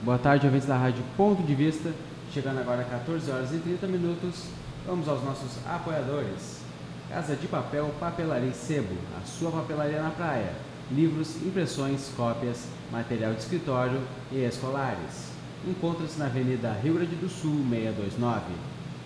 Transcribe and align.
Boa 0.00 0.16
tarde, 0.16 0.46
ouvintes 0.46 0.68
da 0.68 0.76
Rádio 0.76 1.02
Ponto 1.16 1.42
de 1.42 1.56
Vista. 1.56 1.92
Chegando 2.32 2.60
agora 2.60 2.82
a 2.82 2.84
14 2.84 3.32
horas 3.32 3.52
e 3.52 3.58
30 3.58 3.88
minutos, 3.88 4.44
vamos 4.86 5.08
aos 5.08 5.24
nossos 5.24 5.58
apoiadores. 5.66 6.60
Casa 7.08 7.34
de 7.34 7.48
Papel 7.48 7.92
Papelaria 7.98 8.52
Sebo, 8.52 8.94
a 9.20 9.26
sua 9.26 9.50
papelaria 9.50 10.00
na 10.00 10.10
praia. 10.10 10.52
Livros, 10.92 11.34
impressões, 11.42 12.12
cópias, 12.16 12.68
material 12.92 13.32
de 13.32 13.40
escritório 13.40 14.00
e 14.30 14.44
escolares. 14.44 15.32
Encontra-se 15.66 16.16
na 16.16 16.26
Avenida 16.26 16.78
Rio 16.80 16.94
Grande 16.94 17.16
do 17.16 17.28
Sul, 17.28 17.66
629. 17.68 18.42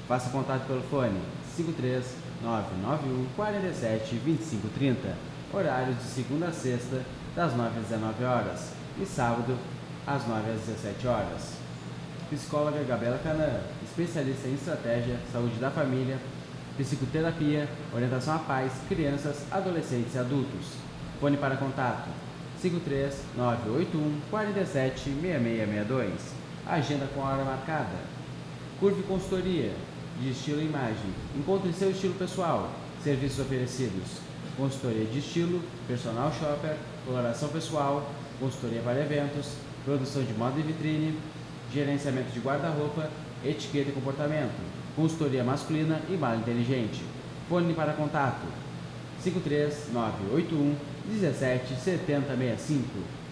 Faça 0.06 0.28
contato 0.28 0.66
pelo 0.66 0.82
fone 0.82 1.18
53991 1.56 3.26
47 3.34 4.16
2530. 4.16 5.16
Horários 5.54 5.96
de 5.96 6.04
segunda 6.04 6.48
a 6.48 6.52
sexta, 6.52 7.00
das 7.34 7.56
9 7.56 7.78
às 7.78 7.86
19 7.86 8.24
horas 8.24 8.72
e 9.00 9.06
sábado, 9.06 9.56
às 10.06 10.26
9 10.26 10.50
às 10.50 10.60
17 10.60 11.06
horas. 11.06 11.52
Psicóloga 12.30 12.82
Gabriela 12.84 13.20
Canã, 13.22 13.60
especialista 13.82 14.48
em 14.48 14.54
estratégia, 14.54 15.18
saúde 15.32 15.56
da 15.56 15.70
família, 15.70 16.18
psicoterapia, 16.76 17.68
orientação 17.94 18.36
a 18.36 18.38
pais, 18.38 18.72
crianças, 18.88 19.44
adolescentes 19.50 20.14
e 20.14 20.18
adultos. 20.18 20.74
Fone 21.20 21.36
para 21.36 21.56
contato 21.56 22.08
53 22.60 23.14
981 23.36 24.20
47 24.30 25.00
6662. 25.00 26.12
Agenda 26.66 27.06
com 27.14 27.20
hora 27.20 27.44
marcada. 27.44 28.12
Curve 28.78 29.02
Consultoria, 29.02 29.72
de 30.20 30.30
estilo 30.30 30.60
e 30.60 30.66
imagem. 30.66 31.12
Encontre 31.36 31.72
seu 31.72 31.90
estilo 31.90 32.14
pessoal. 32.14 32.70
Serviços 33.02 33.40
oferecidos: 33.40 34.20
consultoria 34.56 35.04
de 35.04 35.18
estilo, 35.18 35.60
personal 35.86 36.32
shopper, 36.32 36.76
coloração 37.04 37.48
pessoal, 37.48 38.08
consultoria 38.38 38.80
para 38.82 39.00
eventos, 39.00 39.56
produção 39.84 40.22
de 40.22 40.32
moda 40.34 40.58
e 40.58 40.62
vitrine, 40.62 41.18
gerenciamento 41.72 42.30
de 42.32 42.40
guarda-roupa, 42.40 43.10
etiqueta 43.44 43.90
e 43.90 43.92
comportamento, 43.92 44.54
consultoria 44.94 45.42
masculina 45.42 46.00
e 46.08 46.16
mala 46.16 46.36
inteligente. 46.36 47.02
Fone 47.48 47.74
para 47.74 47.92
contato 47.92 48.46
53981 49.22 50.74
17 51.08 51.74
7065 51.74 52.84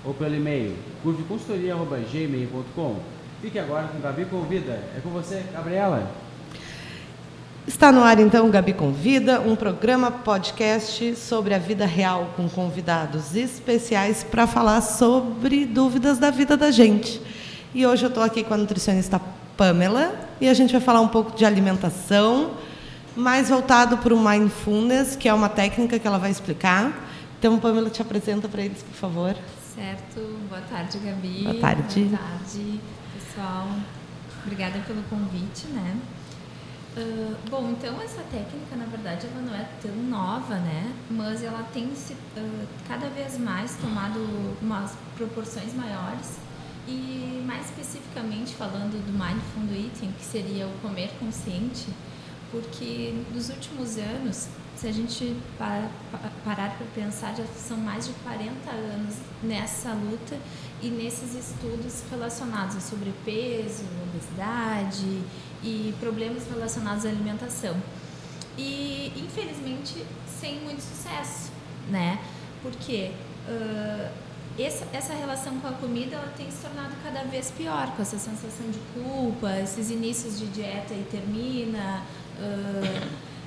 ou 0.05 0.14
pelo 0.14 0.34
e-mail 0.34 0.77
curveconsultoria.gmail.com. 1.02 3.00
Fique 3.41 3.58
agora 3.58 3.88
com 3.88 4.00
Gabi 4.00 4.25
Convida. 4.27 4.72
É 4.97 5.00
com 5.03 5.10
você, 5.10 5.42
Gabriela. 5.53 6.10
Está 7.66 7.92
no 7.92 8.03
ar 8.03 8.19
então 8.19 8.50
Gabi 8.50 8.72
Convida, 8.72 9.39
um 9.41 9.55
programa 9.55 10.11
podcast 10.11 11.14
sobre 11.14 11.55
a 11.55 11.58
vida 11.58 11.84
real 11.84 12.30
com 12.34 12.48
convidados 12.48 13.36
especiais 13.36 14.25
para 14.25 14.47
falar 14.47 14.80
sobre 14.80 15.66
dúvidas 15.66 16.19
da 16.19 16.31
vida 16.31 16.56
da 16.56 16.70
gente. 16.70 17.20
E 17.75 17.86
hoje 17.86 18.05
eu 18.05 18.08
estou 18.08 18.22
aqui 18.22 18.42
com 18.42 18.55
a 18.55 18.56
nutricionista 18.56 19.20
Pamela 19.58 20.14
e 20.41 20.48
a 20.48 20.55
gente 20.55 20.72
vai 20.72 20.81
falar 20.81 21.03
um 21.03 21.08
pouco 21.08 21.36
de 21.36 21.44
alimentação, 21.44 22.53
mais 23.14 23.50
voltado 23.50 23.98
para 23.98 24.14
o 24.14 24.19
mindfulness, 24.19 25.14
que 25.14 25.28
é 25.28 25.34
uma 25.34 25.50
técnica 25.50 25.98
que 25.98 26.06
ela 26.06 26.19
vai 26.19 26.31
explicar. 26.31 26.91
Então, 27.38 27.58
Pamela, 27.58 27.91
te 27.91 28.00
apresenta 28.00 28.48
para 28.48 28.62
eles, 28.62 28.83
por 28.83 28.94
favor. 28.94 29.36
Certo. 29.75 30.38
Boa 30.48 30.62
tarde, 30.62 30.98
Gabi. 30.98 31.42
Boa 31.44 31.61
tarde. 31.61 32.05
Boa 32.05 32.19
tarde, 32.19 32.81
pessoal. 33.14 33.69
Obrigada 34.44 34.78
pelo 34.86 35.03
convite, 35.05 35.66
né? 35.69 35.94
Uh, 36.96 37.36
bom, 37.48 37.70
então 37.70 38.00
essa 38.02 38.20
técnica, 38.33 38.74
na 38.74 38.84
verdade, 38.86 39.24
ela 39.27 39.42
não 39.42 39.55
é 39.55 39.69
tão 39.80 39.94
nova, 39.94 40.56
né? 40.56 40.92
Mas 41.08 41.42
ela 41.42 41.62
tem 41.72 41.94
se, 41.94 42.14
uh, 42.14 42.66
cada 42.88 43.08
vez 43.10 43.38
mais 43.38 43.77
tomado 43.77 44.19
umas 44.60 44.97
proporções 45.16 45.72
maiores 45.72 46.38
e 46.88 47.44
mais 47.47 47.66
especificamente 47.66 48.56
falando 48.56 49.00
do 49.06 49.12
mindful 49.12 49.72
eating, 49.72 50.10
que 50.19 50.24
seria 50.24 50.66
o 50.66 50.72
comer 50.80 51.10
consciente, 51.20 51.86
porque 52.50 53.14
nos 53.32 53.50
últimos 53.50 53.97
anos, 53.97 54.48
se 54.75 54.88
a 54.88 54.92
gente 54.92 55.36
parar 55.56 55.91
para 56.44 56.86
pensar, 56.92 57.36
já 57.36 57.44
são 57.56 57.76
mais 57.76 58.09
de 58.09 58.12
40 58.25 58.69
anos 58.69 59.15
nessa 59.44 59.92
luta 59.92 60.36
e 60.82 60.88
nesses 60.88 61.36
estudos 61.36 62.03
relacionados 62.10 62.76
a 62.76 62.81
sobrepeso, 62.81 63.84
obesidade 64.09 65.22
e 65.62 65.94
problemas 66.00 66.47
relacionados 66.48 67.04
à 67.04 67.09
alimentação. 67.09 67.76
E, 68.56 69.12
infelizmente, 69.16 70.04
sem 70.41 70.60
muito 70.60 70.81
sucesso, 70.81 71.50
né? 71.88 72.19
Porque 72.62 73.12
uh, 73.48 74.10
essa, 74.59 74.87
essa 74.93 75.15
relação 75.15 75.59
com 75.60 75.69
a 75.69 75.72
comida 75.72 76.16
ela 76.16 76.32
tem 76.37 76.50
se 76.50 76.59
tornado 76.59 76.94
cada 77.03 77.22
vez 77.25 77.50
pior, 77.50 77.94
com 77.97 78.03
essa 78.03 78.19
sensação 78.19 78.71
de 78.71 78.78
culpa, 78.94 79.59
esses 79.59 79.91
inícios 79.91 80.38
de 80.38 80.47
dieta 80.47 80.94
e 80.94 81.06
termina. 81.10 82.03
Uh, 82.38 83.00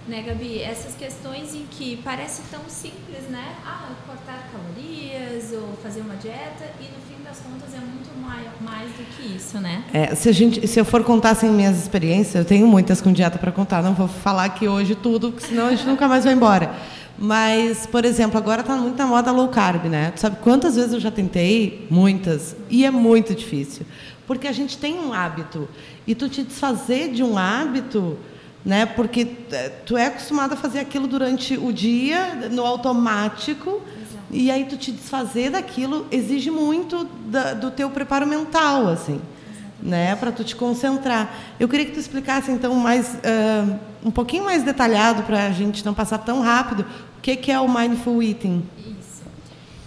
né, 0.07 0.21
Gabi? 0.21 0.59
Essas 0.59 0.95
questões 0.95 1.55
em 1.55 1.65
que 1.69 1.97
parece 2.03 2.41
tão 2.51 2.61
simples, 2.67 3.23
né? 3.29 3.55
Ah, 3.65 3.89
cortar 4.05 4.49
calorias 4.51 5.51
ou 5.53 5.77
fazer 5.81 6.01
uma 6.01 6.15
dieta 6.15 6.65
e 6.79 6.83
no 6.83 6.99
fim 7.07 7.23
das 7.23 7.39
contas 7.39 7.73
é 7.73 7.79
muito 7.79 8.09
mais, 8.21 8.47
mais 8.61 8.89
do 8.91 9.03
que 9.15 9.35
isso, 9.35 9.59
né? 9.59 9.83
É, 9.93 10.13
se, 10.13 10.29
a 10.29 10.31
gente, 10.31 10.67
se 10.67 10.79
eu 10.79 10.85
for 10.85 11.03
contar 11.03 11.31
assim, 11.31 11.49
minhas 11.49 11.77
experiências, 11.77 12.35
eu 12.35 12.45
tenho 12.45 12.67
muitas 12.67 13.01
com 13.01 13.11
dieta 13.11 13.37
para 13.37 13.51
contar, 13.51 13.81
não 13.81 13.93
vou 13.93 14.07
falar 14.07 14.45
aqui 14.45 14.67
hoje 14.67 14.95
tudo, 14.95 15.31
porque 15.31 15.47
senão 15.47 15.67
a 15.67 15.69
gente 15.71 15.85
nunca 15.85 16.07
mais 16.07 16.23
vai 16.25 16.33
embora. 16.33 16.71
Mas, 17.17 17.85
por 17.85 18.05
exemplo, 18.05 18.37
agora 18.37 18.61
está 18.61 18.75
muito 18.75 18.97
na 18.97 19.05
moda 19.05 19.31
low 19.31 19.47
carb, 19.47 19.85
né? 19.85 20.11
Tu 20.11 20.19
sabe 20.19 20.37
quantas 20.41 20.75
vezes 20.75 20.93
eu 20.93 20.99
já 20.99 21.11
tentei? 21.11 21.87
Muitas. 21.89 22.55
E 22.69 22.85
é 22.85 22.91
muito 22.91 23.35
difícil. 23.35 23.85
Porque 24.25 24.47
a 24.47 24.51
gente 24.51 24.77
tem 24.77 24.99
um 24.99 25.13
hábito. 25.13 25.69
E 26.07 26.15
tu 26.15 26.27
te 26.27 26.43
desfazer 26.43 27.11
de 27.11 27.23
um 27.23 27.37
hábito 27.37 28.17
né? 28.65 28.85
Porque 28.85 29.27
é, 29.51 29.69
tu 29.69 29.97
é 29.97 30.07
acostumado 30.07 30.53
a 30.53 30.55
fazer 30.55 30.79
aquilo 30.79 31.07
durante 31.07 31.57
o 31.57 31.71
dia 31.71 32.49
no 32.49 32.65
automático 32.65 33.81
Exato. 33.91 34.25
e 34.31 34.49
aí 34.49 34.65
tu 34.65 34.77
te 34.77 34.91
desfazer 34.91 35.51
daquilo 35.51 36.07
exige 36.11 36.49
muito 36.49 37.03
da, 37.25 37.53
do 37.53 37.71
teu 37.71 37.89
preparo 37.89 38.25
mental, 38.25 38.87
assim, 38.87 39.19
né? 39.81 40.15
Para 40.15 40.31
tu 40.31 40.43
te 40.43 40.55
concentrar. 40.55 41.33
Eu 41.59 41.67
queria 41.67 41.85
que 41.85 41.91
tu 41.91 41.99
explicasse 41.99 42.51
então 42.51 42.73
mais 42.75 43.15
uh, 43.15 43.79
um 44.03 44.11
pouquinho 44.11 44.45
mais 44.45 44.63
detalhado 44.63 45.23
para 45.23 45.47
a 45.47 45.51
gente 45.51 45.85
não 45.85 45.93
passar 45.93 46.19
tão 46.19 46.41
rápido 46.41 46.85
o 47.17 47.21
que 47.21 47.35
que 47.35 47.51
é 47.51 47.59
o 47.59 47.67
mindful 47.67 48.23
eating. 48.23 48.65
Isso, 48.77 49.23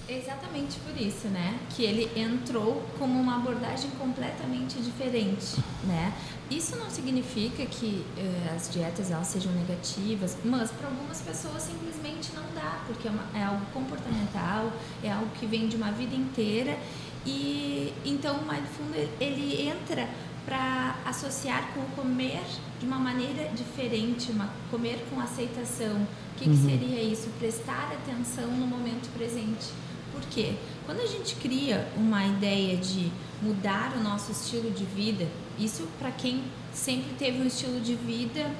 exatamente 0.07 0.77
por 0.81 1.01
isso, 1.01 1.29
né? 1.29 1.55
Que 1.71 1.83
ele 1.83 2.11
entrou 2.15 2.85
como 2.99 3.19
uma 3.19 3.37
abordagem 3.37 3.91
completamente 3.99 4.79
diferente, 4.81 5.57
né? 5.85 6.13
Isso 6.51 6.77
não 6.77 6.89
significa 6.89 7.67
que 7.67 8.05
uh, 8.17 8.55
as 8.55 8.71
dietas 8.73 9.11
elas 9.11 9.27
sejam 9.27 9.53
negativas, 9.53 10.37
mas 10.45 10.71
para 10.71 10.89
algumas 10.89 11.21
pessoas 11.21 11.63
simplesmente 11.63 12.31
não 12.35 12.45
dá, 12.55 12.83
porque 12.87 13.09
é, 13.09 13.11
uma, 13.11 13.25
é, 13.35 13.43
algo 13.43 13.67
comportamental, 13.73 14.73
é 15.03 15.11
algo 15.11 15.29
que 15.41 15.47
vem 15.47 15.67
de 15.67 15.77
uma 15.77 15.91
vida 15.91 16.15
inteira 16.15 16.79
e 17.27 17.93
então 18.05 18.37
o 18.37 18.43
mindfulness 18.43 19.11
ele 19.21 19.69
entra 19.69 20.09
para 20.45 20.97
associar 21.05 21.75
com 21.75 21.81
o 21.81 21.87
comer 21.97 22.45
de 22.79 22.87
uma 22.87 22.99
maneira 22.99 23.49
diferente, 23.49 24.31
uma, 24.31 24.49
comer 24.71 25.05
com 25.11 25.21
aceitação. 25.21 25.97
O 25.97 26.39
que, 26.39 26.49
uhum. 26.49 26.55
que 26.55 26.63
seria 26.63 27.03
isso? 27.03 27.29
Prestar 27.41 27.93
atenção 27.93 28.47
no 28.47 28.67
momento 28.67 29.13
presente. 29.19 29.73
Por 30.17 30.25
quê? 30.31 30.55
Quando 30.87 31.01
a 31.01 31.07
gente 31.07 31.35
cria 31.35 31.87
uma 31.95 32.25
ideia 32.25 32.75
de 32.79 33.13
mudar 33.43 33.95
o 33.99 34.03
nosso 34.03 34.33
estilo 34.33 34.71
de 34.71 34.85
vida, 34.85 35.29
isso 35.59 35.87
para 35.99 36.11
quem 36.11 36.43
sempre 36.73 37.13
teve 37.19 37.43
um 37.43 37.47
estilo 37.47 37.79
de 37.81 37.95
vida 37.95 38.51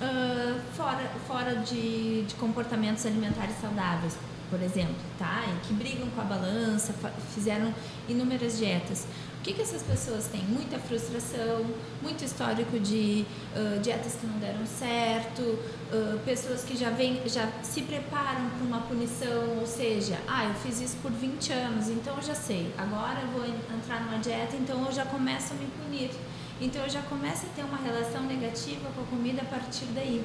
uh, 0.00 0.58
fora, 0.74 1.10
fora 1.26 1.56
de, 1.56 2.22
de 2.22 2.34
comportamentos 2.36 3.04
alimentares 3.04 3.56
saudáveis, 3.60 4.16
por 4.48 4.62
exemplo, 4.62 4.94
tá? 5.18 5.42
Que 5.66 5.74
brigam 5.74 6.08
com 6.08 6.20
a 6.22 6.24
balança, 6.24 6.94
fizeram 7.34 7.74
inúmeras 8.08 8.56
dietas. 8.56 9.06
O 9.42 9.44
que, 9.44 9.54
que 9.54 9.62
essas 9.62 9.82
pessoas 9.82 10.28
têm? 10.28 10.40
Muita 10.42 10.78
frustração, 10.78 11.66
muito 12.00 12.24
histórico 12.24 12.78
de 12.78 13.26
uh, 13.56 13.80
dietas 13.80 14.14
que 14.14 14.24
não 14.24 14.38
deram 14.38 14.64
certo, 14.64 15.42
uh, 15.42 16.16
pessoas 16.24 16.62
que 16.62 16.76
já, 16.76 16.90
vem, 16.90 17.20
já 17.26 17.50
se 17.60 17.82
preparam 17.82 18.50
para 18.50 18.64
uma 18.64 18.82
punição, 18.82 19.58
ou 19.58 19.66
seja, 19.66 20.16
ah, 20.28 20.44
eu 20.44 20.54
fiz 20.54 20.80
isso 20.80 20.96
por 21.02 21.10
20 21.10 21.52
anos, 21.54 21.88
então 21.88 22.14
eu 22.14 22.22
já 22.22 22.36
sei, 22.36 22.72
agora 22.78 23.20
eu 23.20 23.28
vou 23.30 23.44
entrar 23.44 24.04
numa 24.04 24.20
dieta, 24.20 24.54
então 24.54 24.86
eu 24.86 24.92
já 24.92 25.04
começo 25.06 25.54
a 25.54 25.56
me 25.56 25.66
punir. 25.66 26.12
Então 26.60 26.80
eu 26.80 26.88
já 26.88 27.02
começo 27.02 27.44
a 27.44 27.48
ter 27.48 27.64
uma 27.64 27.78
relação 27.78 28.22
negativa 28.22 28.88
com 28.94 29.02
a 29.02 29.06
comida 29.06 29.42
a 29.42 29.46
partir 29.46 29.86
daí. 29.86 30.24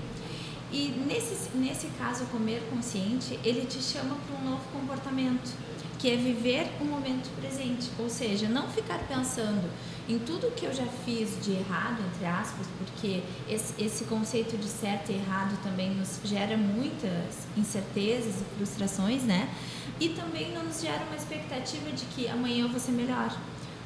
E 0.71 0.89
nesse, 1.07 1.57
nesse 1.57 1.87
caso, 1.97 2.25
comer 2.25 2.61
consciente, 2.69 3.39
ele 3.43 3.65
te 3.65 3.81
chama 3.81 4.15
para 4.27 4.37
um 4.37 4.51
novo 4.51 4.63
comportamento, 4.71 5.49
que 5.97 6.09
é 6.11 6.15
viver 6.15 6.67
o 6.79 6.85
momento 6.85 7.29
presente. 7.39 7.89
Ou 7.97 8.09
seja, 8.09 8.47
não 8.47 8.67
ficar 8.69 8.99
pensando 9.07 9.67
em 10.07 10.17
tudo 10.19 10.53
que 10.55 10.65
eu 10.65 10.73
já 10.73 10.85
fiz 11.05 11.43
de 11.43 11.51
errado, 11.51 12.01
entre 12.13 12.25
aspas, 12.25 12.65
porque 12.77 13.21
esse, 13.49 13.73
esse 13.81 14.05
conceito 14.05 14.57
de 14.57 14.67
certo 14.67 15.11
e 15.11 15.15
errado 15.15 15.57
também 15.61 15.93
nos 15.93 16.19
gera 16.23 16.55
muitas 16.55 17.45
incertezas 17.57 18.35
e 18.35 18.55
frustrações, 18.55 19.23
né? 19.23 19.49
E 19.99 20.09
também 20.09 20.53
não 20.53 20.63
nos 20.63 20.81
gera 20.81 21.03
uma 21.05 21.15
expectativa 21.15 21.91
de 21.91 22.05
que 22.05 22.27
amanhã 22.27 22.63
eu 22.63 22.69
vou 22.69 22.79
ser 22.79 22.91
melhor. 22.91 23.35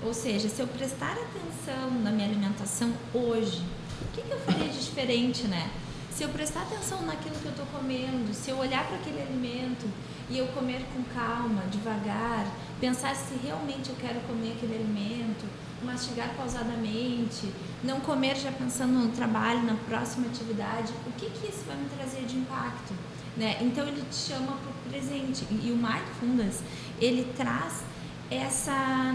Ou 0.04 0.13
seja, 0.13 0.50
se 0.50 0.62
eu 0.62 0.68
prestar 0.68 1.13
atenção 1.13 1.92
na 2.02 2.12
minha 2.12 2.28
alimentação 2.28 2.92
hoje, 3.13 3.63
o 4.02 4.12
que, 4.13 4.22
que 4.22 4.31
eu 4.31 4.40
faria 4.40 4.68
de 4.68 4.80
diferente, 4.80 5.48
né? 5.48 5.72
Se 6.12 6.24
eu 6.24 6.30
prestar 6.30 6.63
atenção 6.63 7.02
naquilo 7.04 7.36
que 7.36 7.46
eu 7.46 7.52
estou 7.52 7.66
comendo, 7.68 8.34
se 8.34 8.52
eu 8.52 8.58
olhar 8.58 8.86
para 8.86 8.98
aquele 8.98 9.22
alimento 9.22 9.88
e 10.31 10.38
eu 10.38 10.48
comer 10.48 10.81
com 10.94 11.04
calma, 11.13 11.63
devagar, 11.69 12.48
pensar 12.80 13.13
se 13.16 13.36
realmente 13.44 13.89
eu 13.89 13.95
quero 13.98 14.22
comer 14.22 14.54
aquele 14.54 14.75
alimento, 14.75 15.45
mastigar 15.83 16.33
pausadamente, 16.38 17.51
não 17.83 18.00
comer 18.00 18.38
já 18.38 18.51
pensando 18.51 18.94
no 18.94 19.10
trabalho, 19.10 19.63
na 19.63 19.75
próxima 19.89 20.28
atividade, 20.28 20.94
o 21.06 21.12
que, 21.12 21.30
que 21.30 21.50
isso 21.50 21.66
vai 21.68 21.75
me 21.75 21.89
trazer 21.89 22.25
de 22.25 22.38
impacto? 22.38 22.94
Né? 23.36 23.57
Então 23.62 23.86
ele 23.86 24.04
te 24.10 24.16
chama 24.16 24.57
para 24.57 24.72
o 24.72 24.89
presente 24.89 25.45
e 25.50 25.72
o 25.72 25.75
Mindfulness 25.75 26.63
ele 27.00 27.31
traz 27.36 27.84
essa 28.30 29.13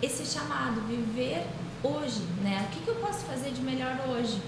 esse 0.00 0.24
chamado 0.24 0.80
viver 0.82 1.44
hoje, 1.82 2.22
né? 2.42 2.68
O 2.68 2.74
que, 2.74 2.84
que 2.84 2.88
eu 2.88 2.94
posso 2.96 3.24
fazer 3.24 3.50
de 3.50 3.60
melhor 3.60 3.98
hoje? 4.08 4.40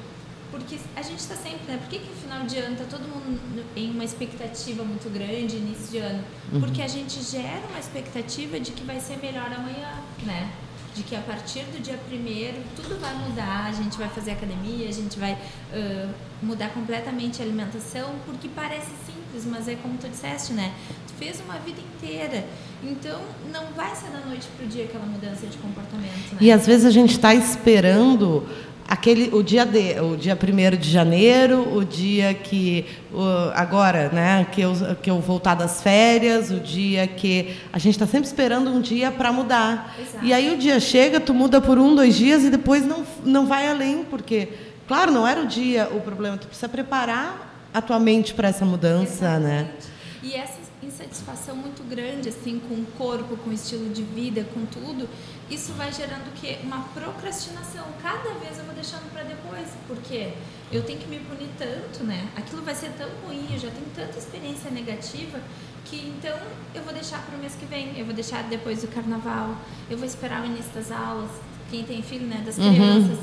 Porque 0.51 0.79
a 0.97 1.03
gente 1.03 1.19
está 1.19 1.37
sempre, 1.37 1.61
né? 1.69 1.79
Por 1.79 1.89
que, 1.89 1.99
que 1.99 2.09
final 2.15 2.45
de 2.45 2.59
ano 2.59 2.73
está 2.73 2.85
todo 2.85 3.03
mundo 3.03 3.65
em 3.77 3.91
uma 3.91 4.05
expectativa 4.05 4.83
muito 4.83 5.09
grande, 5.13 5.57
início 5.57 5.91
de 5.91 5.99
ano? 5.99 6.25
Uhum. 6.53 6.61
Porque 6.61 6.83
a 6.83 6.89
gente 6.89 7.23
gera 7.23 7.63
uma 7.69 7.79
expectativa 7.79 8.59
de 8.59 8.73
que 8.73 8.83
vai 8.83 9.01
ser 9.01 9.19
melhor 9.19 9.47
amanhã, 9.47 9.93
né? 10.25 10.51
De 10.95 11.05
que 11.05 11.15
a 11.15 11.21
partir 11.21 11.63
do 11.67 11.81
dia 11.81 11.97
primeiro 12.09 12.59
tudo 12.75 13.01
vai 13.01 13.15
mudar, 13.15 13.67
a 13.67 13.73
gente 13.73 13.97
vai 13.97 14.09
fazer 14.09 14.33
academia, 14.33 14.89
a 14.89 14.93
gente 14.93 15.19
vai 15.21 15.33
uh, 15.35 16.11
mudar 16.43 16.71
completamente 16.71 17.41
a 17.41 17.45
alimentação, 17.45 18.17
porque 18.27 18.49
parece 18.49 18.91
simples, 19.07 19.45
mas 19.47 19.69
é 19.69 19.77
como 19.77 19.97
tu 19.99 20.09
disseste, 20.09 20.53
né? 20.53 20.75
Tu 21.07 21.15
fez 21.15 21.41
uma 21.41 21.59
vida 21.61 21.81
inteira. 21.81 22.45
Então, 22.83 23.21
não 23.53 23.67
vai 23.77 23.95
ser 23.95 24.09
da 24.09 24.21
noite 24.21 24.49
para 24.57 24.65
o 24.65 24.69
dia 24.69 24.85
aquela 24.85 25.05
mudança 25.05 25.47
de 25.47 25.59
comportamento. 25.59 26.33
Né? 26.33 26.39
E 26.41 26.51
às 26.51 26.67
vezes 26.67 26.87
a 26.87 26.91
gente 26.91 27.13
está 27.13 27.35
esperando 27.35 28.49
aquele 28.91 29.33
o 29.33 29.41
dia 29.41 29.65
de 29.65 30.01
o 30.01 30.17
dia 30.17 30.35
primeiro 30.35 30.77
de 30.77 30.91
janeiro 30.91 31.77
o 31.77 31.85
dia 31.85 32.35
que 32.35 32.85
o, 33.13 33.23
agora 33.55 34.09
né 34.09 34.45
que 34.51 34.61
eu 34.61 34.73
que 35.01 35.09
eu 35.09 35.21
voltar 35.21 35.55
das 35.55 35.81
férias 35.81 36.51
o 36.51 36.59
dia 36.59 37.07
que 37.07 37.55
a 37.73 37.79
gente 37.79 37.95
está 37.95 38.05
sempre 38.05 38.27
esperando 38.27 38.69
um 38.69 38.81
dia 38.81 39.13
para 39.13 39.33
mudar 39.33 39.95
Exato. 39.97 40.25
e 40.25 40.33
aí 40.33 40.53
o 40.53 40.59
dia 40.59 40.81
chega 40.81 41.21
tu 41.21 41.33
muda 41.33 41.61
por 41.61 41.79
um 41.79 41.95
dois 41.95 42.17
dias 42.17 42.43
e 42.43 42.51
depois 42.51 42.85
não 42.85 43.07
não 43.25 43.47
vai 43.47 43.69
além 43.69 44.03
porque 44.03 44.49
claro 44.89 45.13
não 45.13 45.25
era 45.25 45.41
o 45.41 45.47
dia 45.47 45.89
o 45.93 46.01
problema 46.01 46.37
tu 46.37 46.49
precisa 46.49 46.69
preparar 46.69 47.69
a 47.73 47.81
tua 47.81 48.01
mente 48.01 48.35
para 48.35 48.49
essa 48.49 48.65
mudança 48.65 49.39
né? 49.39 49.69
Exatamente. 49.69 49.87
né 49.87 49.91
e 50.23 50.35
essa 50.35 50.59
insatisfação 50.83 51.55
muito 51.55 51.83
grande 51.89 52.29
assim 52.29 52.61
com 52.69 52.75
o 52.75 52.87
corpo 52.99 53.37
com 53.37 53.51
o 53.51 53.53
estilo 53.53 53.89
de 53.91 54.03
vida 54.03 54.45
com 54.53 54.67
tudo 54.67 55.09
isso 55.51 55.73
vai 55.73 55.93
gerando 55.93 56.29
o 56.29 56.33
quê? 56.41 56.59
Uma 56.63 56.85
procrastinação. 56.95 57.85
Cada 58.01 58.31
vez 58.35 58.59
eu 58.59 58.65
vou 58.65 58.75
deixando 58.75 59.11
para 59.13 59.25
depois, 59.25 59.69
porque 59.89 60.33
eu 60.71 60.83
tenho 60.83 60.99
que 60.99 61.09
me 61.09 61.19
punir 61.19 61.49
tanto, 61.59 62.05
né? 62.05 62.29
Aquilo 62.37 62.63
vai 62.63 62.75
ser 62.75 62.91
tão 62.93 63.09
ruim, 63.27 63.49
eu 63.53 63.59
já 63.59 63.71
tenho 63.71 63.87
tanta 63.95 64.17
experiência 64.17 64.71
negativa 64.71 65.41
que 65.85 66.15
então 66.17 66.39
eu 66.75 66.83
vou 66.83 66.93
deixar 66.93 67.21
para 67.27 67.37
o 67.37 67.39
mês 67.39 67.55
que 67.55 67.67
vem, 67.67 67.99
eu 67.99 68.05
vou 68.05 68.15
deixar 68.15 68.45
depois 68.45 68.83
do 68.83 68.89
carnaval, 68.89 69.57
eu 69.91 69.99
vou 69.99 70.07
esperar 70.07 70.43
o 70.43 70.47
início 70.47 70.71
das 70.73 70.93
aulas, 70.93 71.31
quem 71.69 71.85
tem 71.85 72.01
filho, 72.03 72.27
né, 72.27 72.43
das 72.47 72.57
uhum. 72.59 72.73
crianças. 72.73 73.19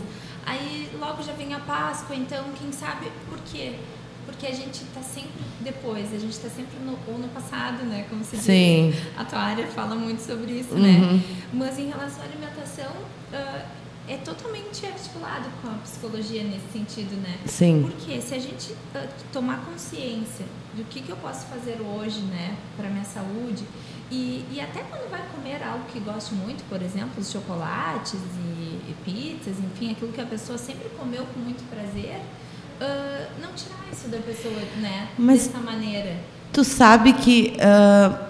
Aí 0.45 0.89
logo 1.00 1.24
já 1.24 1.33
vem 1.33 1.53
a 1.53 1.59
Páscoa, 1.59 2.15
então 2.15 2.45
quem 2.59 2.71
sabe 2.71 3.12
por 3.29 3.39
quê? 3.39 3.79
Porque 4.27 4.45
a 4.45 4.51
gente 4.53 4.83
está 4.83 5.01
sempre 5.01 5.31
depois, 5.62 6.13
a 6.13 6.19
gente 6.19 6.33
está 6.33 6.50
sempre 6.50 6.77
no, 6.85 7.00
ou 7.07 7.18
no 7.18 7.29
passado, 7.29 7.83
né? 7.85 8.06
Como 8.09 8.24
se 8.24 8.38
Sim. 8.38 8.91
diz. 8.91 9.01
A 9.18 9.24
tua 9.24 9.39
área 9.39 9.65
fala 9.68 9.95
muito 9.95 10.19
sobre 10.19 10.51
isso, 10.51 10.75
né? 10.75 10.89
uhum. 10.89 11.13
né? 11.13 11.24
Mas 11.53 11.79
em 11.79 11.88
relação 11.88 12.21
à 12.21 12.25
alimentação, 12.25 12.91
uh, 12.91 13.65
é 14.07 14.18
totalmente 14.18 14.85
articulado 14.85 15.50
com 15.62 15.69
a 15.69 15.74
psicologia 15.75 16.44
nesse 16.44 16.68
sentido, 16.71 17.15
né? 17.21 17.39
Sim. 17.45 17.89
Porque 17.89 18.21
se 18.21 18.35
a 18.35 18.39
gente 18.39 18.74
uh, 18.74 19.07
tomar 19.31 19.65
consciência 19.65 20.45
do 20.75 20.83
que, 20.83 21.01
que 21.01 21.09
eu 21.09 21.18
posso 21.18 21.47
fazer 21.47 21.79
hoje, 21.81 22.19
né, 22.19 22.56
para 22.75 22.89
minha 22.89 23.06
saúde, 23.06 23.63
e, 24.12 24.45
e 24.51 24.62
até 24.62 24.83
quando 24.83 25.09
vai 25.09 25.21
comer 25.35 25.62
algo 25.63 25.85
que 25.91 26.00
gosto 26.00 26.35
muito, 26.35 26.63
por 26.69 26.81
exemplo, 26.81 27.19
os 27.19 27.31
chocolates 27.31 28.13
e, 28.13 28.91
e 28.91 28.95
pizzas, 29.03 29.57
enfim, 29.59 29.91
aquilo 29.91 30.12
que 30.13 30.21
a 30.21 30.25
pessoa 30.25 30.57
sempre 30.57 30.89
comeu 30.89 31.25
com 31.33 31.39
muito 31.39 31.68
prazer, 31.69 32.21
uh, 32.81 33.41
não 33.41 33.53
tirar 33.53 33.85
isso 33.91 34.07
da 34.07 34.18
pessoa, 34.18 34.53
né? 34.79 35.09
Mas 35.18 35.47
dessa 35.47 35.59
maneira. 35.59 36.15
Tu 36.53 36.63
sabe 36.63 37.13
que 37.13 37.53
uh, 37.57 38.27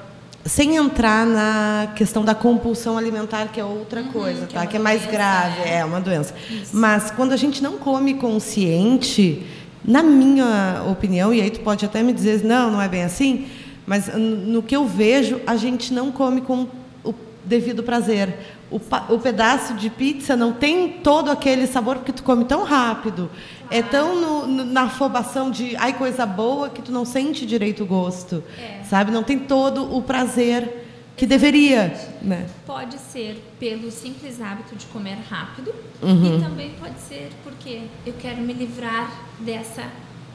sem 0.47 0.75
entrar 0.77 1.25
na 1.25 1.91
questão 1.95 2.23
da 2.23 2.33
compulsão 2.33 2.97
alimentar, 2.97 3.47
que 3.47 3.59
é 3.59 3.65
outra 3.65 4.01
uhum, 4.01 4.11
coisa, 4.11 4.47
que 4.47 4.55
é 4.55 4.59
tá? 4.59 4.63
É 4.63 4.67
que 4.67 4.77
é 4.77 4.79
mais 4.79 5.01
doença, 5.01 5.11
grave, 5.11 5.61
é, 5.61 5.77
é 5.79 5.85
uma 5.85 5.99
doença. 5.99 6.33
Isso. 6.49 6.75
Mas 6.75 7.11
quando 7.11 7.33
a 7.33 7.37
gente 7.37 7.61
não 7.61 7.77
come 7.77 8.13
consciente, 8.15 9.45
na 9.83 10.01
minha 10.01 10.83
opinião, 10.89 11.33
e 11.33 11.41
aí 11.41 11.49
tu 11.49 11.59
pode 11.59 11.85
até 11.85 12.01
me 12.01 12.13
dizer, 12.13 12.43
não, 12.43 12.71
não 12.71 12.81
é 12.81 12.87
bem 12.87 13.03
assim, 13.03 13.47
mas 13.85 14.09
no 14.15 14.61
que 14.63 14.75
eu 14.75 14.85
vejo, 14.85 15.41
a 15.45 15.55
gente 15.55 15.93
não 15.93 16.11
come 16.11 16.41
com 16.41 16.67
o 17.03 17.13
devido 17.45 17.83
prazer. 17.83 18.56
O, 18.69 18.81
o 19.13 19.19
pedaço 19.19 19.75
de 19.75 19.89
pizza 19.89 20.35
não 20.35 20.51
tem 20.51 20.99
todo 20.99 21.31
aquele 21.31 21.65
sabor 21.67 21.95
porque 21.97 22.11
tu 22.11 22.21
come 22.21 22.43
tão 22.43 22.65
rápido 22.65 23.29
é 23.69 23.81
tão 23.81 24.19
no, 24.19 24.47
no, 24.47 24.65
na 24.65 24.83
afobação 24.83 25.51
de 25.51 25.75
ai 25.77 25.93
coisa 25.93 26.25
boa 26.25 26.69
que 26.69 26.81
tu 26.81 26.91
não 26.91 27.05
sente 27.05 27.45
direito 27.45 27.83
o 27.83 27.85
gosto, 27.85 28.43
é. 28.57 28.83
sabe? 28.83 29.11
Não 29.11 29.23
tem 29.23 29.39
todo 29.39 29.95
o 29.95 30.01
prazer 30.01 30.85
que 31.15 31.25
deveria, 31.25 31.93
né? 32.21 32.47
Pode 32.65 32.97
ser 32.97 33.43
pelo 33.59 33.89
simples 33.91 34.39
hábito 34.39 34.75
de 34.75 34.85
comer 34.87 35.17
rápido 35.29 35.73
uhum. 36.01 36.37
e 36.37 36.41
também 36.41 36.71
pode 36.79 36.99
ser 36.99 37.29
porque 37.43 37.81
eu 38.05 38.13
quero 38.19 38.41
me 38.41 38.53
livrar 38.53 39.11
dessa, 39.39 39.83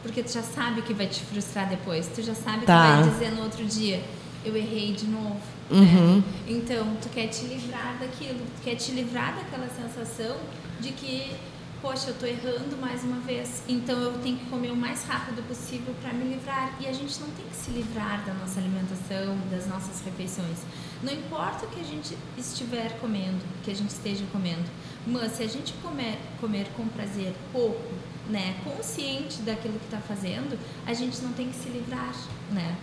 porque 0.02 0.22
tu 0.22 0.32
já 0.32 0.42
sabe 0.42 0.82
que 0.82 0.92
vai 0.92 1.06
te 1.06 1.20
frustrar 1.20 1.68
depois, 1.68 2.08
tu 2.08 2.20
já 2.20 2.34
sabe 2.34 2.66
tá. 2.66 2.96
que 2.96 3.02
vai 3.02 3.10
dizer 3.10 3.30
no 3.32 3.44
outro 3.44 3.64
dia 3.64 4.02
eu 4.44 4.56
errei 4.56 4.92
de 4.92 5.06
novo. 5.06 5.40
Uhum. 5.72 6.16
Né? 6.16 6.22
Então, 6.46 6.96
tu 7.00 7.08
quer 7.08 7.28
te 7.28 7.44
livrar 7.46 7.98
daquilo, 7.98 8.40
tu 8.56 8.62
quer 8.62 8.74
te 8.76 8.92
livrar 8.92 9.34
daquela 9.34 9.68
sensação 9.68 10.36
de 10.80 10.92
que 10.92 11.34
poxa, 11.82 12.10
eu 12.10 12.14
estou 12.14 12.28
errando 12.28 12.76
mais 12.80 13.02
uma 13.02 13.18
vez, 13.18 13.64
então 13.68 14.00
eu 14.00 14.12
tenho 14.20 14.38
que 14.38 14.44
comer 14.46 14.70
o 14.70 14.76
mais 14.76 15.02
rápido 15.02 15.42
possível 15.48 15.92
para 16.00 16.12
me 16.12 16.32
livrar. 16.32 16.76
E 16.80 16.86
a 16.86 16.92
gente 16.92 17.20
não 17.20 17.28
tem 17.30 17.44
que 17.44 17.56
se 17.56 17.72
livrar 17.72 18.24
da 18.24 18.32
nossa 18.34 18.60
alimentação, 18.60 19.36
das 19.50 19.66
nossas 19.66 20.00
refeições. 20.00 20.58
Não 21.02 21.12
importa 21.12 21.66
o 21.66 21.68
que 21.68 21.80
a 21.80 21.84
gente 21.84 22.16
estiver 22.38 23.00
comendo, 23.00 23.44
que 23.64 23.70
a 23.72 23.74
gente 23.74 23.90
esteja 23.90 24.24
comendo, 24.30 24.70
mas 25.04 25.32
se 25.32 25.42
a 25.42 25.48
gente 25.48 25.72
comer, 25.82 26.18
comer 26.40 26.68
com 26.76 26.86
prazer 26.86 27.34
pouco, 27.52 27.92
né, 28.30 28.54
consciente 28.62 29.42
daquilo 29.42 29.76
que 29.80 29.86
está 29.86 29.98
fazendo, 29.98 30.56
a 30.86 30.94
gente 30.94 31.20
não 31.20 31.32
tem 31.32 31.48
que 31.48 31.56
se 31.56 31.68
livrar, 31.68 32.14
né? 32.52 32.76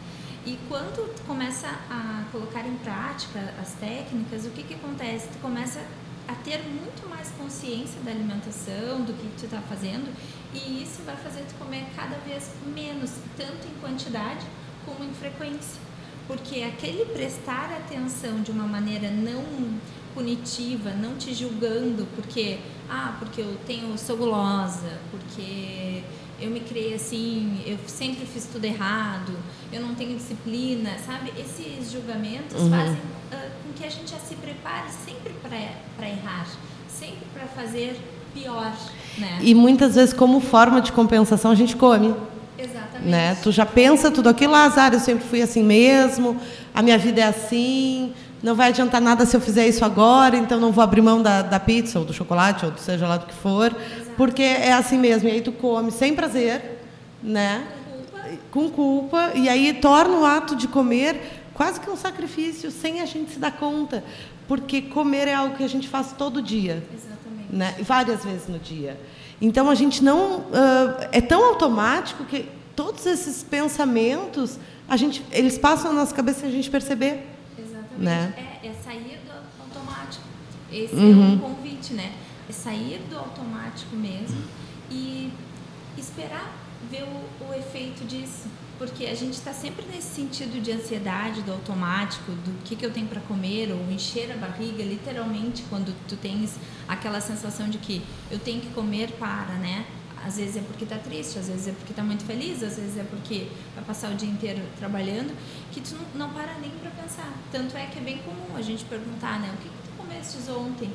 E 0.45 0.57
quando 0.67 1.13
começa 1.25 1.67
a 1.89 2.23
colocar 2.31 2.65
em 2.65 2.75
prática 2.77 3.53
as 3.61 3.73
técnicas, 3.73 4.45
o 4.45 4.49
que 4.51 4.63
que 4.63 4.73
acontece? 4.73 5.27
Tu 5.27 5.37
começa 5.39 5.81
a 6.27 6.35
ter 6.35 6.59
muito 6.59 7.09
mais 7.09 7.29
consciência 7.31 7.99
da 8.01 8.11
alimentação, 8.11 9.01
do 9.01 9.13
que 9.13 9.27
tu 9.37 9.45
está 9.45 9.61
fazendo, 9.61 10.07
e 10.53 10.83
isso 10.83 11.01
vai 11.03 11.15
fazer 11.17 11.43
tu 11.49 11.55
comer 11.55 11.85
cada 11.95 12.17
vez 12.19 12.51
menos, 12.73 13.11
tanto 13.35 13.67
em 13.67 13.81
quantidade 13.81 14.45
como 14.85 15.03
em 15.03 15.13
frequência. 15.13 15.81
Porque 16.27 16.61
aquele 16.61 17.05
prestar 17.05 17.71
atenção 17.71 18.41
de 18.41 18.51
uma 18.51 18.67
maneira 18.67 19.09
não 19.09 19.43
punitiva, 20.13 20.91
não 20.91 21.15
te 21.15 21.33
julgando, 21.33 22.07
porque 22.15 22.59
ah, 22.89 23.15
porque 23.19 23.41
eu 23.41 23.57
tenho 23.65 23.97
sou 23.97 24.17
gulosa, 24.17 24.99
porque 25.11 26.03
eu 26.41 26.49
me 26.49 26.59
criei 26.59 26.93
assim, 26.93 27.61
eu 27.65 27.77
sempre 27.87 28.25
fiz 28.25 28.47
tudo 28.51 28.65
errado, 28.65 29.33
eu 29.71 29.81
não 29.81 29.93
tenho 29.95 30.15
disciplina, 30.15 30.91
sabe? 31.05 31.31
Esses 31.37 31.91
julgamentos 31.91 32.61
uhum. 32.61 32.69
fazem 32.69 32.93
uh, 32.93 33.51
com 33.63 33.73
que 33.75 33.85
a 33.85 33.89
gente 33.89 34.11
já 34.11 34.17
se 34.17 34.35
prepare 34.35 34.89
sempre 35.05 35.33
para 35.41 36.07
errar, 36.09 36.47
sempre 36.87 37.25
para 37.33 37.45
fazer 37.47 37.99
pior, 38.33 38.73
né? 39.17 39.39
E 39.41 39.53
muitas 39.53 39.95
vezes 39.95 40.13
como 40.13 40.39
forma 40.39 40.81
de 40.81 40.91
compensação 40.91 41.51
a 41.51 41.55
gente 41.55 41.75
come. 41.75 42.15
Exatamente. 42.57 43.09
Né? 43.09 43.35
Tu 43.41 43.51
já 43.51 43.65
pensa 43.65 44.11
tudo 44.11 44.29
aquilo, 44.29 44.53
ah, 44.53 44.65
azar, 44.65 44.93
eu 44.93 44.99
sempre 44.99 45.25
fui 45.25 45.41
assim 45.41 45.63
mesmo, 45.63 46.39
a 46.73 46.81
minha 46.81 46.97
vida 46.97 47.21
é 47.21 47.25
assim, 47.25 48.13
não 48.41 48.55
vai 48.55 48.69
adiantar 48.69 49.01
nada 49.01 49.25
se 49.25 49.35
eu 49.35 49.41
fizer 49.41 49.67
isso 49.67 49.83
agora, 49.83 50.37
então 50.37 50.59
não 50.59 50.71
vou 50.71 50.83
abrir 50.83 51.01
mão 51.01 51.21
da, 51.21 51.41
da 51.41 51.59
pizza 51.59 51.99
ou 51.99 52.05
do 52.05 52.13
chocolate, 52.13 52.65
ou 52.65 52.73
seja 52.77 53.07
lá 53.07 53.17
do 53.17 53.25
que 53.25 53.33
for. 53.33 53.75
Porque 54.19 54.43
é 54.43 54.73
assim 54.73 54.97
mesmo. 54.97 55.29
E 55.29 55.31
aí 55.31 55.39
tu 55.39 55.53
come 55.53 55.91
sem 55.91 56.13
prazer, 56.13 56.81
né? 57.23 57.65
Com 57.89 57.93
culpa. 58.01 58.41
Com 58.51 58.69
culpa, 58.69 59.31
e 59.33 59.47
aí 59.47 59.73
torna 59.75 60.17
o 60.17 60.25
ato 60.25 60.57
de 60.57 60.67
comer 60.67 61.21
quase 61.53 61.79
que 61.79 61.89
um 61.89 61.95
sacrifício, 61.95 62.69
sem 62.69 62.99
a 62.99 63.05
gente 63.05 63.31
se 63.31 63.39
dar 63.39 63.53
conta. 63.53 64.03
Porque 64.45 64.81
comer 64.81 65.29
é 65.29 65.33
algo 65.33 65.55
que 65.55 65.63
a 65.63 65.69
gente 65.69 65.87
faz 65.87 66.11
todo 66.11 66.41
dia. 66.41 66.83
Exatamente. 66.93 67.55
Né? 67.55 67.75
Várias 67.79 68.25
vezes 68.25 68.49
no 68.49 68.59
dia. 68.59 68.99
Então 69.39 69.69
a 69.69 69.75
gente 69.75 70.03
não. 70.03 70.39
Uh, 70.39 71.07
é 71.13 71.21
tão 71.21 71.41
automático 71.45 72.25
que 72.25 72.45
todos 72.75 73.05
esses 73.05 73.41
pensamentos, 73.41 74.59
a 74.89 74.97
gente, 74.97 75.23
eles 75.31 75.57
passam 75.57 75.93
na 75.93 76.01
nossa 76.01 76.13
cabeça 76.13 76.41
sem 76.41 76.49
a 76.49 76.51
gente 76.51 76.69
perceber. 76.69 77.25
Né? 77.97 78.33
É, 78.35 78.67
é 78.67 78.73
sair 78.83 79.17
do 79.25 79.63
automático. 79.63 80.25
Esse 80.69 80.93
uhum. 80.93 81.23
é 81.23 81.35
um 81.35 81.37
convite, 81.37 81.93
né? 81.93 82.11
Sair 82.51 82.99
do 83.09 83.17
automático 83.17 83.95
mesmo 83.95 84.43
e 84.89 85.31
esperar 85.97 86.51
ver 86.89 87.03
o, 87.03 87.45
o 87.49 87.53
efeito 87.53 88.05
disso. 88.05 88.47
Porque 88.77 89.07
a 89.07 89.13
gente 89.13 89.33
está 89.33 89.51
sempre 89.51 89.85
nesse 89.85 90.15
sentido 90.15 90.61
de 90.61 90.71
ansiedade, 90.71 91.41
do 91.41 91.51
automático, 91.51 92.31
do 92.31 92.63
que, 92.63 92.77
que 92.77 92.85
eu 92.85 92.91
tenho 92.91 93.07
para 93.07 93.19
comer, 93.21 93.71
ou 93.73 93.91
encher 93.91 94.31
a 94.31 94.37
barriga, 94.37 94.81
literalmente, 94.81 95.63
quando 95.69 95.93
tu 96.07 96.15
tens 96.15 96.55
aquela 96.87 97.19
sensação 97.19 97.69
de 97.69 97.77
que 97.77 98.01
eu 98.31 98.39
tenho 98.39 98.61
que 98.61 98.69
comer 98.69 99.11
para, 99.19 99.55
né? 99.55 99.85
Às 100.25 100.37
vezes 100.37 100.57
é 100.57 100.61
porque 100.61 100.85
está 100.85 100.97
triste, 100.97 101.39
às 101.39 101.47
vezes 101.47 101.67
é 101.67 101.71
porque 101.71 101.91
está 101.91 102.03
muito 102.03 102.23
feliz, 102.23 102.63
às 102.63 102.77
vezes 102.77 102.97
é 102.97 103.03
porque 103.03 103.47
vai 103.75 103.83
passar 103.83 104.11
o 104.11 104.15
dia 104.15 104.29
inteiro 104.29 104.61
trabalhando, 104.77 105.35
que 105.71 105.81
tu 105.81 105.95
não, 105.95 106.27
não 106.27 106.33
para 106.33 106.53
nem 106.59 106.71
para 106.71 106.91
pensar. 106.91 107.33
Tanto 107.51 107.75
é 107.75 107.85
que 107.85 107.99
é 107.99 108.01
bem 108.01 108.19
comum 108.19 108.55
a 108.55 108.61
gente 108.61 108.85
perguntar, 108.85 109.39
né? 109.39 109.53
O 109.53 109.57
que, 109.61 109.69
que 109.69 109.89
tu 109.89 109.97
comestes 109.97 110.47
ontem 110.47 110.89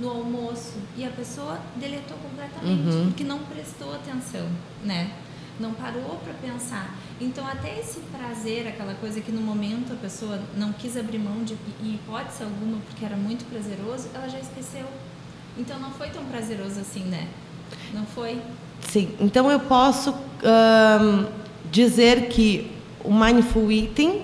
no 0.00 0.08
almoço? 0.08 0.74
E 0.96 1.04
a 1.04 1.10
pessoa 1.10 1.58
deletou 1.76 2.16
completamente, 2.18 2.88
uhum. 2.88 3.06
porque 3.06 3.24
não 3.24 3.40
prestou 3.40 3.94
atenção, 3.94 4.48
né? 4.84 5.12
Não 5.58 5.74
parou 5.74 6.18
para 6.24 6.32
pensar. 6.34 6.94
Então, 7.20 7.46
até 7.46 7.78
esse 7.78 8.00
prazer, 8.00 8.66
aquela 8.66 8.94
coisa 8.94 9.20
que 9.20 9.30
no 9.30 9.42
momento 9.42 9.92
a 9.92 9.96
pessoa 9.96 10.40
não 10.56 10.72
quis 10.72 10.96
abrir 10.96 11.18
mão 11.18 11.44
de 11.44 11.54
hipótese 11.82 12.42
alguma 12.42 12.78
porque 12.88 13.04
era 13.04 13.16
muito 13.16 13.44
prazeroso, 13.50 14.08
ela 14.14 14.26
já 14.28 14.38
esqueceu. 14.38 14.86
Então, 15.58 15.78
não 15.78 15.90
foi 15.90 16.08
tão 16.08 16.24
prazeroso 16.24 16.80
assim, 16.80 17.04
né? 17.04 17.28
Não 17.92 18.06
foi? 18.06 18.40
Sim, 18.88 19.14
então 19.20 19.50
eu 19.50 19.60
posso 19.60 20.14
dizer 21.70 22.28
que 22.28 22.70
o 23.04 23.12
mindful 23.12 23.70
eating 23.70 24.22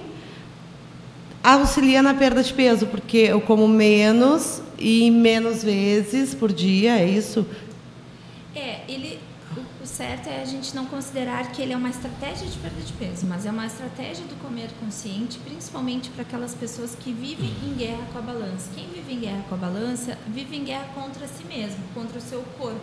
auxilia 1.54 2.02
na 2.02 2.14
perda 2.14 2.42
de 2.42 2.52
peso, 2.52 2.86
porque 2.86 3.18
eu 3.18 3.40
como 3.40 3.68
menos 3.68 4.60
e 4.78 5.10
menos 5.10 5.62
vezes 5.62 6.34
por 6.34 6.52
dia, 6.52 6.98
é 6.98 7.08
isso? 7.08 7.46
É, 8.54 8.80
ele 8.88 9.20
o 9.86 9.88
certo 9.88 10.28
é 10.28 10.42
a 10.42 10.44
gente 10.44 10.74
não 10.74 10.84
considerar 10.86 11.52
que 11.52 11.62
ele 11.62 11.72
é 11.72 11.76
uma 11.76 11.88
estratégia 11.88 12.44
de 12.44 12.58
perda 12.58 12.80
de 12.80 12.92
peso, 12.94 13.24
mas 13.24 13.46
é 13.46 13.50
uma 13.52 13.66
estratégia 13.66 14.24
do 14.26 14.34
comer 14.42 14.68
consciente, 14.80 15.38
principalmente 15.38 16.10
para 16.10 16.22
aquelas 16.22 16.54
pessoas 16.54 16.96
que 16.96 17.12
vivem 17.12 17.52
em 17.64 17.74
guerra 17.74 18.02
com 18.12 18.18
a 18.18 18.22
balança. 18.22 18.68
Quem 18.74 18.88
vive 18.88 19.14
em 19.14 19.20
guerra 19.20 19.44
com 19.48 19.54
a 19.54 19.58
balança, 19.58 20.18
vive 20.26 20.56
em 20.56 20.64
guerra 20.64 20.88
contra 20.92 21.28
si 21.28 21.44
mesmo, 21.44 21.78
contra 21.94 22.18
o 22.18 22.20
seu 22.20 22.42
corpo. 22.58 22.80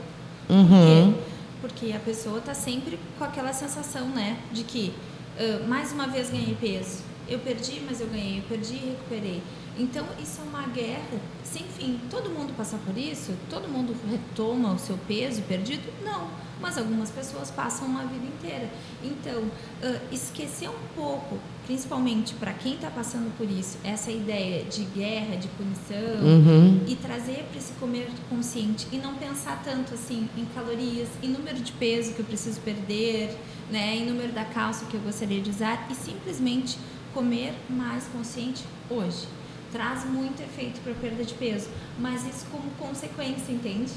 Uhum. 0.50 1.12
Por 1.60 1.70
quê? 1.70 1.84
Porque 1.84 1.92
a 1.92 2.00
pessoa 2.00 2.40
está 2.40 2.54
sempre 2.54 2.98
com 3.20 3.26
aquela 3.26 3.52
sensação, 3.52 4.08
né, 4.08 4.38
de 4.54 4.64
que 4.64 4.94
uh, 5.38 5.68
mais 5.68 5.92
uma 5.92 6.08
vez 6.08 6.30
ganhei 6.30 6.56
peso. 6.56 7.04
Eu 7.34 7.40
perdi, 7.40 7.82
mas 7.84 8.00
eu 8.00 8.06
ganhei. 8.08 8.38
Eu 8.38 8.44
perdi 8.44 8.76
e 8.76 8.90
recuperei. 8.92 9.42
Então, 9.76 10.06
isso 10.22 10.40
é 10.40 10.44
uma 10.44 10.68
guerra 10.68 11.20
sem 11.44 11.64
fim. 11.64 12.00
Todo 12.08 12.30
mundo 12.30 12.56
passa 12.56 12.78
por 12.78 12.96
isso? 12.96 13.34
Todo 13.50 13.68
mundo 13.68 13.96
retoma 14.08 14.72
o 14.74 14.78
seu 14.78 14.98
peso 15.08 15.42
perdido? 15.42 15.92
Não. 16.06 16.28
Mas 16.62 16.78
algumas 16.78 17.10
pessoas 17.10 17.50
passam 17.50 17.88
uma 17.88 18.06
vida 18.06 18.26
inteira. 18.26 18.70
Então, 19.04 19.42
uh, 19.42 20.00
esquecer 20.12 20.70
um 20.70 20.96
pouco, 20.96 21.40
principalmente 21.66 22.36
para 22.36 22.54
quem 22.54 22.76
está 22.76 22.92
passando 22.92 23.36
por 23.36 23.50
isso, 23.50 23.80
essa 23.84 24.12
ideia 24.12 24.64
de 24.64 24.84
guerra, 24.86 25.36
de 25.36 25.48
punição, 25.50 26.24
uhum. 26.24 26.82
e 26.88 26.96
trazer 26.96 27.44
para 27.50 27.58
esse 27.58 27.74
comer 27.74 28.10
consciente 28.30 28.88
e 28.92 28.98
não 28.98 29.16
pensar 29.16 29.62
tanto 29.64 29.96
assim 29.96 30.30
em 30.38 30.46
calorias, 30.54 31.10
em 31.22 31.30
número 31.30 31.60
de 31.60 31.72
peso 31.74 32.14
que 32.14 32.20
eu 32.20 32.26
preciso 32.26 32.62
perder, 32.62 33.36
né, 33.70 33.96
em 33.98 34.06
número 34.06 34.32
da 34.32 34.46
calça 34.46 34.86
que 34.86 34.94
eu 34.94 35.02
gostaria 35.02 35.42
de 35.42 35.50
usar, 35.50 35.88
e 35.90 35.96
simplesmente 35.96 36.78
comer 37.14 37.54
mais 37.70 38.06
consciente 38.08 38.64
hoje 38.90 39.28
traz 39.74 40.06
muito 40.06 40.40
efeito 40.42 40.80
para 40.82 40.94
perda 40.94 41.24
de 41.24 41.34
peso, 41.34 41.68
mas 41.98 42.26
isso 42.28 42.46
como 42.52 42.70
consequência, 42.78 43.52
entende? 43.52 43.92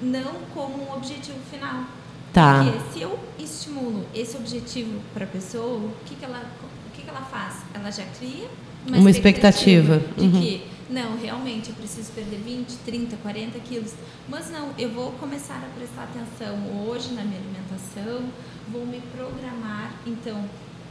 Não 0.00 0.34
como 0.54 0.84
um 0.84 0.94
objetivo 0.94 1.38
final. 1.50 1.84
Tá. 2.32 2.62
Porque 2.62 2.92
se 2.92 3.02
eu 3.02 3.18
estimulo 3.38 4.06
esse 4.14 4.36
objetivo 4.36 5.00
para 5.12 5.24
a 5.24 5.28
pessoa, 5.28 5.78
o 5.78 5.92
que, 6.06 6.14
que, 6.14 6.24
ela, 6.24 6.48
o 6.62 6.96
que, 6.96 7.02
que 7.02 7.08
ela 7.08 7.22
faz? 7.22 7.56
Ela 7.74 7.90
já 7.90 8.04
cria 8.18 8.48
uma, 8.86 8.98
uma 8.98 9.10
expectativa, 9.10 9.96
expectativa 9.96 10.20
de 10.20 10.36
uhum. 10.36 10.42
que, 10.42 10.66
não, 10.88 11.16
realmente 11.16 11.70
eu 11.70 11.74
preciso 11.74 12.12
perder 12.12 12.38
20, 12.38 12.76
30, 12.84 13.16
40 13.16 13.58
quilos. 13.60 13.94
Mas 14.28 14.50
não, 14.50 14.70
eu 14.78 14.90
vou 14.90 15.10
começar 15.12 15.56
a 15.56 15.76
prestar 15.76 16.04
atenção 16.04 16.86
hoje 16.86 17.12
na 17.12 17.24
minha 17.24 17.40
alimentação, 17.40 18.30
vou 18.68 18.86
me 18.86 19.00
programar. 19.16 19.92
Então, 20.06 20.44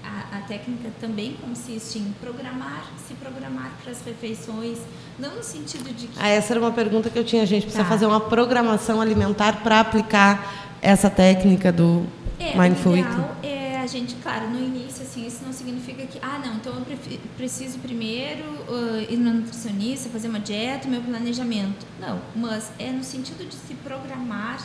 a, 0.06 0.38
a, 0.38 0.42
técnica 0.42 0.90
também 1.00 1.34
consiste 1.34 1.98
em 1.98 2.14
programar, 2.22 2.86
se 3.08 3.14
programar 3.16 3.72
para 3.82 3.92
as 3.92 4.02
refeições, 4.06 4.78
não 5.18 5.36
no 5.36 5.44
sentido 5.44 5.94
de 5.94 6.08
que... 6.08 6.20
Ah, 6.20 6.30
essa 6.30 6.54
era 6.54 6.60
uma 6.60 6.72
pergunta 6.72 7.10
que 7.10 7.18
eu 7.18 7.24
tinha. 7.24 7.44
A 7.44 7.46
gente 7.46 7.64
precisa 7.64 7.84
tá. 7.84 7.90
fazer 7.90 8.06
uma 8.06 8.20
programação 8.20 9.02
alimentar 9.02 9.64
para 9.64 9.80
aplicar 9.80 10.78
essa 10.82 11.10
técnica 11.10 11.72
do 11.72 12.06
é, 12.40 12.58
Mindful 12.58 12.92
o 12.92 12.98
ideal 12.98 13.36
é 13.42 13.56
a 13.86 13.88
gente, 13.88 14.16
claro, 14.16 14.50
no 14.50 14.60
início, 14.60 15.04
assim, 15.04 15.28
isso 15.28 15.46
não 15.46 15.54
significa 15.54 16.06
que, 16.08 16.18
ah, 16.20 16.42
não, 16.44 16.56
então 16.56 16.74
eu 16.74 17.20
preciso 17.38 17.78
primeiro 17.78 18.44
uh, 18.68 19.06
ir 19.08 19.16
no 19.16 19.32
nutricionista, 19.32 20.10
fazer 20.10 20.28
uma 20.28 20.40
dieta, 20.40 20.88
meu 20.88 21.02
planejamento. 21.02 21.86
Não, 22.00 22.20
mas 22.36 22.72
é 22.80 22.92
no 22.92 23.04
sentido 23.04 23.48
de 23.48 23.54
se 23.54 23.76
programar, 23.76 24.60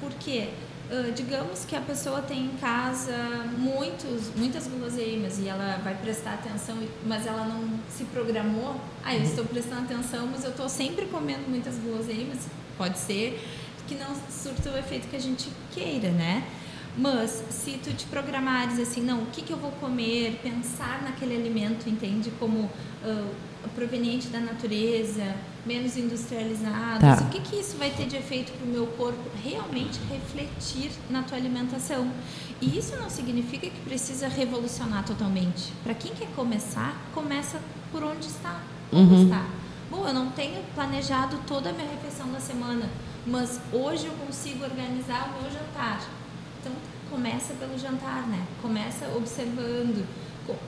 porque 0.00 0.50
Uh, 0.90 1.12
digamos 1.12 1.66
que 1.66 1.76
a 1.76 1.82
pessoa 1.82 2.22
tem 2.22 2.46
em 2.46 2.56
casa 2.56 3.12
muitos, 3.58 4.34
muitas 4.34 4.66
guloseimas 4.66 5.38
e 5.38 5.46
ela 5.46 5.78
vai 5.84 5.94
prestar 5.94 6.34
atenção, 6.34 6.78
mas 7.04 7.26
ela 7.26 7.44
não 7.44 7.78
se 7.90 8.04
programou. 8.04 8.74
Ah, 9.04 9.14
eu 9.14 9.22
estou 9.22 9.44
prestando 9.44 9.82
atenção, 9.82 10.26
mas 10.28 10.44
eu 10.44 10.50
estou 10.50 10.66
sempre 10.66 11.04
comendo 11.06 11.46
muitas 11.46 11.76
guloseimas. 11.76 12.38
Pode 12.78 12.98
ser 12.98 13.38
que 13.86 13.96
não 13.96 14.14
surta 14.30 14.70
o 14.70 14.78
efeito 14.78 15.08
que 15.08 15.16
a 15.16 15.20
gente 15.20 15.50
queira, 15.72 16.10
né? 16.10 16.44
Mas 16.96 17.42
se 17.50 17.72
tu 17.72 17.92
te 17.92 18.06
programares 18.06 18.78
assim, 18.80 19.00
não, 19.00 19.22
o 19.22 19.26
que, 19.26 19.42
que 19.42 19.52
eu 19.52 19.56
vou 19.56 19.70
comer, 19.72 20.40
pensar 20.42 21.02
naquele 21.02 21.36
alimento, 21.36 21.88
entende? 21.88 22.32
Como 22.38 22.60
uh, 22.60 23.34
proveniente 23.74 24.28
da 24.28 24.40
natureza, 24.40 25.34
menos 25.64 25.96
industrializados. 25.96 27.00
Tá. 27.00 27.24
O 27.24 27.28
que, 27.28 27.40
que 27.40 27.56
isso 27.56 27.76
vai 27.76 27.90
ter 27.90 28.06
de 28.06 28.16
efeito 28.16 28.52
para 28.52 28.66
o 28.66 28.68
meu 28.68 28.86
corpo? 28.86 29.22
Realmente 29.42 30.00
refletir 30.10 30.90
na 31.10 31.22
tua 31.22 31.36
alimentação. 31.36 32.10
E 32.60 32.78
isso 32.78 32.96
não 32.96 33.08
significa 33.08 33.68
que 33.68 33.80
precisa 33.82 34.26
revolucionar 34.28 35.04
totalmente. 35.04 35.72
Para 35.84 35.94
quem 35.94 36.12
quer 36.12 36.28
começar, 36.34 36.96
começa 37.14 37.60
por 37.92 38.02
onde 38.02 38.26
está. 38.26 38.60
Como 38.90 39.14
uhum. 39.14 39.24
está. 39.24 39.46
Bom, 39.90 40.06
eu 40.06 40.12
não 40.12 40.30
tenho 40.30 40.62
planejado 40.74 41.38
toda 41.46 41.70
a 41.70 41.72
minha 41.72 41.88
refeição 41.88 42.30
da 42.30 42.40
semana, 42.40 42.88
mas 43.26 43.60
hoje 43.72 44.06
eu 44.06 44.12
consigo 44.14 44.64
organizar 44.64 45.30
o 45.30 45.42
meu 45.42 45.50
jantar. 45.50 46.00
Começa 47.10 47.54
pelo 47.54 47.78
jantar, 47.78 48.26
né? 48.28 48.44
Começa 48.62 49.06
observando. 49.16 50.06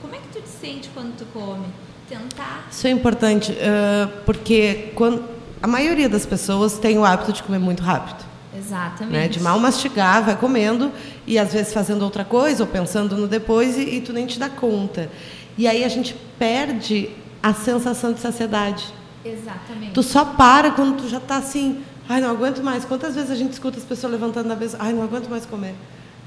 Como 0.03 0.15
é 0.15 0.19
que 0.19 0.29
tu 0.29 0.43
te 0.43 0.49
sente 0.49 0.91
quando 0.95 1.17
tu 1.17 1.25
come? 1.33 1.67
tentar. 2.11 2.67
Isso 2.71 2.87
é 2.87 2.91
importante, 2.91 3.53
uh, 3.53 4.11
porque 4.27 4.93
quando, 4.97 5.25
a 5.63 5.67
maioria 5.69 6.09
das 6.09 6.27
pessoas 6.27 6.77
tem 6.79 6.99
o 6.99 7.05
hábito 7.05 7.33
de 7.33 7.43
comer 7.43 7.61
muito 7.61 7.83
rápido. 7.83 8.29
Exatamente. 8.57 9.13
Né? 9.13 9.29
De 9.29 9.41
mal 9.41 9.59
mastigar, 9.61 10.25
vai 10.25 10.37
comendo 10.37 10.91
e 11.25 11.39
às 11.39 11.53
vezes 11.53 11.73
fazendo 11.73 12.03
outra 12.03 12.25
coisa 12.25 12.65
ou 12.65 12.67
pensando 12.67 13.17
no 13.17 13.29
depois 13.29 13.79
e, 13.79 13.83
e 13.83 14.01
tu 14.01 14.13
nem 14.13 14.27
te 14.27 14.39
dá 14.39 14.51
conta. 14.51 15.09
E 15.57 15.69
aí 15.69 15.85
a 15.85 15.89
gente 15.89 16.15
perde 16.39 17.11
a 17.41 17.55
sensação 17.55 18.13
de 18.13 18.19
saciedade. 18.19 18.93
Exatamente. 19.25 19.93
Tu 19.93 20.03
só 20.03 20.25
para 20.25 20.73
quando 20.73 20.97
tu 20.97 21.09
já 21.09 21.19
está 21.19 21.37
assim, 21.37 21.83
ai, 22.09 22.21
não 22.21 22.31
aguento 22.31 22.63
mais. 22.63 22.85
Quantas 22.85 23.15
vezes 23.15 23.31
a 23.31 23.37
gente 23.37 23.53
escuta 23.53 23.79
as 23.79 23.85
pessoas 23.85 24.13
levantando 24.13 24.49
da 24.49 24.57
mesa, 24.57 24.77
ai, 24.81 24.93
não 24.93 25.03
aguento 25.03 25.29
mais 25.29 25.47
comer 25.47 25.75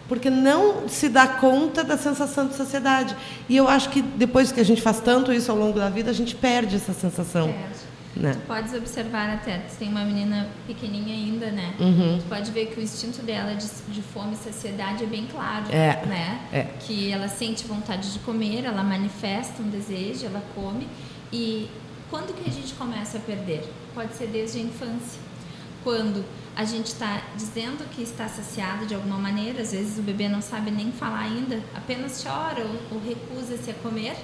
porque 0.08 0.30
não 0.30 0.88
se 0.88 1.10
dá 1.10 1.28
conta 1.28 1.84
da 1.84 1.98
sensação 1.98 2.48
de 2.48 2.56
saciedade. 2.56 3.16
E 3.48 3.56
eu 3.56 3.68
acho 3.68 3.90
que 3.90 4.02
depois 4.02 4.52
que 4.52 4.60
a 4.60 4.66
gente 4.66 4.82
faz 4.82 5.00
tanto 5.00 5.32
isso 5.32 5.52
ao 5.52 5.58
longo 5.58 5.80
da 5.80 5.90
vida, 5.90 6.12
a 6.12 6.14
gente 6.14 6.36
perde 6.36 6.76
essa 6.76 6.94
sensação. 6.94 7.48
Perde. 7.48 7.94
Né? 8.16 8.34
Tu 8.34 8.42
podes 8.42 8.74
observar 8.76 9.28
até, 9.28 9.58
tu 9.58 9.76
tem 9.76 9.90
uma 9.90 10.06
menina 10.06 10.48
pequenininha 10.68 11.16
ainda, 11.16 11.50
né? 11.50 11.74
Uhum. 11.80 12.20
Tu 12.20 12.26
pode 12.30 12.52
ver 12.52 12.68
que 12.68 12.80
o 12.80 12.84
instinto 12.84 13.24
dela 13.24 13.56
de, 13.56 13.68
de 13.88 14.02
fome 14.04 14.34
e 14.34 14.38
saciedade 14.38 15.04
é 15.04 15.08
bem 15.08 15.26
claro, 15.26 15.66
é. 15.72 16.06
né? 16.06 16.40
É. 16.54 16.68
Que 16.80 17.12
ela 17.12 17.28
sente 17.28 17.66
vontade 17.66 18.14
de 18.14 18.20
comer, 18.20 18.66
ela 18.66 18.84
manifesta 18.84 19.64
um 19.64 19.70
desejo, 19.70 20.28
ela 20.28 20.44
come. 20.54 20.88
E 21.32 21.68
quando 22.12 22.36
que 22.36 22.48
a 22.48 22.54
gente 22.54 22.76
começa 22.76 23.18
a 23.18 23.22
perder? 23.22 23.68
Pode 23.96 24.14
ser 24.14 24.28
desde 24.28 24.60
a 24.60 24.62
infância. 24.62 25.23
Quando 25.84 26.24
a 26.56 26.64
gente 26.64 26.88
está 26.88 27.22
dizendo 27.36 27.84
que 27.90 28.02
está 28.02 28.28
saciado 28.28 28.86
de 28.86 28.94
alguma 28.94 29.18
maneira, 29.18 29.62
às 29.62 29.72
vezes 29.72 29.98
o 29.98 30.02
bebê 30.02 30.30
não 30.30 30.42
sabe 30.42 30.72
nem 30.72 30.92
falar 30.92 31.22
ainda, 31.22 31.60
apenas 31.76 32.24
chora 32.24 32.64
ou, 32.64 32.98
ou 32.98 33.02
recusa-se 33.04 33.72
a 33.72 33.74
comer, 33.76 34.16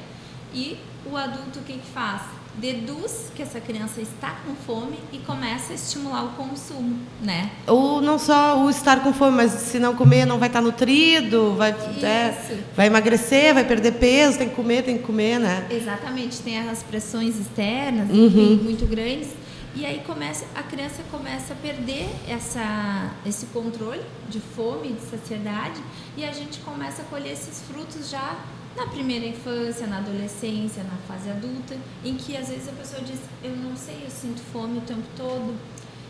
e 0.53 0.77
o 1.05 1.15
adulto 1.15 1.59
o 1.59 1.63
que, 1.63 1.73
que 1.73 1.87
faz? 1.87 2.21
Deduz 2.55 3.31
que 3.35 3.41
essa 3.41 3.59
criança 3.61 4.01
está 4.01 4.37
com 4.45 4.53
fome 4.53 4.97
e 5.13 5.19
começa 5.19 5.71
a 5.71 5.75
estimular 5.75 6.25
o 6.25 6.29
consumo, 6.29 6.99
né? 7.21 7.51
Ou 7.67 8.01
não 8.01 8.19
só 8.19 8.61
o 8.61 8.69
estar 8.69 9.01
com 9.01 9.13
fome, 9.13 9.37
mas 9.37 9.51
se 9.51 9.79
não 9.79 9.95
comer 9.95 10.25
não 10.25 10.37
vai 10.37 10.49
estar 10.49 10.61
nutrido, 10.61 11.55
vai, 11.55 11.71
é, 11.71 12.59
vai 12.75 12.87
emagrecer, 12.87 13.53
vai 13.53 13.63
perder 13.63 13.93
peso, 13.93 14.39
tem 14.39 14.49
que 14.49 14.55
comer, 14.55 14.83
tem 14.83 14.97
que 14.97 15.03
comer, 15.03 15.39
né? 15.39 15.67
Exatamente, 15.69 16.39
tem 16.39 16.57
as 16.67 16.83
pressões 16.83 17.37
externas, 17.37 18.09
uhum. 18.09 18.59
muito 18.61 18.85
grandes, 18.85 19.29
E 19.75 19.85
aí 19.85 20.01
começa, 20.05 20.45
a 20.55 20.63
criança 20.63 21.03
começa 21.11 21.53
a 21.53 21.55
perder 21.55 22.09
essa, 22.27 23.13
esse 23.25 23.45
controle 23.47 24.01
de 24.27 24.39
fome, 24.39 24.93
de 24.93 25.01
saciedade, 25.01 25.79
e 26.17 26.25
a 26.25 26.31
gente 26.31 26.59
começa 26.61 27.03
a 27.03 27.05
colher 27.05 27.33
esses 27.33 27.61
frutos 27.61 28.09
já 28.09 28.35
na 28.75 28.88
primeira 28.88 29.25
infância, 29.25 29.85
na 29.85 29.97
adolescência, 29.97 30.83
na 30.83 30.97
fase 31.07 31.29
adulta, 31.29 31.77
em 32.03 32.15
que 32.15 32.35
às 32.35 32.49
vezes 32.49 32.67
a 32.67 32.71
pessoa 32.71 33.01
diz: 33.01 33.19
Eu 33.43 33.55
não 33.55 33.75
sei, 33.75 34.01
eu 34.03 34.09
sinto 34.09 34.41
fome 34.51 34.79
o 34.79 34.81
tempo 34.81 35.07
todo, 35.15 35.55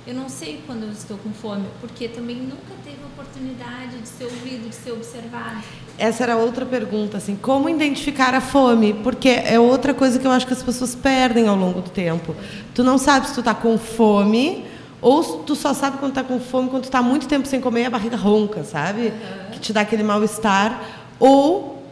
eu 0.08 0.14
não 0.14 0.30
sei 0.30 0.62
quando 0.66 0.84
eu 0.84 0.92
estou 0.92 1.18
com 1.18 1.32
fome, 1.32 1.66
porque 1.80 2.08
também 2.08 2.38
nunca 2.38 2.74
teve 2.84 2.98
oportunidade 3.06 3.98
de 4.02 4.08
ser 4.08 4.26
ouvido, 4.26 4.70
de 4.70 4.76
ser 4.76 4.92
observado. 4.92 5.62
Essa 5.98 6.24
era 6.24 6.38
outra 6.38 6.66
pergunta, 6.66 7.18
assim, 7.18 7.36
como 7.36 7.70
identificar 7.70 8.34
a 8.34 8.42
fome? 8.42 8.94
Porque 8.94 9.30
é 9.30 9.60
outra 9.60 9.94
coisa 9.94 10.18
que 10.18 10.26
eu 10.26 10.32
acho 10.32 10.48
que 10.48 10.54
as 10.54 10.64
pessoas 10.64 10.96
perdem 10.96 11.48
ao 11.48 11.56
longo 11.56 11.82
do 11.82 11.90
tempo. 11.90 12.36
Tu 12.74 12.84
não 12.84 12.98
sabe 12.98 13.28
se 13.28 13.34
tu 13.34 13.42
está 13.42 13.54
com 13.54 13.78
fome 13.78 14.66
ou 15.02 15.44
tu 15.44 15.56
só 15.56 15.74
sabe 15.74 15.98
quando 15.98 16.12
está 16.12 16.24
com 16.24 16.40
fome 16.40 16.70
quando 16.70 16.84
tu 16.84 16.86
está 16.86 17.02
muito 17.02 17.28
tempo 17.28 17.48
sem 17.48 17.62
comer 17.62 17.84
e 17.84 17.86
a 17.86 17.90
barriga 17.90 18.18
ronca, 18.18 18.64
sabe? 18.64 19.08
Uhum. 19.08 19.52
Que 19.52 19.60
te 19.60 19.74
dá 19.74 19.82
aquele 19.82 20.04
mal-estar. 20.04 20.82
Ou 21.20 21.84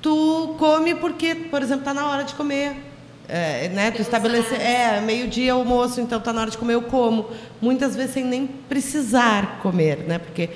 tu 0.00 0.54
come 0.58 0.94
porque, 0.94 1.34
por 1.34 1.62
exemplo, 1.62 1.80
está 1.80 1.94
na 1.94 2.08
hora 2.08 2.24
de 2.24 2.34
comer. 2.34 2.89
É, 3.32 3.68
né? 3.68 3.92
Tu 3.92 4.02
estabelece, 4.02 4.56
é, 4.56 5.00
meio-dia 5.00 5.52
almoço, 5.52 6.00
então 6.00 6.18
está 6.18 6.32
na 6.32 6.40
hora 6.40 6.50
de 6.50 6.58
comer, 6.58 6.74
eu 6.74 6.82
como. 6.82 7.30
Muitas 7.62 7.94
vezes 7.94 8.14
sem 8.14 8.24
nem 8.24 8.44
precisar 8.44 9.60
comer, 9.62 9.98
né? 9.98 10.18
Porque 10.18 10.50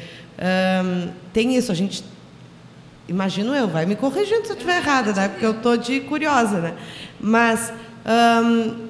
hum, 0.85 1.09
tem 1.33 1.55
isso, 1.55 1.71
a 1.71 1.75
gente 1.75 2.05
imagino 3.09 3.55
eu, 3.55 3.69
vai 3.69 3.87
me 3.87 3.95
corrigindo 3.95 4.45
se 4.45 4.51
eu 4.51 4.57
estiver 4.57 4.79
errada, 4.79 5.13
né? 5.13 5.29
Porque 5.29 5.47
eu 5.47 5.53
estou 5.53 5.77
de 5.77 6.01
curiosa, 6.01 6.59
né? 6.59 6.75
Mas 7.21 7.73
hum, 8.45 8.89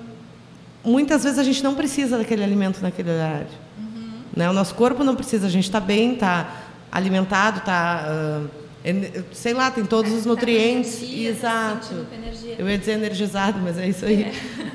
muitas 0.82 1.22
vezes 1.22 1.38
a 1.38 1.44
gente 1.44 1.62
não 1.62 1.74
precisa 1.74 2.16
daquele 2.16 2.42
alimento 2.42 2.80
naquele 2.80 3.10
horário. 3.10 3.48
Uhum. 3.78 4.12
Né? 4.34 4.48
O 4.48 4.54
nosso 4.54 4.74
corpo 4.74 5.04
não 5.04 5.14
precisa, 5.14 5.46
a 5.46 5.50
gente 5.50 5.64
está 5.64 5.78
bem, 5.78 6.14
está 6.14 6.48
alimentado, 6.90 7.58
está. 7.58 8.06
Uh, 8.08 8.63
sei 9.32 9.54
lá, 9.54 9.70
tem 9.70 9.84
todos 9.84 10.12
os 10.12 10.26
nutrientes. 10.26 10.98
Tá 10.98 11.04
energia, 11.04 11.30
Exato. 11.30 12.06
Eu 12.58 12.68
ia 12.68 12.78
dizer 12.78 12.92
energizado, 12.92 13.58
mas 13.60 13.78
é 13.78 13.88
isso 13.88 14.04
aí. 14.04 14.24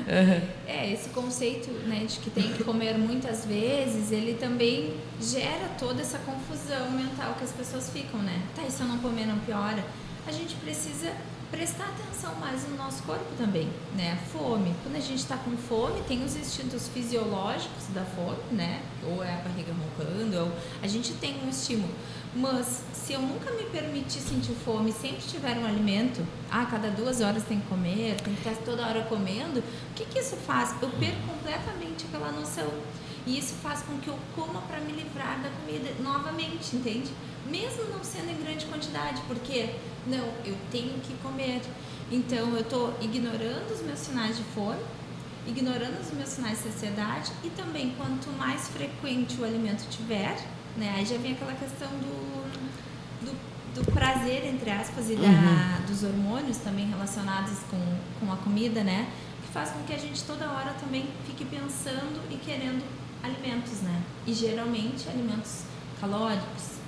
É, 0.08 0.42
é 0.66 0.92
esse 0.92 1.10
conceito 1.10 1.70
né, 1.86 2.04
de 2.06 2.18
que 2.18 2.30
tem 2.30 2.52
que 2.52 2.64
comer 2.64 2.98
muitas 2.98 3.44
vezes, 3.44 4.10
ele 4.10 4.34
também 4.34 4.94
gera 5.20 5.68
toda 5.78 6.02
essa 6.02 6.18
confusão 6.18 6.90
mental 6.90 7.34
que 7.38 7.44
as 7.44 7.52
pessoas 7.52 7.88
ficam, 7.90 8.20
né? 8.20 8.42
Tá, 8.56 8.62
e 8.66 8.70
se 8.70 8.80
eu 8.80 8.88
não 8.88 8.98
comer 8.98 9.26
não 9.26 9.38
piora? 9.38 9.84
A 10.26 10.32
gente 10.32 10.54
precisa 10.56 11.12
prestar 11.50 11.84
atenção 11.84 12.34
mais 12.36 12.68
no 12.68 12.76
nosso 12.76 13.02
corpo 13.02 13.26
também, 13.36 13.68
né? 13.96 14.18
Fome. 14.32 14.74
Quando 14.82 14.96
a 14.96 15.00
gente 15.00 15.18
está 15.18 15.36
com 15.36 15.56
fome, 15.56 16.00
tem 16.06 16.24
os 16.24 16.36
instintos 16.36 16.88
fisiológicos 16.88 17.86
da 17.92 18.04
fome, 18.04 18.38
né? 18.52 18.82
Ou 19.04 19.22
é 19.22 19.32
a 19.32 19.36
barriga 19.36 19.72
roncando, 19.72 20.38
ou 20.38 20.52
a 20.80 20.86
gente 20.86 21.12
tem 21.14 21.36
um 21.44 21.48
estímulo. 21.48 21.92
Mas 22.34 22.84
se 22.92 23.12
eu 23.12 23.20
nunca 23.20 23.50
me 23.50 23.64
permitir 23.64 24.20
sentir 24.20 24.54
fome, 24.64 24.92
sempre 24.92 25.22
tiver 25.26 25.58
um 25.58 25.66
alimento, 25.66 26.24
ah, 26.48 26.64
cada 26.64 26.88
duas 26.88 27.20
horas 27.20 27.42
tem 27.42 27.58
que 27.58 27.66
comer, 27.66 28.20
tem 28.20 28.34
que 28.34 28.48
estar 28.48 28.62
toda 28.62 28.86
hora 28.86 29.02
comendo, 29.02 29.58
o 29.58 29.94
que, 29.96 30.04
que 30.04 30.20
isso 30.20 30.36
faz? 30.36 30.70
Eu 30.80 30.88
perco 30.90 31.20
completamente 31.26 32.06
aquela 32.06 32.30
noção. 32.30 32.70
E 33.26 33.36
isso 33.36 33.54
faz 33.54 33.82
com 33.82 33.98
que 33.98 34.08
eu 34.08 34.18
coma 34.34 34.62
para 34.62 34.78
me 34.78 34.92
livrar 34.92 35.40
da 35.42 35.50
comida 35.50 35.90
novamente, 36.02 36.76
entende? 36.76 37.10
Mesmo 37.46 37.84
não 37.92 38.02
sendo 38.04 38.30
em 38.30 38.42
grande 38.42 38.64
quantidade, 38.66 39.20
porque 39.26 39.74
não, 40.06 40.28
eu 40.44 40.56
tenho 40.70 41.00
que 41.00 41.12
comer. 41.22 41.60
Então 42.12 42.54
eu 42.54 42.60
estou 42.60 42.94
ignorando 43.00 43.74
os 43.74 43.82
meus 43.82 43.98
sinais 43.98 44.36
de 44.36 44.44
fome, 44.54 44.80
ignorando 45.46 46.00
os 46.00 46.12
meus 46.12 46.28
sinais 46.28 46.62
de 46.62 46.70
saciedade 46.70 47.32
e 47.42 47.50
também 47.50 47.92
quanto 47.96 48.30
mais 48.38 48.68
frequente 48.68 49.40
o 49.40 49.44
alimento 49.44 49.88
tiver, 49.90 50.36
né? 50.76 50.94
Aí 50.96 51.04
já 51.04 51.16
vem 51.18 51.32
aquela 51.32 51.52
questão 51.52 51.88
do, 51.88 53.26
do, 53.26 53.32
do 53.74 53.92
prazer, 53.92 54.46
entre 54.46 54.70
aspas, 54.70 55.10
e 55.10 55.16
da, 55.16 55.28
uhum. 55.28 55.86
dos 55.86 56.02
hormônios 56.04 56.58
também 56.58 56.88
relacionados 56.88 57.58
com, 57.70 57.80
com 58.18 58.32
a 58.32 58.36
comida, 58.36 58.82
né? 58.82 59.08
Que 59.42 59.52
faz 59.52 59.70
com 59.70 59.82
que 59.84 59.92
a 59.92 59.98
gente 59.98 60.22
toda 60.24 60.50
hora 60.50 60.74
também 60.80 61.06
fique 61.26 61.44
pensando 61.44 62.20
e 62.30 62.36
querendo 62.36 62.82
alimentos, 63.22 63.82
né? 63.82 64.02
E 64.26 64.32
geralmente 64.32 65.08
alimentos 65.08 65.62
calóricos. 66.00 66.80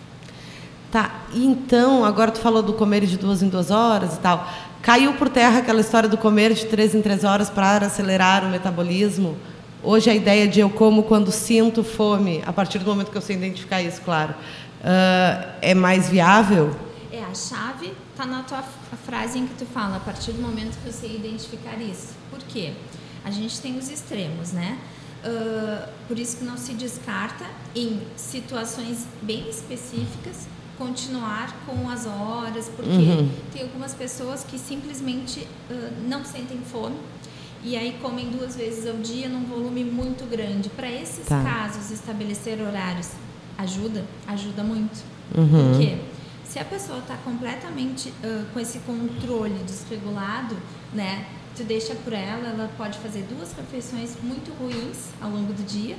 Tá, 0.91 1.23
então, 1.35 2.05
agora 2.05 2.31
tu 2.31 2.39
falou 2.39 2.63
do 2.63 2.75
comer 2.75 3.07
de 3.07 3.17
duas 3.17 3.43
em 3.43 3.49
duas 3.49 3.71
horas 3.71 4.15
e 4.15 4.19
tal. 4.19 4.47
Caiu 4.83 5.15
por 5.15 5.29
terra 5.29 5.61
aquela 5.61 5.81
história 5.81 6.09
do 6.09 6.19
comer 6.19 6.53
de 6.53 6.67
três 6.67 6.95
em 6.95 7.01
três 7.01 7.25
horas 7.25 7.49
para 7.49 7.87
acelerar 7.87 8.45
o 8.45 8.51
metabolismo? 8.51 9.39
Hoje 9.85 10.09
a 10.09 10.15
ideia 10.15 10.47
de 10.47 10.61
eu 10.61 10.71
como 10.71 11.03
quando 11.03 11.33
sinto 11.33 11.83
fome, 11.83 12.41
a 12.47 12.53
partir 12.53 12.79
do 12.79 12.85
momento 12.85 13.11
que 13.11 13.19
eu 13.19 13.23
sei 13.23 13.35
identificar 13.35 13.83
isso, 13.83 14.01
claro, 14.03 14.33
uh, 14.33 15.53
é 15.61 15.75
mais 15.75 16.09
viável? 16.09 16.71
É, 17.11 17.21
a 17.21 17.35
chave 17.35 17.93
está 18.13 18.25
na 18.25 18.45
tua 18.45 18.63
frase 19.05 19.41
em 19.41 19.47
que 19.47 19.55
tu 19.55 19.67
fala, 19.67 19.97
a 19.97 20.01
partir 20.01 20.31
do 20.31 20.41
momento 20.41 20.79
que 20.81 20.87
eu 20.87 20.93
sei 20.93 21.17
identificar 21.17 21.81
isso. 21.81 22.15
Por 22.31 22.39
quê? 22.45 22.75
A 23.25 23.31
gente 23.33 23.61
tem 23.61 23.77
os 23.77 23.91
extremos, 23.91 24.53
né? 24.53 24.79
Uh, 25.25 25.89
por 26.07 26.17
isso 26.17 26.37
que 26.37 26.45
não 26.45 26.57
se 26.57 26.75
descarta 26.75 27.45
em 27.75 28.01
situações 28.17 29.07
bem 29.21 29.49
específicas 29.49 30.47
continuar 30.79 31.55
com 31.67 31.89
as 31.89 32.07
horas, 32.07 32.71
porque 32.75 32.91
uhum. 32.91 33.31
tem 33.53 33.63
algumas 33.63 33.95
pessoas 33.95 34.45
que 34.45 34.59
simplesmente 34.59 35.41
uh, 35.41 36.09
não 36.09 36.25
sentem 36.25 36.59
fome 36.71 36.97
e 37.65 37.77
aí 37.77 37.97
comem 38.03 38.29
duas 38.31 38.57
vezes 38.57 38.87
ao 38.87 38.97
dia 38.97 39.29
num 39.29 39.45
volume 39.45 39.85
muito 39.85 40.29
grande. 40.29 40.69
Para 40.69 40.91
esses 40.91 41.27
tá. 41.27 41.43
casos, 41.43 41.91
estabelecer 41.91 42.61
horários 42.61 43.11
ajuda? 43.57 44.05
Ajuda 44.27 44.63
muito. 44.65 45.03
Uhum. 45.37 45.71
Por 45.73 45.81
quê? 45.81 45.99
Se 46.45 46.59
a 46.59 46.65
pessoa 46.65 46.99
está 46.99 47.17
completamente 47.19 48.09
uh, 48.09 48.45
com 48.53 48.61
esse 48.61 48.79
controle 48.81 49.63
desregulado, 49.65 50.57
né? 50.93 51.27
Tu 51.57 51.65
deixa 51.65 51.95
por 51.95 52.13
ela, 52.13 52.49
ela 52.49 52.71
pode 52.77 52.99
fazer 52.99 53.23
duas 53.29 53.53
refeições 53.53 54.17
muito 54.23 54.53
ruins 54.59 55.11
ao 55.21 55.31
longo 55.31 55.53
do 55.53 55.63
dia 55.63 55.97